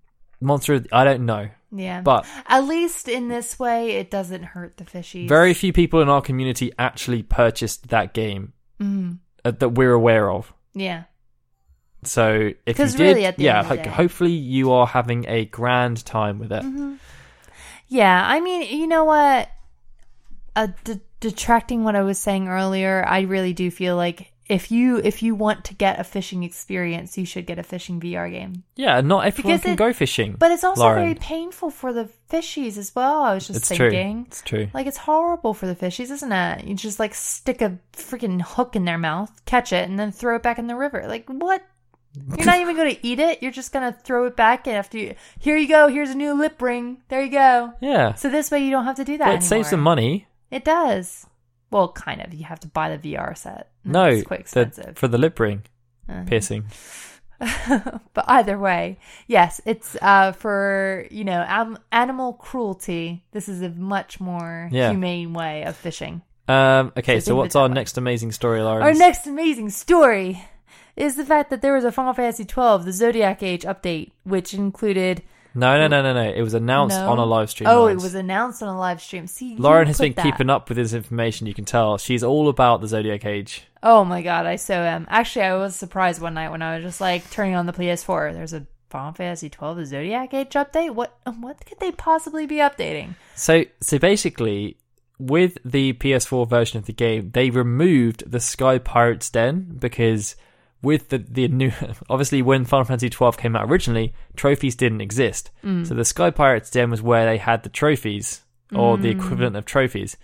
Monster? 0.41 0.75
of- 0.75 0.87
I 0.93 1.05
don't 1.05 1.25
know, 1.25 1.49
yeah. 1.71 2.01
but 2.01 2.27
At 2.47 2.61
least 2.65 3.09
in 3.09 3.29
this 3.29 3.59
way, 3.59 3.93
it 3.93 4.11
doesn't 4.11 4.43
hurt 4.43 4.77
the 4.77 4.85
fishies. 4.85 5.29
very 5.29 5.55
few 5.55 5.73
people 5.73 6.01
in 6.01 6.09
our 6.09 6.23
community 6.23 6.73
actually 6.79 7.23
purchased 7.23 7.89
that 7.89 8.15
game 8.15 8.53
Mm. 8.81 9.19
uh, 9.45 9.51
that 9.53 9.71
we're 9.71 9.93
aware 9.93 10.31
of. 10.31 10.53
Yeah. 10.75 11.05
So 12.05 12.53
if 12.67 12.79
you 12.79 12.87
did, 12.89 13.01
really, 13.01 13.23
yeah, 13.39 13.61
end 13.63 13.71
of 13.73 13.77
the 13.79 13.83
ho- 13.85 13.91
hopefully 13.91 14.33
you 14.33 14.71
are 14.73 14.87
having 14.87 15.25
a 15.29 15.47
grand 15.47 16.05
time 16.05 16.39
with 16.39 16.53
it. 16.53 16.63
Mm-hmm. 16.63 16.95
Yeah, 17.89 18.23
I 18.27 18.41
mean, 18.41 18.79
you 18.79 18.87
know 18.87 19.05
what? 19.05 19.49
Uh, 20.55 20.69
d- 20.85 21.01
detracting 21.21 21.85
what 21.85 21.97
I 21.97 22.03
was 22.03 22.19
saying 22.19 22.49
earlier, 22.49 23.05
I 23.07 23.23
really 23.23 23.53
do 23.55 23.71
feel 23.71 23.97
like 23.97 24.33
if 24.49 24.71
you 24.71 24.99
if 24.99 25.23
you 25.23 25.35
want 25.35 25.65
to 25.65 25.75
get 25.75 25.99
a 25.99 26.05
fishing 26.05 26.43
experience, 26.45 27.19
you 27.19 27.25
should 27.27 27.47
get 27.47 27.59
a 27.59 27.63
fishing 27.63 28.01
VR 28.01 28.31
game. 28.31 28.63
Yeah, 28.77 29.01
not 29.01 29.27
everyone 29.27 29.53
Because 29.55 29.63
can 29.63 29.73
it- 29.73 29.77
go 29.77 29.93
fishing. 29.93 30.37
But 30.39 30.53
it's 30.53 30.63
also 30.65 30.83
Lauren. 30.83 31.03
very 31.03 31.15
painful 31.15 31.71
for 31.71 31.93
the 31.93 32.09
fishies 32.31 32.79
as 32.79 32.95
well. 32.95 33.23
I 33.23 33.35
was 33.35 33.47
just 33.47 33.59
it's 33.71 33.77
true. 33.77 33.91
It's 33.93 34.43
true. 34.43 34.69
Like 34.73 34.87
it's 34.87 34.99
horrible 34.99 35.53
for 35.55 35.67
the 35.67 35.75
fishies, 35.75 36.11
isn't 36.11 36.33
it? 36.33 36.65
You 36.65 36.75
just 36.75 36.99
like 37.01 37.15
stick 37.15 37.61
a 37.61 37.79
freaking 37.93 38.41
hook 38.41 38.77
in 38.77 38.85
their 38.85 38.99
mouth, 38.99 39.31
catch 39.47 39.73
it, 39.73 39.89
and 39.89 39.99
then 39.99 40.13
throw 40.13 40.37
it 40.37 40.43
back 40.43 40.59
in 40.59 40.67
the 40.69 40.77
river. 40.77 41.05
Like 41.09 41.29
what? 41.29 41.63
You're 42.39 42.47
not 42.47 42.61
even 42.61 42.77
going 42.77 42.95
to 42.95 43.07
eat 43.07 43.19
it. 43.19 43.43
You're 43.43 43.53
just 43.53 43.73
going 43.75 43.93
to 43.93 43.99
throw 44.01 44.25
it 44.25 44.37
back, 44.37 44.67
and 44.67 44.75
after 44.75 44.97
you, 44.97 45.15
here 45.39 45.59
you 45.59 45.69
go. 45.69 45.89
Here's 45.89 46.09
a 46.09 46.15
new 46.15 46.33
lip 46.33 46.63
ring. 46.63 47.03
There 47.09 47.21
you 47.23 47.31
go. 47.31 47.75
Yeah, 47.83 48.15
So 48.15 48.31
this 48.31 48.51
way 48.51 48.65
you 48.65 48.71
don't 48.71 48.85
have 48.85 48.97
to 48.97 49.05
do 49.05 49.19
that. 49.19 49.27
well, 49.29 49.37
it 49.37 49.43
saves 49.43 49.69
some 49.69 49.81
money. 49.83 50.27
It 50.51 50.65
does. 50.65 51.27
Well, 51.71 51.93
kind 51.93 52.23
of. 52.23 52.33
You 52.33 52.45
have 52.47 52.61
to 52.61 52.69
buy 52.69 52.97
the 52.97 53.13
VR 53.15 53.37
set. 53.37 53.69
No, 53.87 54.05
it's 54.07 54.27
quite 54.27 54.47
the, 54.47 54.93
for 54.97 55.09
the 55.09 55.19
lip 55.19 55.39
ring 55.41 55.63
Uh-huh. 56.09 56.25
piercing. 56.27 56.65
but 57.39 58.25
either 58.29 58.59
way, 58.59 58.99
yes, 59.27 59.61
it's 59.67 59.97
uh, 60.01 60.33
for 60.33 61.07
you 61.11 61.25
know 61.25 61.45
am- 61.47 61.79
animal 61.93 62.33
cruelty. 62.35 63.25
This 63.33 63.49
is 63.49 63.63
a 63.63 63.69
much 63.71 64.21
more 64.21 64.69
Yeah. 64.73 64.91
humane 64.91 65.33
way 65.35 65.65
of 65.65 65.77
fishing. 65.77 66.23
Um, 66.49 66.93
okay, 66.97 67.21
So 67.21 67.31
so 67.33 67.37
what's 67.37 67.57
our 67.57 67.69
next 67.69 67.99
amazing 67.99 68.33
story, 68.33 68.63
Lauren? 68.63 68.83
Our 68.83 68.95
next 68.95 69.27
amazing 69.27 69.71
story 69.71 70.43
is 70.97 71.17
the 71.17 71.25
fact 71.25 71.51
that 71.51 71.61
there 71.61 71.75
was 71.75 71.85
a 71.85 71.93
Final 71.93 72.15
Fantasy 72.15 72.45
XII, 72.45 72.85
the 72.85 72.93
Zodiac 72.93 73.43
Age 73.43 73.63
update, 73.65 74.13
which 74.25 74.55
included. 74.55 75.23
No, 75.55 75.77
no, 75.79 75.89
no, 75.89 76.03
no, 76.03 76.13
no. 76.15 76.31
It 76.31 76.43
was 76.43 76.55
announced 76.55 76.97
No. 76.99 77.11
on 77.11 77.19
a 77.19 77.25
live 77.25 77.51
stream. 77.51 77.69
Oh, 77.69 77.87
it 77.87 77.97
was 77.97 78.15
announced 78.15 78.63
on 78.63 78.69
a 78.75 78.79
live 78.79 79.01
stream. 79.03 79.27
See, 79.27 79.57
Lauren 79.57 79.87
has 79.89 79.99
been 79.99 80.13
that. 80.13 80.23
keeping 80.23 80.49
up 80.51 80.69
with 80.69 80.77
this 80.77 80.93
information. 80.93 81.47
You 81.47 81.55
can 81.55 81.65
tell 81.65 81.97
she's 81.99 82.23
all 82.23 82.49
about 82.49 82.81
the 82.83 82.89
Zodiac 82.89 83.25
Age. 83.27 83.65
Oh 83.89 84.05
my 84.05 84.21
god, 84.21 84.47
I 84.47 84.57
so 84.57 84.75
am. 84.75 85.07
Actually, 85.09 85.45
I 85.45 85.55
was 85.55 85.77
surprised 85.77 86.21
one 86.21 86.35
night 86.35 86.51
when 86.51 86.61
I 86.61 86.75
was 86.75 86.85
just 86.85 87.01
like 87.01 87.31
turning 87.31 87.55
on 87.55 87.67
the 87.67 87.73
PS4. 87.73 88.33
There's 88.33 88.53
a 88.53 88.67
Final 88.91 89.13
Fantasy 89.13 89.49
twelve, 89.49 89.77
the 89.77 89.87
Zodiac 89.87 90.35
Age 90.35 90.55
update. 90.55 90.93
What 90.93 91.17
um, 91.25 91.41
what 91.41 91.65
could 91.65 91.79
they 91.79 91.93
possibly 91.93 92.47
be 92.47 92.57
updating? 92.57 93.15
So, 93.37 93.65
so 93.81 94.01
basically, 94.01 94.79
with 95.21 95.59
the 95.65 95.93
PS4 95.93 96.51
version 96.51 96.79
of 96.79 96.87
the 96.87 96.93
game, 96.93 97.31
they 97.31 97.51
removed 97.51 98.29
the 98.29 98.41
Sky 98.41 98.79
Pirates 98.79 99.31
Den 99.31 99.77
because 99.79 100.35
with 100.83 101.11
the 101.11 101.19
the 101.19 101.47
new 101.47 101.71
obviously 102.11 102.43
when 102.43 102.65
Final 102.65 102.87
Fantasy 102.87 103.09
12 103.09 103.39
came 103.39 103.55
out 103.55 103.71
originally, 103.71 104.15
trophies 104.35 104.75
didn't 104.75 105.01
exist. 105.01 105.53
Mm. 105.63 105.87
So 105.87 105.95
the 105.95 106.05
Sky 106.05 106.31
Pirates 106.31 106.71
Den 106.71 106.91
was 106.91 107.03
where 107.03 107.25
they 107.25 107.39
had 107.39 107.63
the 107.63 107.69
trophies 107.69 108.43
or 108.75 108.99
the 108.99 109.15
mm. 109.15 109.17
equivalent 109.17 109.55
of 109.55 109.65
trophies. 109.65 110.17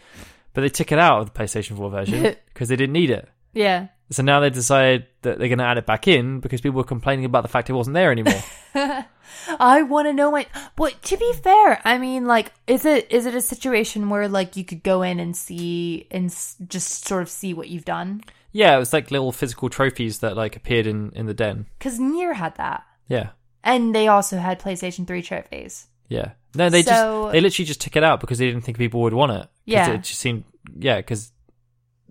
But 0.52 0.62
they 0.62 0.68
took 0.68 0.90
it 0.90 0.98
out 0.98 1.20
of 1.20 1.32
the 1.32 1.38
PlayStation 1.38 1.76
4 1.76 1.90
version 1.90 2.22
because 2.52 2.68
they 2.68 2.74
didn't 2.76 2.94
need 2.94 3.10
it. 3.10 3.28
Yeah. 3.52 3.88
So 4.10 4.22
now 4.22 4.40
they 4.40 4.50
decided 4.50 5.06
that 5.22 5.38
they're 5.38 5.48
going 5.48 5.58
to 5.58 5.64
add 5.64 5.78
it 5.78 5.86
back 5.86 6.06
in 6.06 6.40
because 6.40 6.60
people 6.60 6.76
were 6.76 6.84
complaining 6.84 7.24
about 7.24 7.42
the 7.42 7.48
fact 7.48 7.70
it 7.70 7.72
wasn't 7.72 7.94
there 7.94 8.12
anymore. 8.12 8.42
I 9.58 9.82
want 9.82 10.06
to 10.08 10.12
know 10.12 10.30
my. 10.30 10.46
But 10.76 11.00
to 11.04 11.16
be 11.16 11.32
fair, 11.42 11.80
I 11.84 11.98
mean, 11.98 12.26
like, 12.26 12.52
is 12.66 12.84
it 12.84 13.10
is 13.10 13.26
it 13.26 13.34
a 13.34 13.40
situation 13.40 14.10
where 14.10 14.28
like 14.28 14.56
you 14.56 14.64
could 14.64 14.82
go 14.82 15.02
in 15.02 15.18
and 15.20 15.36
see 15.36 16.06
and 16.10 16.26
s- 16.26 16.56
just 16.68 17.06
sort 17.06 17.22
of 17.22 17.28
see 17.28 17.54
what 17.54 17.68
you've 17.68 17.84
done? 17.84 18.22
yeah, 18.54 18.76
it 18.76 18.78
was 18.78 18.92
like 18.92 19.10
little 19.10 19.32
physical 19.32 19.70
trophies 19.70 20.18
that 20.18 20.36
like 20.36 20.56
appeared 20.56 20.86
in 20.86 21.10
in 21.14 21.24
the 21.26 21.34
den. 21.34 21.66
Because 21.78 21.98
Nier 21.98 22.34
had 22.34 22.54
that, 22.56 22.84
Yeah. 23.08 23.30
and 23.64 23.94
they 23.94 24.08
also 24.08 24.36
had 24.36 24.60
PlayStation 24.60 25.06
Three 25.06 25.22
trophies. 25.22 25.86
Yeah. 26.08 26.32
No, 26.54 26.68
they 26.68 26.82
So- 26.82 26.90
just 26.90 27.32
they 27.32 27.40
literally 27.40 27.66
just 27.66 27.80
took 27.80 27.96
it 27.96 28.04
out 28.04 28.20
because 28.20 28.36
they 28.38 28.46
didn't 28.46 28.62
think 28.64 28.76
people 28.76 29.00
would 29.00 29.14
want 29.14 29.32
it. 29.32 29.40
'Cause 29.42 29.48
Yeah. 29.64 29.90
It 29.92 30.02
just 30.02 30.20
seemed 30.20 30.44
yeah, 30.78 30.96
because 30.96 31.32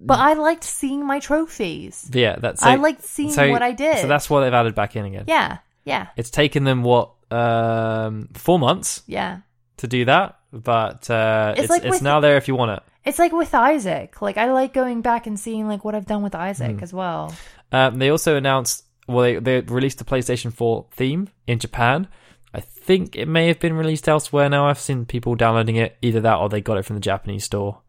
But 0.04 0.20
I 0.20 0.34
liked 0.34 0.64
seeing 0.64 1.06
my 1.06 1.20
trophies. 1.20 2.10
yeah, 2.12 2.36
that's 2.40 2.64
I 2.64 2.76
liked 2.76 3.04
seeing 3.04 3.32
so- 3.32 3.50
what 3.52 3.62
I 3.62 3.72
did. 3.72 4.00
So 4.00 4.08
that's 4.08 4.30
why 4.30 4.42
they've 4.44 4.54
added 4.54 4.74
back 4.76 4.96
in 4.96 5.06
again. 5.06 5.26
yeah, 5.28 5.60
yeah, 5.86 6.08
It's 6.18 6.30
taken 6.32 6.64
them 6.64 6.82
what 6.84 7.12
um 7.32 8.28
four 8.34 8.60
months 8.60 9.04
yeah. 9.08 9.40
to 9.78 9.88
do 9.88 10.06
that, 10.06 10.38
but 10.52 11.10
uh, 11.10 11.54
It's 11.56 11.64
it's 11.64 11.70
like 11.70 11.84
it's 11.84 11.92
with- 11.92 12.02
now 12.02 12.20
there 12.20 12.38
if 12.38 12.48
you 12.48 12.56
want 12.56 12.72
it. 12.72 12.84
It's 13.06 13.18
like 13.20 13.32
with 13.32 13.54
Isaac. 13.56 14.22
Like 14.22 14.38
I 14.38 14.52
like 14.52 14.74
going 14.74 15.02
back 15.02 15.26
and 15.28 15.40
seeing 15.40 15.68
like 15.68 15.84
what 15.86 15.96
I've 15.96 16.06
done 16.06 16.22
with 16.24 16.36
Isaac 16.36 16.78
Hmm. 16.78 16.84
as 16.84 16.94
well. 16.94 17.34
Um, 17.72 17.98
they 18.00 18.10
also 18.10 18.36
announced, 18.36 18.84
well, 19.08 19.24
they, 19.24 19.36
they 19.40 19.62
released 19.62 19.98
the 19.98 20.04
PlayStation 20.04 20.54
4 20.54 20.86
theme 20.92 21.30
in 21.48 21.58
Japan. 21.58 22.08
I 22.54 22.60
think 22.60 23.16
it 23.16 23.28
may 23.28 23.48
have 23.48 23.60
been 23.60 23.74
released 23.74 24.08
elsewhere 24.10 24.50
now. 24.50 24.68
I've 24.68 24.78
seen 24.78 25.06
people 25.06 25.36
downloading 25.36 25.78
it, 25.78 25.98
either 26.02 26.20
that 26.22 26.36
or 26.38 26.50
they 26.50 26.60
got 26.62 26.78
it 26.78 26.86
from 26.86 26.98
the 26.98 27.00
Japanese 27.02 27.46
store. 27.46 27.80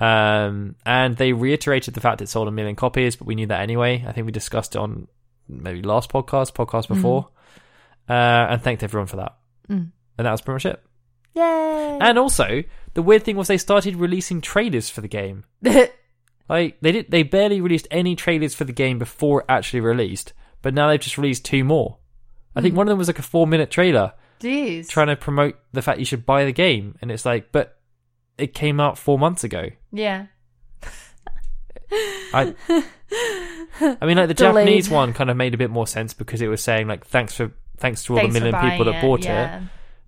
Um, 0.00 0.76
and 0.84 1.16
they 1.16 1.32
reiterated 1.32 1.94
the 1.94 2.00
fact 2.00 2.20
it 2.20 2.28
sold 2.28 2.48
a 2.48 2.50
million 2.50 2.76
copies, 2.76 3.16
but 3.16 3.26
we 3.26 3.34
knew 3.34 3.46
that 3.46 3.60
anyway. 3.60 4.04
I 4.06 4.12
think 4.12 4.26
we 4.26 4.32
discussed 4.32 4.74
it 4.74 4.78
on 4.78 5.08
maybe 5.48 5.82
last 5.82 6.10
podcast, 6.10 6.52
podcast 6.52 6.88
before, 6.88 7.28
uh, 8.08 8.12
and 8.12 8.62
thanked 8.62 8.82
everyone 8.82 9.06
for 9.06 9.16
that. 9.16 9.36
Mm. 9.68 9.90
And 10.18 10.26
that 10.26 10.30
was 10.30 10.40
pretty 10.40 10.56
much 10.56 10.66
it. 10.66 10.82
Yay! 11.34 11.98
And 12.00 12.18
also, 12.18 12.62
the 12.94 13.02
weird 13.02 13.24
thing 13.24 13.36
was 13.36 13.48
they 13.48 13.58
started 13.58 13.96
releasing 13.96 14.40
trailers 14.40 14.90
for 14.90 15.00
the 15.00 15.08
game. 15.08 15.44
Like 16.48 16.78
they 16.80 16.92
did, 16.92 17.10
they 17.10 17.22
barely 17.22 17.60
released 17.60 17.88
any 17.90 18.16
trailers 18.16 18.54
for 18.54 18.64
the 18.64 18.72
game 18.72 18.98
before 18.98 19.40
it 19.40 19.46
actually 19.48 19.80
released, 19.80 20.32
but 20.62 20.74
now 20.74 20.88
they've 20.88 21.00
just 21.00 21.18
released 21.18 21.44
two 21.44 21.64
more. 21.64 21.98
I 22.54 22.60
think 22.60 22.76
one 22.76 22.86
of 22.86 22.90
them 22.90 22.98
was 22.98 23.08
like 23.08 23.18
a 23.18 23.22
four-minute 23.22 23.70
trailer 23.70 24.12
Jeez. 24.40 24.88
trying 24.88 25.08
to 25.08 25.16
promote 25.16 25.56
the 25.72 25.82
fact 25.82 25.98
you 25.98 26.04
should 26.04 26.26
buy 26.26 26.44
the 26.44 26.52
game, 26.52 26.96
and 27.00 27.10
it's 27.10 27.24
like, 27.24 27.50
but 27.50 27.78
it 28.38 28.54
came 28.54 28.80
out 28.80 28.98
four 28.98 29.18
months 29.18 29.44
ago. 29.44 29.70
yeah. 29.92 30.26
I, 32.32 32.54
I 33.80 34.06
mean, 34.06 34.16
like 34.16 34.28
the 34.28 34.34
Delayed. 34.34 34.64
Japanese 34.66 34.90
one 34.90 35.12
kind 35.12 35.30
of 35.30 35.36
made 35.36 35.54
a 35.54 35.56
bit 35.56 35.70
more 35.70 35.86
sense 35.86 36.12
because 36.14 36.40
it 36.40 36.48
was 36.48 36.62
saying 36.62 36.88
like, 36.88 37.06
thanks 37.06 37.34
for 37.36 37.52
thanks 37.76 38.02
to 38.04 38.14
all 38.14 38.18
Thanks 38.18 38.34
the 38.34 38.40
million 38.40 38.70
people 38.70 38.86
that 38.86 39.00
bought 39.00 39.20
it. 39.20 39.26
yeah. 39.26 39.62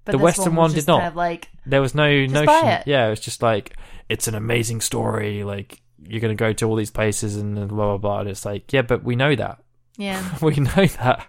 But 0.04 0.12
The 0.12 0.18
Western 0.18 0.54
was 0.56 0.70
one 0.70 0.72
did 0.72 0.86
not. 0.86 0.98
Kind 1.00 1.08
of 1.08 1.16
like 1.16 1.48
There 1.66 1.80
was 1.80 1.94
no 1.94 2.08
notion. 2.26 2.66
it. 2.68 2.84
Yeah, 2.86 3.06
it 3.06 3.10
was 3.10 3.20
just 3.20 3.42
like 3.42 3.76
it's 4.08 4.26
an 4.28 4.34
amazing 4.34 4.80
story. 4.80 5.44
Like 5.44 5.80
you're 6.02 6.20
gonna 6.20 6.34
go 6.34 6.52
to 6.54 6.68
all 6.68 6.76
these 6.76 6.90
places 6.90 7.36
and 7.36 7.54
blah 7.68 7.68
blah 7.68 7.98
blah. 7.98 8.20
And 8.20 8.28
it's 8.30 8.44
like, 8.44 8.72
yeah, 8.72 8.82
but 8.82 9.04
we 9.04 9.14
know 9.16 9.34
that. 9.36 9.58
yeah, 9.96 10.22
we 10.42 10.56
know 10.56 10.86
that. 10.86 11.26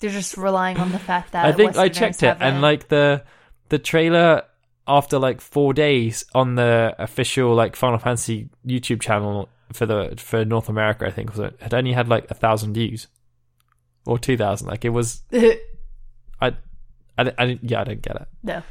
they're 0.00 0.10
just 0.10 0.36
relying 0.36 0.78
on 0.78 0.92
the 0.92 0.98
fact 0.98 1.32
that 1.32 1.44
I 1.44 1.52
think 1.52 1.76
I 1.76 1.88
checked 1.88 2.22
it, 2.22 2.36
and 2.40 2.60
like 2.62 2.88
the 2.88 3.24
the 3.70 3.78
trailer 3.78 4.42
after 4.86 5.18
like 5.18 5.40
four 5.40 5.72
days 5.72 6.24
on 6.34 6.54
the 6.56 6.94
official 6.98 7.54
like 7.54 7.76
Final 7.76 7.98
Fantasy 7.98 8.48
YouTube 8.66 9.00
channel 9.00 9.48
for 9.72 9.86
the 9.86 10.14
for 10.18 10.44
North 10.44 10.68
America, 10.68 11.06
I 11.06 11.10
think 11.10 11.30
was 11.30 11.38
it 11.40 11.56
had 11.60 11.72
only 11.74 11.92
had 11.92 12.08
like 12.08 12.30
a 12.30 12.34
thousand 12.34 12.74
views 12.74 13.06
or 14.06 14.18
two 14.18 14.36
thousand. 14.36 14.68
Like 14.68 14.84
it 14.84 14.90
was, 14.90 15.22
I, 15.32 15.56
I, 16.40 17.32
I 17.38 17.46
didn't- 17.46 17.70
yeah, 17.70 17.80
I 17.80 17.84
don't 17.84 18.02
get 18.02 18.16
it. 18.16 18.28
no. 18.42 18.62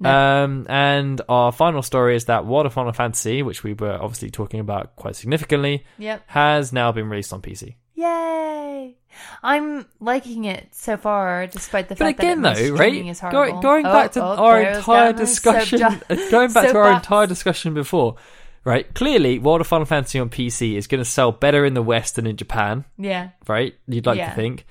No. 0.00 0.10
Um, 0.10 0.66
and 0.68 1.20
our 1.28 1.52
final 1.52 1.80
story 1.80 2.16
is 2.16 2.24
that 2.24 2.44
World 2.44 2.66
of 2.66 2.72
Final 2.72 2.92
Fantasy, 2.92 3.40
which 3.44 3.62
we 3.62 3.72
were 3.74 3.92
obviously 3.92 4.30
talking 4.30 4.58
about 4.58 4.96
quite 4.96 5.14
significantly, 5.14 5.84
Yep. 5.98 6.24
has 6.26 6.72
now 6.72 6.90
been 6.90 7.08
released 7.08 7.32
on 7.32 7.40
PC. 7.40 7.76
Yay! 8.02 8.96
I'm 9.42 9.86
liking 10.00 10.44
it 10.44 10.74
so 10.74 10.96
far, 10.96 11.46
despite 11.46 11.88
the 11.88 11.94
But 11.94 12.04
fact 12.06 12.18
again, 12.20 12.42
that 12.42 12.56
though, 12.56 12.70
right? 12.74 12.94
is 12.94 13.20
Go, 13.20 13.30
horrible. 13.30 13.60
going 13.60 13.86
Oh, 13.86 13.92
back 13.92 14.12
to 14.12 14.22
oh, 14.24 14.36
our 14.36 14.60
entire 14.62 15.12
discussion, 15.12 15.78
going 16.30 16.52
back 16.52 16.70
to 16.70 16.78
our 16.78 16.84
soapbox. 16.94 17.04
entire 17.06 17.26
discussion 17.26 17.74
before, 17.74 18.16
right? 18.64 18.92
Clearly, 18.94 19.38
World 19.38 19.60
of 19.60 19.66
Final 19.66 19.84
Fantasy 19.86 20.18
on 20.18 20.30
PC 20.30 20.76
is 20.76 20.86
going 20.86 21.00
to 21.02 21.08
sell 21.08 21.32
better 21.32 21.64
in 21.64 21.74
the 21.74 21.82
West 21.82 22.16
than 22.16 22.26
in 22.26 22.36
Japan, 22.36 22.84
Yeah. 22.98 23.30
right? 23.46 23.74
You'd 23.86 24.06
like 24.06 24.18
Yeah. 24.18 24.30
to 24.30 24.36
think. 24.36 24.66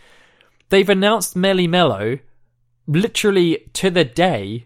They've 0.70 0.90
announced 0.90 1.36
Meli-Melo 1.36 2.20
literally 2.88 3.60
to 3.74 3.90
the 3.90 4.06
day 4.06 4.66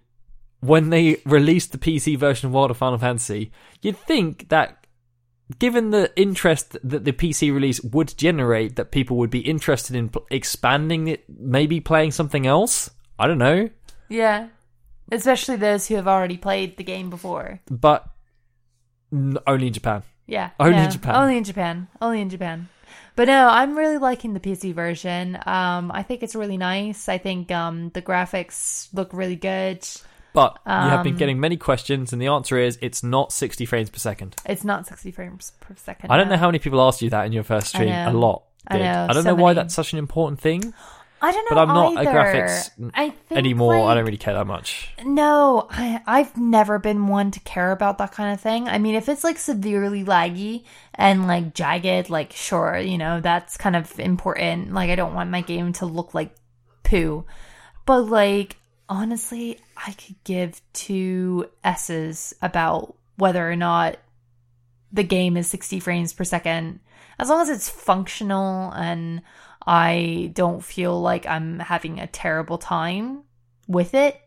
when 0.61 0.89
they 0.89 1.17
released 1.25 1.71
the 1.71 1.77
PC 1.77 2.15
version 2.17 2.47
of 2.47 2.53
World 2.53 2.71
of 2.71 2.77
Final 2.77 2.97
Fantasy. 2.97 3.51
You'd 3.81 3.97
think 3.97 4.49
that 4.49 4.84
given 5.59 5.91
the 5.91 6.11
interest 6.15 6.77
that 6.83 7.05
the 7.05 7.11
PC 7.13 7.53
release 7.53 7.81
would 7.81 8.17
generate, 8.17 8.75
that 8.75 8.91
people 8.91 9.17
would 9.17 9.29
be 9.29 9.39
interested 9.39 9.95
in 9.95 10.09
pl- 10.09 10.25
expanding 10.31 11.07
it, 11.07 11.23
maybe 11.29 11.79
playing 11.79 12.11
something 12.11 12.47
else. 12.47 12.89
I 13.19 13.27
don't 13.27 13.37
know. 13.37 13.69
Yeah. 14.09 14.47
Especially 15.11 15.55
those 15.55 15.87
who 15.87 15.95
have 15.95 16.07
already 16.07 16.37
played 16.37 16.77
the 16.77 16.83
game 16.83 17.09
before. 17.09 17.61
but 17.69 18.07
n- 19.13 19.37
only 19.45 19.67
in 19.67 19.73
Japan. 19.73 20.03
Yeah. 20.27 20.49
Only 20.59 20.79
in. 20.83 20.91
Japan. 20.91 21.15
Only 21.15 21.37
in 21.37 21.43
Japan. 21.43 21.87
Only 22.01 22.21
in 22.21 22.29
Japan. 22.29 22.69
But 23.15 23.27
no, 23.27 23.47
I'm 23.47 23.77
really 23.77 23.97
liking 23.97 24.33
the 24.33 24.39
PC 24.39 24.73
version. 24.73 25.37
Um, 25.45 25.91
I 25.91 26.03
think 26.03 26.23
it's 26.23 26.35
really 26.35 26.57
nice. 26.57 27.07
I 27.07 27.17
think 27.17 27.51
um, 27.51 27.89
the 27.93 28.01
graphics 28.01 28.89
look 28.93 29.13
really 29.13 29.35
good. 29.37 29.87
But 30.35 30.59
you 30.65 30.71
have 30.71 31.03
been 31.03 31.13
Um, 31.13 31.17
getting 31.19 31.39
many 31.39 31.57
questions, 31.57 32.13
and 32.13 32.21
the 32.21 32.27
answer 32.27 32.57
is 32.59 32.77
it's 32.81 33.01
not 33.03 33.31
60 33.31 33.65
frames 33.65 33.89
per 33.89 33.97
second. 33.97 34.35
It's 34.45 34.63
not 34.63 34.85
60 34.85 35.11
frames 35.11 35.53
per 35.61 35.73
second. 35.75 36.11
I 36.11 36.17
don't 36.17 36.29
know 36.29 36.37
how 36.37 36.47
many 36.47 36.59
people 36.59 36.81
asked 36.81 37.01
you 37.01 37.09
that 37.09 37.25
in 37.25 37.31
your 37.33 37.43
first 37.43 37.73
I 37.75 37.79
stream. 37.79 37.89
know. 37.89 38.11
A 38.11 38.13
lot. 38.13 38.43
I 38.67 38.77
did. 38.77 38.83
know, 38.83 39.07
I 39.09 39.13
don't 39.13 39.23
so 39.23 39.29
know 39.29 39.35
why 39.35 39.49
many. 39.51 39.55
that's 39.63 39.73
such 39.75 39.93
an 39.93 39.99
important 39.99 40.39
thing 40.39 40.73
I 41.21 41.31
don't 41.31 41.45
know 41.49 41.55
but 41.55 41.61
I'm 41.61 41.67
not 41.69 41.93
a 41.95 41.99
either. 41.99 42.11
graphics 42.11 42.91
I 42.93 43.09
think, 43.11 43.37
anymore. 43.39 43.73
I 43.75 43.79
like- 43.81 43.95
don't 43.95 44.05
really 44.05 44.17
care 44.17 44.33
that 44.33 44.45
much. 44.47 44.89
No, 45.03 45.67
I, 45.71 46.01
I've 46.05 46.35
never 46.37 46.77
been 46.77 47.07
one 47.07 47.31
to 47.31 47.39
care 47.41 47.71
about 47.71 47.97
that 47.99 48.11
kind 48.11 48.33
of 48.33 48.41
thing. 48.41 48.67
I 48.67 48.77
mean, 48.79 48.95
if 48.95 49.07
it's 49.07 49.23
like 49.23 49.37
severely 49.39 50.03
laggy 50.03 50.65
and 50.95 51.25
like 51.25 51.53
jagged, 51.53 52.09
like 52.09 52.33
sure, 52.33 52.77
you 52.77 52.97
know, 52.97 53.21
that's 53.21 53.55
kind 53.55 53.75
of 53.75 53.97
important. 53.99 54.73
Like, 54.73 54.89
I 54.89 54.95
don't 54.95 55.13
want 55.13 55.29
my 55.31 55.41
game 55.41 55.71
to 55.73 55.85
look 55.85 56.13
like 56.13 56.35
poo. 56.83 57.25
But 57.85 58.01
like, 58.09 58.57
honestly, 58.89 59.59
I 59.77 59.91
could 59.91 60.15
give 60.23 60.61
two 60.73 61.49
S's 61.63 62.33
about 62.41 62.95
whether 63.17 63.49
or 63.49 63.55
not 63.55 63.97
the 64.91 65.03
game 65.03 65.37
is 65.37 65.47
60 65.47 65.79
frames 65.79 66.13
per 66.13 66.23
second. 66.23 66.79
As 67.19 67.29
long 67.29 67.41
as 67.41 67.49
it's 67.49 67.69
functional 67.69 68.71
and 68.71 69.21
I 69.65 70.31
don't 70.33 70.63
feel 70.63 70.99
like 71.01 71.25
I'm 71.25 71.59
having 71.59 71.99
a 71.99 72.07
terrible 72.07 72.57
time 72.57 73.23
with 73.67 73.93
it, 73.93 74.19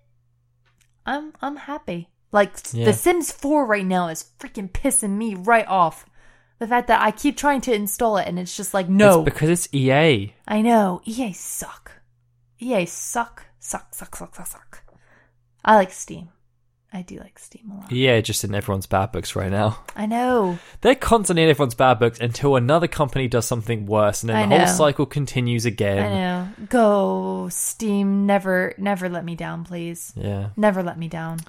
I'm 1.06 1.32
I'm 1.40 1.56
happy. 1.56 2.08
Like 2.32 2.52
Yeah. 2.72 2.86
The 2.86 2.92
Sims 2.92 3.32
4 3.32 3.64
right 3.64 3.86
now 3.86 4.08
is 4.08 4.30
freaking 4.38 4.70
pissing 4.70 5.16
me 5.16 5.34
right 5.34 5.66
off. 5.66 6.06
The 6.58 6.66
fact 6.66 6.88
that 6.88 7.00
I 7.00 7.12
keep 7.12 7.36
trying 7.36 7.60
to 7.62 7.72
install 7.72 8.16
it 8.16 8.26
and 8.26 8.38
it's 8.38 8.56
just 8.56 8.74
like 8.74 8.88
no. 8.88 9.20
It's 9.22 9.30
because 9.30 9.48
it's 9.48 9.74
EA. 9.74 10.34
I 10.46 10.60
know. 10.60 11.00
EA 11.04 11.32
suck. 11.32 11.92
EA 12.58 12.84
suck. 12.86 13.46
Suck, 13.60 13.94
suck, 13.94 14.14
suck, 14.16 14.34
suck, 14.34 14.46
suck. 14.46 14.82
I 15.64 15.74
like 15.76 15.92
Steam. 15.92 16.30
I 16.90 17.02
do 17.02 17.18
like 17.18 17.38
Steam 17.38 17.70
a 17.70 17.80
lot. 17.80 17.92
EA 17.92 18.22
just 18.22 18.44
in 18.44 18.54
everyone's 18.54 18.86
bad 18.86 19.12
books 19.12 19.36
right 19.36 19.50
now. 19.50 19.84
I 19.94 20.06
know. 20.06 20.58
They're 20.80 20.94
constantly 20.94 21.42
in 21.42 21.50
everyone's 21.50 21.74
bad 21.74 21.98
books 21.98 22.18
until 22.18 22.56
another 22.56 22.88
company 22.88 23.28
does 23.28 23.44
something 23.46 23.84
worse, 23.84 24.22
and 24.22 24.30
then 24.30 24.36
I 24.36 24.58
the 24.58 24.64
whole 24.64 24.74
cycle 24.74 25.04
continues 25.04 25.66
again. 25.66 25.98
I 25.98 26.14
know. 26.14 26.48
Go 26.70 27.48
Steam. 27.50 28.24
Never, 28.24 28.74
never 28.78 29.10
let 29.10 29.24
me 29.24 29.34
down, 29.34 29.64
please. 29.64 30.14
Yeah. 30.16 30.50
Never 30.56 30.82
let 30.82 30.98
me 30.98 31.08
down. 31.08 31.40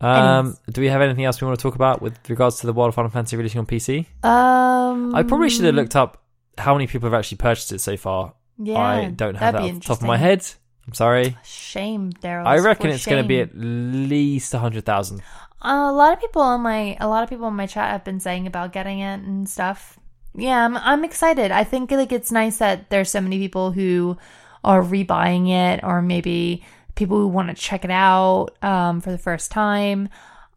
Um, 0.00 0.38
Anyways. 0.38 0.60
do 0.72 0.80
we 0.80 0.88
have 0.88 1.02
anything 1.02 1.24
else 1.24 1.40
we 1.40 1.46
want 1.46 1.58
to 1.58 1.62
talk 1.62 1.76
about 1.76 2.02
with 2.02 2.18
regards 2.28 2.58
to 2.60 2.66
the 2.66 2.72
World 2.72 2.88
of 2.88 2.94
Final 2.96 3.10
Fantasy 3.10 3.36
releasing 3.36 3.60
on 3.60 3.66
PC? 3.66 4.06
Um, 4.24 5.14
I 5.14 5.22
probably 5.22 5.50
should 5.50 5.66
have 5.66 5.74
looked 5.74 5.94
up 5.94 6.22
how 6.56 6.74
many 6.74 6.88
people 6.88 7.08
have 7.08 7.18
actually 7.18 7.38
purchased 7.38 7.72
it 7.72 7.80
so 7.80 7.96
far. 7.96 8.34
Yeah, 8.60 8.78
I 8.78 9.06
don't 9.06 9.36
have 9.36 9.54
that 9.54 9.62
off 9.62 9.74
the 9.74 9.80
top 9.80 9.98
of 9.98 10.06
my 10.06 10.16
head. 10.16 10.44
I'm 10.88 10.94
sorry. 10.94 11.36
Shame, 11.44 12.12
Daryl. 12.14 12.46
I 12.46 12.58
reckon 12.58 12.88
it's 12.88 13.04
going 13.04 13.22
to 13.22 13.28
be 13.28 13.40
at 13.40 13.50
least 13.54 14.54
a 14.54 14.56
100,000. 14.56 15.22
a 15.60 15.92
lot 15.92 16.14
of 16.14 16.20
people 16.20 16.40
on 16.40 16.62
my 16.62 16.96
a 16.98 17.06
lot 17.06 17.22
of 17.22 17.28
people 17.28 17.46
in 17.46 17.54
my 17.54 17.66
chat 17.66 17.90
have 17.90 18.04
been 18.04 18.20
saying 18.20 18.46
about 18.46 18.72
getting 18.72 19.00
it 19.00 19.20
and 19.20 19.46
stuff. 19.46 19.98
Yeah, 20.34 20.64
I'm 20.64 20.78
I'm 20.78 21.04
excited. 21.04 21.50
I 21.50 21.64
think 21.64 21.90
like 21.90 22.10
it's 22.10 22.32
nice 22.32 22.56
that 22.58 22.88
there's 22.88 23.10
so 23.10 23.20
many 23.20 23.38
people 23.38 23.70
who 23.72 24.16
are 24.64 24.82
rebuying 24.82 25.50
it 25.50 25.84
or 25.84 26.00
maybe 26.00 26.64
people 26.94 27.18
who 27.18 27.28
want 27.28 27.48
to 27.48 27.54
check 27.54 27.84
it 27.84 27.90
out 27.90 28.50
um, 28.62 29.00
for 29.02 29.10
the 29.10 29.18
first 29.18 29.50
time. 29.50 30.08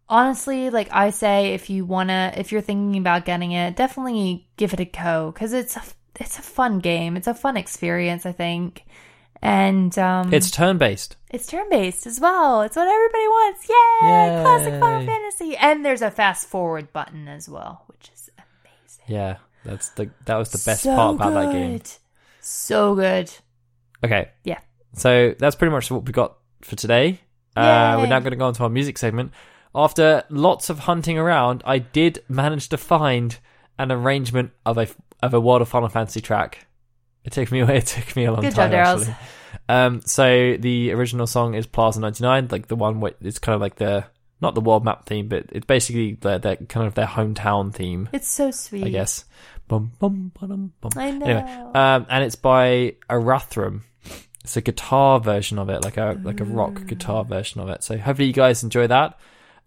Honestly, 0.07 0.69
like 0.69 0.87
I 0.91 1.09
say, 1.09 1.53
if 1.53 1.69
you 1.69 1.83
wanna, 1.85 2.33
if 2.37 2.51
you're 2.51 2.61
thinking 2.61 2.99
about 2.99 3.25
getting 3.25 3.51
it, 3.51 3.75
definitely 3.75 4.47
give 4.57 4.73
it 4.73 4.79
a 4.79 4.85
go 4.85 5.31
because 5.31 5.51
it's 5.53 5.75
a, 5.77 5.83
it's 6.19 6.39
a 6.39 6.41
fun 6.41 6.79
game. 6.79 7.15
It's 7.17 7.27
a 7.27 7.33
fun 7.33 7.57
experience, 7.57 8.25
I 8.25 8.31
think, 8.31 8.83
and 9.41 9.97
um, 9.97 10.33
It's 10.33 10.51
turn 10.51 10.77
based. 10.77 11.15
it's 11.29 11.47
turn 11.47 11.69
based 11.69 12.05
as 12.05 12.19
well. 12.19 12.61
It's 12.61 12.75
what 12.75 12.87
everybody 12.87 13.27
wants. 13.27 13.67
Yay! 13.69 14.07
Yay. 14.07 14.41
Classic 14.43 14.79
Final 14.79 15.05
Fantasy. 15.05 15.55
And 15.57 15.83
there's 15.85 16.01
a 16.01 16.11
fast 16.11 16.47
forward 16.47 16.91
button 16.93 17.27
as 17.27 17.49
well, 17.49 17.83
which 17.87 18.09
is 18.13 18.29
amazing. 18.37 19.05
Yeah, 19.07 19.37
that's 19.65 19.89
the 19.89 20.09
that 20.25 20.35
was 20.37 20.49
the 20.51 20.61
best 20.69 20.83
So 20.83 20.95
part 20.95 21.15
about 21.15 21.33
that 21.33 21.51
game. 21.51 21.81
So 22.39 22.95
good. 22.95 23.31
Okay. 24.03 24.29
Yeah. 24.43 24.59
So 24.93 25.35
that's 25.37 25.55
pretty 25.55 25.71
much 25.71 25.89
what 25.91 26.05
we 26.05 26.11
got 26.11 26.37
for 26.61 26.75
today. 26.75 27.21
Uh, 27.55 27.95
we're 27.99 28.07
now 28.07 28.19
going 28.19 28.31
to 28.31 28.37
go 28.37 28.45
on 28.45 28.53
to 28.53 28.63
our 28.63 28.69
music 28.69 28.97
segment. 28.97 29.31
After 29.75 30.23
lots 30.29 30.69
of 30.69 30.79
hunting 30.79 31.17
around, 31.17 31.61
I 31.65 31.79
did 31.79 32.23
manage 32.29 32.69
to 32.69 32.77
find 32.77 33.37
an 33.77 33.91
arrangement 33.91 34.51
of 34.65 34.77
a 34.77 34.87
of 35.23 35.33
a 35.33 35.39
World 35.39 35.61
of 35.61 35.69
Final 35.69 35.89
Fantasy 35.89 36.19
track. 36.21 36.65
It 37.23 37.33
took 37.33 37.51
me 37.51 37.59
away. 37.59 37.77
it 37.79 37.85
took 37.87 38.15
me 38.15 38.25
a 38.25 38.31
long 38.31 38.41
Good 38.41 38.55
time. 38.55 38.71
job, 38.71 38.99
actually. 38.99 39.15
Um, 39.67 40.01
so 40.05 40.57
the 40.57 40.91
original 40.91 41.27
song 41.27 41.53
is 41.55 41.65
Plaza 41.67 41.99
ninety 41.99 42.23
nine, 42.23 42.47
like 42.51 42.67
the 42.67 42.75
one 42.75 42.99
where 42.99 43.13
it's 43.21 43.39
kind 43.39 43.55
of 43.55 43.61
like 43.61 43.75
the 43.75 44.05
not 44.41 44.55
the 44.55 44.61
world 44.61 44.83
map 44.83 45.05
theme, 45.05 45.27
but 45.27 45.45
it's 45.51 45.65
basically 45.65 46.13
their, 46.15 46.39
their 46.39 46.55
kind 46.55 46.87
of 46.87 46.95
their 46.95 47.05
hometown 47.05 47.73
theme, 47.73 48.09
It's 48.11 48.29
so 48.29 48.51
sweet. 48.51 48.85
I 48.85 48.89
guess. 48.89 49.25
Bum, 49.67 49.91
bum, 49.99 50.31
ba-dum, 50.37 50.73
bum. 50.81 50.91
I 50.97 51.11
know. 51.11 51.25
Anyway, 51.25 51.51
um, 51.75 52.05
and 52.09 52.23
it's 52.25 52.35
by 52.35 52.95
Arathrum. 53.09 53.81
It's 54.43 54.57
a 54.57 54.61
guitar 54.61 55.19
version 55.19 55.59
of 55.59 55.69
it, 55.69 55.83
like 55.83 55.97
a 55.97 56.19
like 56.23 56.39
a 56.41 56.43
rock 56.45 56.85
guitar 56.87 57.23
version 57.23 57.61
of 57.61 57.69
it. 57.69 57.83
So 57.83 57.97
hopefully 57.97 58.27
you 58.27 58.33
guys 58.33 58.63
enjoy 58.63 58.87
that. 58.87 59.17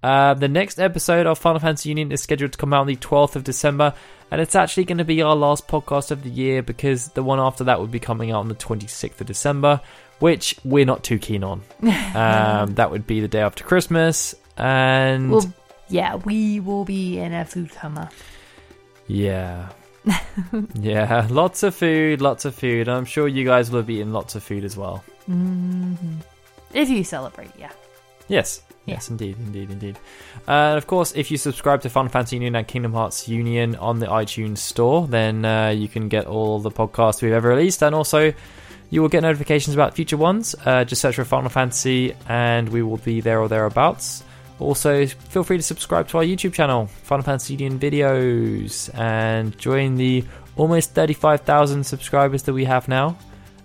Uh, 0.04 0.34
the 0.34 0.48
next 0.48 0.78
episode 0.78 1.26
of 1.26 1.38
Final 1.38 1.58
Fantasy 1.58 1.88
Union 1.88 2.12
is 2.12 2.20
scheduled 2.20 2.52
to 2.52 2.58
come 2.58 2.74
out 2.74 2.82
on 2.82 2.86
the 2.86 2.96
12th 2.96 3.36
of 3.36 3.44
December, 3.44 3.94
and 4.30 4.38
it's 4.38 4.54
actually 4.54 4.84
going 4.84 4.98
to 4.98 5.04
be 5.04 5.22
our 5.22 5.34
last 5.34 5.66
podcast 5.66 6.10
of 6.10 6.22
the 6.22 6.28
year 6.28 6.62
because 6.62 7.08
the 7.08 7.22
one 7.22 7.40
after 7.40 7.64
that 7.64 7.80
would 7.80 7.90
be 7.90 7.98
coming 7.98 8.30
out 8.30 8.40
on 8.40 8.48
the 8.48 8.54
26th 8.54 9.22
of 9.22 9.26
December, 9.26 9.80
which 10.18 10.56
we're 10.62 10.84
not 10.84 11.04
too 11.04 11.18
keen 11.18 11.42
on. 11.42 11.62
um, 12.14 12.74
that 12.74 12.90
would 12.90 13.06
be 13.06 13.20
the 13.20 13.28
day 13.28 13.40
after 13.40 13.64
Christmas, 13.64 14.34
and 14.58 15.30
Well, 15.30 15.50
yeah, 15.88 16.16
we 16.16 16.60
will 16.60 16.84
be 16.84 17.18
in 17.18 17.32
a 17.32 17.46
food 17.46 17.70
coma. 17.72 18.10
Yeah. 19.06 19.70
yeah, 20.74 21.26
lots 21.30 21.62
of 21.62 21.74
food, 21.74 22.20
lots 22.20 22.44
of 22.44 22.54
food. 22.54 22.90
I'm 22.90 23.06
sure 23.06 23.26
you 23.26 23.46
guys 23.46 23.70
will 23.70 23.80
have 23.80 23.88
eaten 23.88 24.12
lots 24.12 24.34
of 24.34 24.42
food 24.42 24.64
as 24.64 24.76
well. 24.76 25.02
hmm 25.24 25.94
If 26.74 26.90
you 26.90 27.04
celebrate, 27.04 27.52
yeah. 27.58 27.72
Yes. 28.28 28.60
Yes, 28.86 29.08
indeed, 29.08 29.36
indeed, 29.38 29.70
indeed. 29.70 29.98
And 30.46 30.76
of 30.76 30.86
course, 30.86 31.12
if 31.16 31.30
you 31.30 31.38
subscribe 31.38 31.80
to 31.82 31.90
Final 31.90 32.10
Fantasy 32.10 32.36
Union 32.36 32.54
and 32.54 32.68
Kingdom 32.68 32.92
Hearts 32.92 33.28
Union 33.28 33.76
on 33.76 33.98
the 33.98 34.06
iTunes 34.06 34.58
store, 34.58 35.06
then 35.06 35.44
uh, 35.44 35.70
you 35.70 35.88
can 35.88 36.08
get 36.08 36.26
all 36.26 36.58
the 36.58 36.70
podcasts 36.70 37.22
we've 37.22 37.32
ever 37.32 37.48
released, 37.48 37.82
and 37.82 37.94
also 37.94 38.32
you 38.90 39.00
will 39.00 39.08
get 39.08 39.22
notifications 39.22 39.74
about 39.74 39.94
future 39.94 40.18
ones. 40.18 40.54
Uh, 40.64 40.84
just 40.84 41.00
search 41.00 41.16
for 41.16 41.24
Final 41.24 41.48
Fantasy, 41.48 42.14
and 42.28 42.68
we 42.68 42.82
will 42.82 42.98
be 42.98 43.20
there 43.20 43.40
or 43.40 43.48
thereabouts. 43.48 44.22
Also, 44.60 45.06
feel 45.06 45.42
free 45.42 45.56
to 45.56 45.62
subscribe 45.62 46.06
to 46.08 46.18
our 46.18 46.24
YouTube 46.24 46.52
channel, 46.52 46.86
Final 46.86 47.24
Fantasy 47.24 47.54
Union 47.54 47.78
Videos, 47.78 48.94
and 48.94 49.56
join 49.58 49.96
the 49.96 50.24
almost 50.56 50.92
35,000 50.92 51.84
subscribers 51.84 52.44
that 52.44 52.52
we 52.52 52.64
have 52.64 52.86
now. 52.86 53.16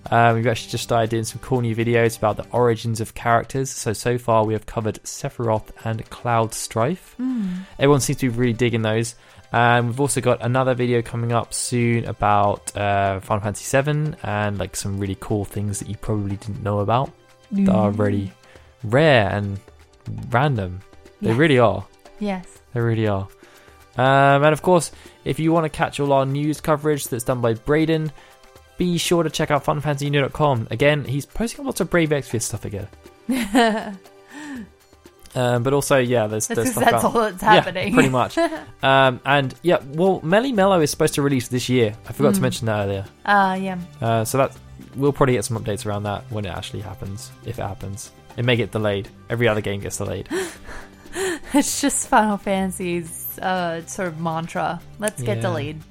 Uh, 0.10 0.32
we've 0.36 0.48
actually 0.48 0.72
just 0.72 0.84
started 0.84 1.10
doing 1.10 1.24
some 1.24 1.40
cool 1.42 1.62
new 1.62 1.76
videos 1.76 2.18
about 2.18 2.38
the 2.38 2.46
origins 2.52 3.02
of 3.02 3.14
characters. 3.14 3.70
So, 3.70 3.94
so 3.94 4.18
far 4.18 4.46
we 4.46 4.54
have 4.54 4.66
covered 4.66 5.02
Sephiroth 5.04 5.72
and 5.84 6.08
Cloud 6.10 6.54
Strife. 6.54 7.16
Everyone 7.78 8.00
seems 8.00 8.20
to 8.20 8.30
be 8.32 8.38
really 8.38 8.54
digging 8.54 8.82
those. 8.82 9.16
And 9.52 9.88
we've 9.88 10.00
also 10.00 10.22
got 10.22 10.42
another 10.42 10.76
video 10.76 11.02
coming 11.02 11.32
up 11.32 11.54
soon 11.54 12.06
about 12.06 12.76
uh, 12.78 13.20
Final 13.20 13.44
Fantasy 13.44 13.82
VII 13.82 14.14
and 14.24 14.60
like 14.60 14.76
some 14.76 15.00
really 15.00 15.18
cool 15.20 15.44
things 15.44 15.80
that 15.80 15.90
you 15.90 15.96
probably 15.98 16.36
didn't 16.36 16.62
know 16.62 16.80
about 16.80 17.12
that 17.52 17.70
are 17.70 17.92
really 17.92 18.32
rare 18.84 19.28
and 19.30 19.60
random. 20.30 20.82
They 21.22 21.34
really 21.34 21.60
are. 21.60 21.86
Yes. 22.20 22.46
They 22.74 22.80
really 22.80 23.08
are. 23.08 23.28
Um, 23.98 24.44
and 24.44 24.54
of 24.54 24.62
course, 24.62 24.92
if 25.26 25.40
you 25.40 25.52
want 25.52 25.66
to 25.66 25.70
catch 25.70 26.00
all 26.00 26.14
our 26.14 26.26
news 26.26 26.62
coverage 26.62 27.08
that's 27.08 27.24
done 27.24 27.42
by 27.42 27.56
Braden, 27.56 28.12
be 28.80 28.98
sure 28.98 29.22
to 29.22 29.30
check 29.30 29.52
out 29.52 29.64
finalfantasyunion.com. 29.64 30.70
Again, 30.72 31.06
he's 31.06 31.28
posting 31.28 31.66
lots 31.66 31.80
of 31.82 31.92
Brave 31.92 32.10
Exvius 32.10 32.42
stuff 32.44 32.66
again. 32.66 32.88
Um, 35.36 35.62
but 35.62 35.74
also, 35.74 36.00
yeah, 36.00 36.26
there's, 36.26 36.48
That's 36.48 36.56
there's 36.58 36.72
stuff 36.72 36.84
that's 36.86 37.04
about, 37.04 37.16
all 37.16 37.22
that's 37.30 37.44
Yeah, 37.44 37.50
happening. 37.54 37.94
pretty 37.94 38.10
much. 38.10 38.36
um, 38.84 39.22
and 39.24 39.54
yeah, 39.62 39.78
well, 39.90 40.20
Meli-Melo 40.24 40.82
is 40.82 40.90
supposed 40.90 41.14
to 41.14 41.22
release 41.22 41.50
this 41.50 41.70
year. 41.70 41.96
I 42.08 42.14
forgot 42.14 42.34
to 42.34 42.40
Mm. 42.40 42.42
mention 42.42 42.66
that 42.66 42.86
earlier. 42.86 43.06
Uh, 43.24 43.58
yeah. 43.62 43.78
Uh, 44.02 44.26
so 44.26 44.40
that 44.40 44.58
we'll 44.96 45.14
probably 45.14 45.36
get 45.36 45.46
some 45.46 45.56
updates 45.64 45.86
around 45.86 46.02
that 46.04 46.24
when 46.32 46.46
it 46.46 46.50
actually 46.50 46.82
happens, 46.82 47.32
if 47.46 47.60
it 47.60 47.62
happens. 47.62 48.12
It 48.38 48.44
may 48.46 48.56
get 48.56 48.72
delayed. 48.72 49.08
Every 49.30 49.48
other 49.48 49.62
game 49.62 49.80
gets 49.82 49.98
delayed. 49.98 50.28
It's 51.54 51.82
just 51.82 52.08
Final 52.08 52.38
Fantasy's 52.38 53.38
uh, 53.40 53.84
sort 53.88 54.08
of 54.10 54.20
mantra. 54.20 54.80
Let's 55.00 55.22
get 55.22 55.38
Yeah. 55.38 55.42
delayed. 55.44 55.82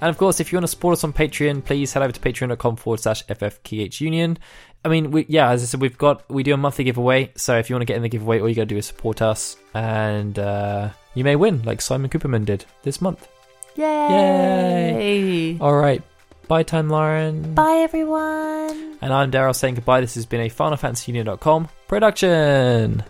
And 0.00 0.08
of 0.08 0.16
course, 0.16 0.40
if 0.40 0.50
you 0.50 0.56
want 0.56 0.64
to 0.64 0.68
support 0.68 0.94
us 0.94 1.04
on 1.04 1.12
Patreon, 1.12 1.64
please 1.64 1.92
head 1.92 2.02
over 2.02 2.12
to 2.12 2.20
patreon.com 2.20 2.76
forward 2.76 3.00
slash 3.00 3.24
FFKHUnion. 3.26 4.38
I 4.84 4.88
mean, 4.88 5.10
we, 5.10 5.26
yeah, 5.28 5.50
as 5.50 5.62
I 5.62 5.66
said, 5.66 5.80
we've 5.80 5.98
got, 5.98 6.28
we 6.30 6.42
do 6.42 6.54
a 6.54 6.56
monthly 6.56 6.84
giveaway. 6.84 7.32
So 7.36 7.58
if 7.58 7.68
you 7.68 7.74
want 7.74 7.82
to 7.82 7.86
get 7.86 7.96
in 7.96 8.02
the 8.02 8.08
giveaway, 8.08 8.40
all 8.40 8.48
you 8.48 8.54
got 8.54 8.62
to 8.62 8.66
do 8.66 8.78
is 8.78 8.86
support 8.86 9.20
us 9.20 9.56
and 9.74 10.38
uh, 10.38 10.90
you 11.14 11.24
may 11.24 11.36
win, 11.36 11.62
like 11.64 11.82
Simon 11.82 12.08
Cooperman 12.10 12.46
did 12.46 12.64
this 12.82 13.00
month. 13.02 13.28
Yay! 13.76 13.84
Yay! 13.84 15.58
All 15.60 15.76
right. 15.76 16.02
Bye, 16.48 16.62
time, 16.62 16.88
Lauren. 16.88 17.54
Bye, 17.54 17.80
everyone. 17.82 18.96
And 19.02 19.12
I'm 19.12 19.30
Daryl 19.30 19.54
saying 19.54 19.76
goodbye. 19.76 20.00
This 20.00 20.16
has 20.16 20.26
been 20.26 20.40
a 20.40 20.50
FinalFantasyUnion.com 20.50 21.68
production. 21.86 23.04